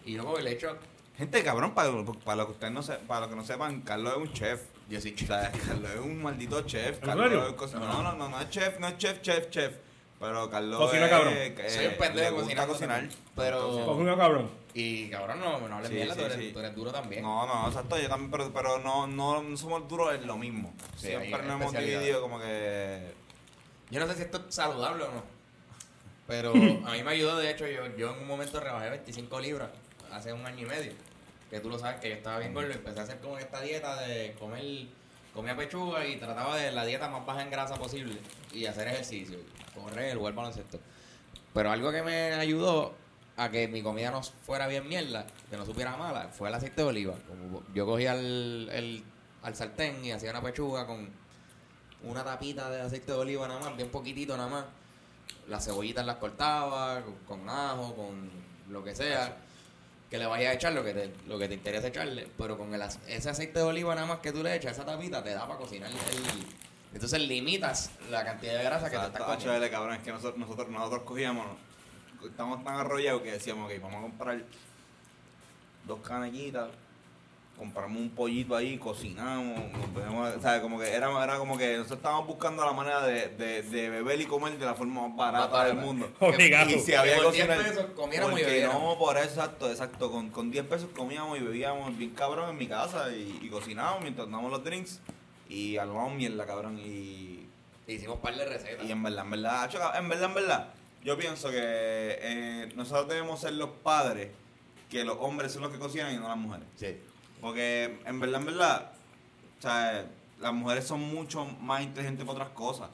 [0.06, 0.78] Y luego le echo.
[1.18, 1.90] Gente, cabrón, para,
[2.26, 4.62] para lo que ustedes no se, para lo que no sepan, Carlos es un chef.
[4.90, 6.98] Yo soy O sea, Carlos es un maldito chef.
[7.02, 7.48] ¿En Carlos serio?
[7.48, 9.74] es co- no, no, no, no es chef, no es chef, chef, chef.
[10.20, 11.34] Pero Carlos Cocina cabrón.
[11.34, 12.68] que Soy un pendejo cocinar.
[12.68, 13.10] también.
[13.36, 14.50] Pero- uno, cabrón.
[14.74, 16.52] Y cabrón, no, no hables Sí, mierda, sí, tú, eres, sí.
[16.54, 17.22] tú eres duro también.
[17.24, 20.74] No, no, exacto, yo también, pero, pero no, no, no somos duros en lo mismo.
[20.98, 23.14] Sí, Siempre nos hemos dividido como que...
[23.92, 25.24] Yo no sé si esto es saludable o no.
[26.28, 26.52] Pero
[26.88, 29.70] a mí me ayudó, de hecho, yo, yo en un momento rebajé 25 libras
[30.12, 30.92] hace un año y medio.
[31.50, 33.62] Que tú lo sabes que yo estaba bien gordo y empecé a hacer como esta
[33.62, 34.88] dieta de comer,
[35.36, 38.18] comía pechuga y trataba de la dieta más baja en grasa posible
[38.54, 39.38] y hacer ejercicio,
[39.76, 40.80] correr, jugar baloncesto.
[41.54, 42.94] Pero algo que me ayudó
[43.36, 46.82] a que mi comida no fuera bien mierda, que no supiera mala, fue el aceite
[46.82, 47.16] de oliva.
[47.74, 49.04] Yo cogía el, el,
[49.44, 51.10] al sartén y hacía una pechuga con
[52.04, 54.66] una tapita de aceite de oliva nada más, bien poquitito nada más.
[55.50, 58.30] Las cebollitas las cortaba con ajo, con
[58.70, 59.38] lo que sea.
[60.16, 62.26] Que le vayas a echar lo que te, lo que te interesa echarle.
[62.38, 65.22] Pero con el, ese aceite de oliva nada más que tú le echas, esa tapita
[65.22, 65.98] te da para cocinar el...
[66.94, 69.70] Entonces limitas la cantidad de grasa que te Exacto, está ah, comiendo.
[69.70, 71.46] cabrón, es que nosotros, nosotros, nosotros cogíamos,
[72.24, 74.42] estamos tan arrollados que decíamos, ok, vamos a comprar
[75.86, 76.70] dos canequitas,
[77.58, 79.60] compramos un pollito ahí, cocinamos,
[79.94, 83.62] nos sea, como que era, era como que nosotros estábamos buscando la manera de, de,
[83.64, 86.12] de beber y comer de la forma más barata del mundo.
[86.20, 86.70] Obligado.
[86.70, 88.82] Y si había que por 10 cocinar, pesos comiéramos y bebiéramos.
[88.82, 92.58] no, por eso, exacto, exacto, con, con 10 pesos comíamos y bebíamos bien cabrón en
[92.58, 95.00] mi casa y, y cocinábamos mientras dábamos los drinks
[95.50, 97.46] y armábamos mierda, cabrón, y
[97.88, 98.84] Hicimos un par de recetas.
[98.86, 100.74] y en verdad, en verdad, en verdad, en verdad,
[101.04, 104.30] yo pienso que eh, nosotros debemos ser los padres,
[104.90, 106.68] que los hombres son los que cocinan y no las mujeres.
[106.76, 106.98] Sí.
[107.46, 108.92] Porque en verdad, en verdad,
[109.60, 110.04] o sea,
[110.42, 112.90] las mujeres son mucho más inteligentes para otras cosas,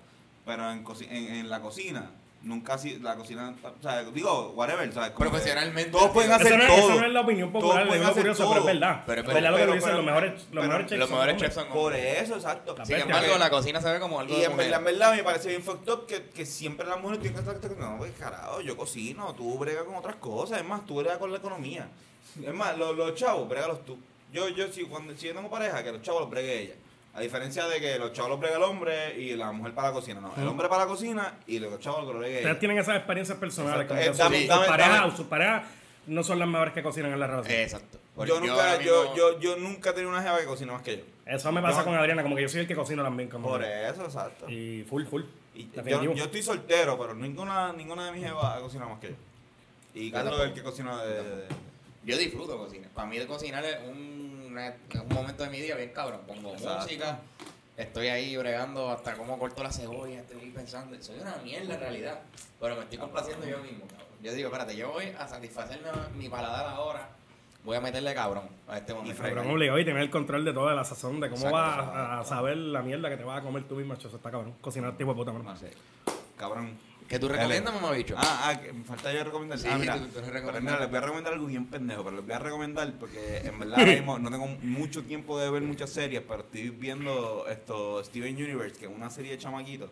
[0.45, 2.11] pero en, en, en la cocina,
[2.43, 5.11] nunca si la cocina, o sea, digo, whatever, ¿sabes?
[5.11, 6.89] Como Profesionalmente, Todos pueden hacer Eso no, es, todo.
[6.91, 8.49] eso no es la opinión Todos popular, pueden es curioso, todo.
[8.55, 9.03] pero es verdad.
[9.05, 10.87] Pero- es pero- verdad lo que pero- tú dices, pero- los mejores, los pero- mejores
[10.87, 11.53] chefs Los son mejores hombres.
[11.53, 12.75] chefs son Por eso, exacto.
[12.85, 15.23] Sin embargo, la cocina se ve como algo Y de en verdad, en verdad, me
[15.23, 17.71] parece bien fucked up que, que siempre las mujeres tienen que estar...
[17.77, 20.57] No, pues carajo, yo cocino, tú bregas con otras cosas.
[20.59, 21.87] Es más, tú bregas con la economía.
[22.45, 23.97] Es más, los, los chavos, bregalos tú.
[24.31, 26.75] Yo, yo, si, cuando, si yo tengo pareja, que los chavos los bregue ella.
[27.13, 29.93] A diferencia de que los chavos los brega el hombre y la mujer para la
[29.93, 30.21] cocina.
[30.21, 32.39] No, el hombre para la cocina y los chavos los bregue ella.
[32.39, 33.85] Ustedes tienen esas experiencias personales.
[33.87, 35.63] Como que dame- sus, dame- sus parejas, dame- sus parejas
[36.07, 37.59] no son las mejores que cocinan en la relación.
[37.59, 37.97] Exacto.
[38.25, 41.03] Yo nunca, yo, yo, yo nunca he tenido una jeva que cocina más que yo.
[41.25, 43.29] Eso me pasa Yo- con Adriana, como que yo soy el que cocina también.
[43.29, 44.49] Como Por que- eso, exacto.
[44.49, 45.23] Y full, full.
[45.53, 49.09] Y yo, yo estoy soltero, pero ninguna, ninguna de mis jevas ha cocinado más que
[49.09, 49.15] yo.
[49.93, 50.55] Y Carlos es el tampoco.
[50.55, 51.23] que cocina de...
[51.23, 51.47] de-
[52.05, 52.89] Yo disfruto cocinar.
[52.91, 54.20] Para mí de cocinar es un,
[54.51, 56.21] una- un momento de mi día bien cabrón.
[56.27, 56.83] Pongo Exacto.
[56.83, 57.19] música,
[57.77, 62.19] estoy ahí bregando hasta cómo corto la cebolla, estoy pensando, soy una mierda en realidad.
[62.59, 64.07] Pero me estoy complaciendo yo mismo, cabrón.
[64.21, 65.81] Yo digo, espérate, yo voy a satisfacer
[66.15, 67.09] mi, paladar ahora.
[67.63, 69.21] Voy a meterle cabrón a este momento.
[69.21, 72.23] Cabrón obligado y tener el control de toda la sazón, de cómo vas a, a
[72.23, 73.93] saber la mierda que te vas a comer tú mismo.
[73.93, 74.53] Eso está cabrón.
[74.61, 75.55] Cocinar tipo de puta, mano.
[76.37, 76.77] Cabrón.
[77.11, 78.15] ¿Qué tú recomiendas, mamá bicho?
[78.17, 79.59] Ah, ah, que me falta yo recomendar.
[79.59, 82.15] Sí, ah, mira, tú- tú pero mira, les voy a recomendar algo bien pendejo, pero
[82.15, 85.89] les voy a recomendar porque en verdad mismo no tengo mucho tiempo de ver muchas
[85.89, 89.89] series, pero estoy viendo esto Steven Universe, que es una serie de chamaquitos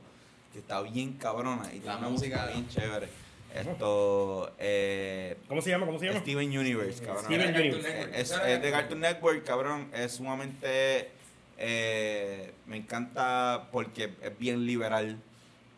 [0.53, 3.09] que está bien cabrona y tiene una música- bien chévere.
[3.53, 5.85] Esto, eh, ¿Cómo se llama?
[5.87, 6.19] ¿Cómo se llama?
[6.21, 7.25] Steven Universe, cabrón.
[7.25, 8.21] Steven de Universe.
[8.21, 9.89] Es, es de Cartoon Network, cabrón.
[9.93, 11.09] Es sumamente.
[11.57, 15.19] eh, me encanta porque es bien liberal.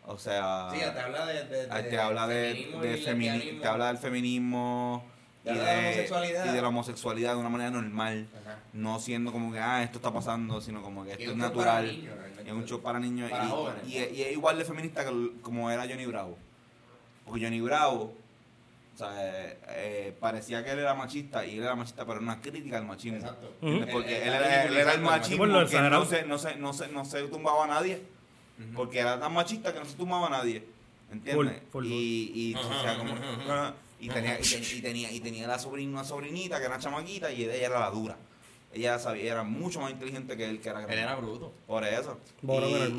[0.06, 0.68] O sea.
[0.72, 2.54] Sí, te habla de, de, ah, de te habla de,
[3.60, 5.04] te habla del feminismo
[5.44, 8.26] y de la y de la homosexualidad de una manera normal.
[8.44, 8.58] Ajá.
[8.72, 11.86] No siendo como que, ah, esto está pasando, sino como que esto es natural.
[11.86, 12.14] niños.
[12.44, 13.82] Es un show para niños Para y, jóvenes.
[13.86, 16.36] y, y es igual de feminista que como era Johnny Bravo.
[17.24, 18.12] Porque Johnny Bravo,
[18.94, 22.22] o sea, eh, eh, parecía que él era machista y él era machista, pero era
[22.22, 23.18] una crítica al machismo.
[23.18, 23.52] Exacto.
[23.92, 25.66] Porque Él- él, él era, él era el machismo que no
[26.04, 28.02] se, no, se, no, se, no se tumbaba a nadie.
[28.74, 30.64] Porque era tan machista que no se tumbaba a nadie.
[31.10, 31.34] ¿Entiendes?
[31.34, 34.80] Full, full, y, y, Ajá, o sea, como, ajá, ajá, y, tenía, y, ten- y
[34.80, 38.16] tenía, y tenía la sobrina, una sobrinita que era chamaquita y ella era la dura.
[38.74, 41.02] Ella sabía, era mucho más inteligente que él, que era Él grande.
[41.02, 41.52] era bruto.
[41.66, 42.18] Por eso.
[42.42, 42.46] Y,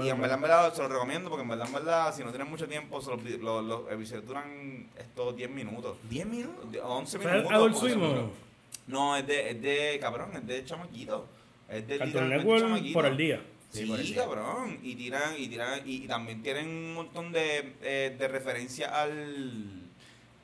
[0.10, 2.48] en verdad, en verdad, se lo recomiendo porque en verdad, en verdad, si no tienen
[2.48, 5.98] mucho tiempo, se los, los, los episodios duran estos 10 minutos.
[6.12, 6.72] ¿10 minutos?
[6.72, 7.52] De 11 O sea, minutos.
[7.52, 8.32] ¿Es Adult 11 Swim o minutos.
[8.86, 11.26] No, es de, es de, cabrón, es de chamaquito.
[11.68, 12.94] Es de Cartoon Network chamaquito.
[12.94, 13.42] por el día.
[13.74, 14.80] Sí, cabrón.
[14.84, 19.90] Y tiran, y tiran, y, y también tienen un montón de, eh, de referencia al,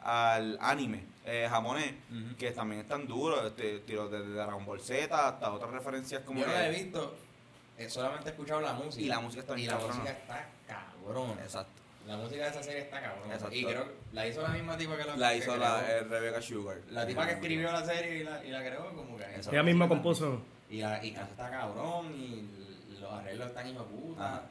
[0.02, 1.94] al anime eh, japonés,
[2.38, 6.48] que también están duros, este, tiro desde Dragon Ball Z hasta otras referencias como Yo
[6.48, 7.16] no la he visto,
[7.78, 9.02] eh, solamente he escuchado la música.
[9.04, 9.94] Y la música está bien Y la cabrona.
[9.96, 11.32] música está cabrón.
[11.40, 11.72] Exacto.
[12.08, 13.32] La música de esa serie está cabrón.
[13.32, 13.56] Exacto.
[13.56, 15.92] Y creo que la hizo la misma tipa que la La que hizo creó- la
[15.92, 16.78] eh, Rebecca Sugar.
[16.90, 19.26] La tipa que escribió la serie y la, y la creó, como que.
[19.52, 20.42] Ella misma compuso.
[20.72, 22.59] Y, la, y está cabrón y
[23.10, 24.44] los arreglos están hijos puta.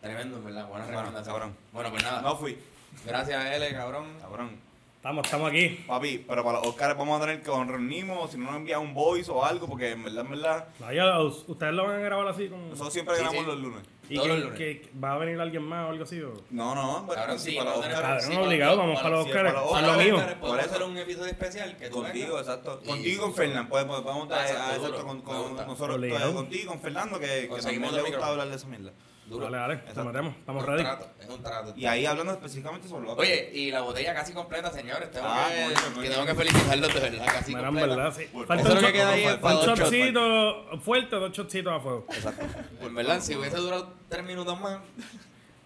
[0.00, 0.66] Tremendo, en ¿verdad?
[0.68, 1.34] Buena Bueno, recomendación.
[1.36, 1.56] cabrón.
[1.72, 2.22] Bueno, pues nada.
[2.22, 2.58] No fui,
[3.06, 4.06] Gracias a L, cabrón.
[4.20, 4.50] cabrón.
[4.96, 5.84] Estamos, estamos aquí.
[5.86, 8.80] Papi, pero para los Oscars vamos a tener que nos reunimos, si no nos envían
[8.80, 11.96] un voice o algo, porque en verdad, en verdad, No, ya, us- ¿Ustedes lo van
[11.96, 12.48] a grabar así?
[12.48, 12.66] Como...
[12.68, 13.50] nosotros siempre Sí, grabamos sí.
[13.50, 13.82] los lunes.
[14.08, 14.58] ¿Y todos que, los lunes.
[14.58, 16.20] que- va a venir alguien más o algo así?
[16.20, 16.34] O?
[16.50, 18.22] No, no, pero Cabrón, sí, sí, para los tenemos- Oscars.
[18.26, 19.52] Cabrón, sí, obligado, para- vamos para los sí, Oscars.
[19.52, 19.96] para los Haz Oscars.
[19.96, 20.14] lo mío.
[20.16, 20.70] Podemos Por eso.
[20.70, 22.40] hacer un episodio especial que tú Contigo, vengas.
[22.40, 22.80] exacto.
[22.82, 23.70] Y- Contigo y con Fernando.
[23.70, 25.04] Pues, pues, vamos a Ah, exacto, duro.
[25.06, 25.66] con, Me con gusta.
[25.66, 26.34] nosotros, Obligado.
[26.34, 28.30] contigo y con Fernando, que, que Conseguimos también le gusta micrófonos.
[28.30, 28.92] hablar de esa mierda.
[29.26, 29.44] Duro.
[29.44, 30.00] Dale, dale, Exacto.
[30.00, 30.34] te metemos.
[30.36, 30.84] Estamos Es un ready.
[30.84, 31.72] trato, es un trato.
[31.76, 35.10] Y ahí hablando específicamente sobre lo Oye, y la botella casi completa, señores.
[35.10, 35.48] Tengo, Ah,
[35.94, 37.86] que, que tengo que felicitarlos de verdad, casi completa.
[37.86, 38.24] verdad, sí.
[38.32, 42.06] Por- Falta un, que queda ahí un shotcito fuerte, dos shotcitos a fuego.
[42.10, 42.44] Exacto.
[42.80, 44.78] Pues verdad, si hubiese durado tres minutos más,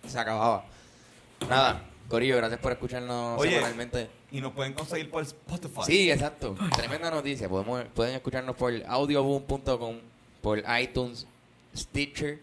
[0.07, 0.65] se acababa.
[1.49, 3.53] Nada, Corillo, gracias por escucharnos Oye.
[3.57, 4.11] semanalmente.
[4.31, 5.81] Y nos pueden conseguir por Spotify.
[5.87, 6.55] Sí, exacto.
[6.77, 7.49] Tremenda noticia.
[7.49, 9.97] Podemos, pueden escucharnos por audioboom.com,
[10.43, 11.27] por iTunes,
[11.75, 12.41] Stitcher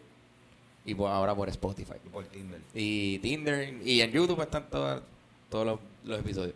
[0.85, 1.93] y por, ahora por Spotify.
[2.05, 2.59] Y por Tinder.
[2.73, 5.01] Y Tinder y en YouTube están todas-
[5.49, 6.55] todos los, los episodios.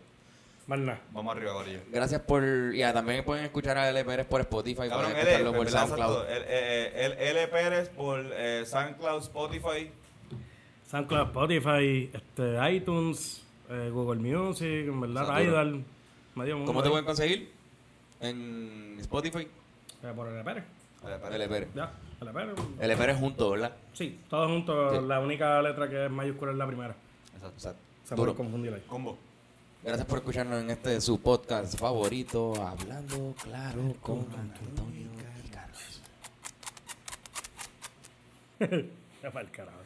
[0.66, 1.00] Más nada.
[1.12, 1.80] Vamos arriba, Corillo.
[1.90, 2.74] Gracias por.
[2.74, 4.04] Ya, también pueden escuchar a L.
[4.04, 4.88] Pérez por Spotify.
[4.88, 5.86] Cabrón, pueden L, escucharlo por ¿verdad?
[5.86, 6.30] SoundCloud.
[6.30, 9.90] L, eh, eh, L- L Pérez por eh, SoundCloud, Spotify.
[10.90, 15.26] SoundCloud, Spotify, este, iTunes, eh, Google Music, en verdad,
[16.66, 16.90] ¿Cómo te ahí.
[16.90, 17.50] pueden conseguir?
[18.20, 19.48] En Spotify.
[20.02, 20.64] Eh, por el Pérez.
[21.32, 21.48] L.
[21.48, 21.68] Pérez.
[21.74, 22.54] Ya, el Pérez.
[22.80, 22.96] L.
[22.96, 23.72] Pérez junto, ¿verdad?
[23.92, 24.96] Sí, todos juntos.
[24.98, 25.04] Sí.
[25.06, 26.94] La única letra que es mayúscula es la primera.
[27.34, 27.54] Exacto.
[27.56, 27.80] Exacto.
[28.04, 28.34] Se Duro.
[28.34, 28.82] puede confundir ahí.
[28.88, 29.16] Combo.
[29.84, 35.08] Gracias por escucharnos en este su podcast favorito, Hablando Claro con Antonio
[35.44, 36.02] y Carlos.
[39.22, 39.78] Ya para el carajo.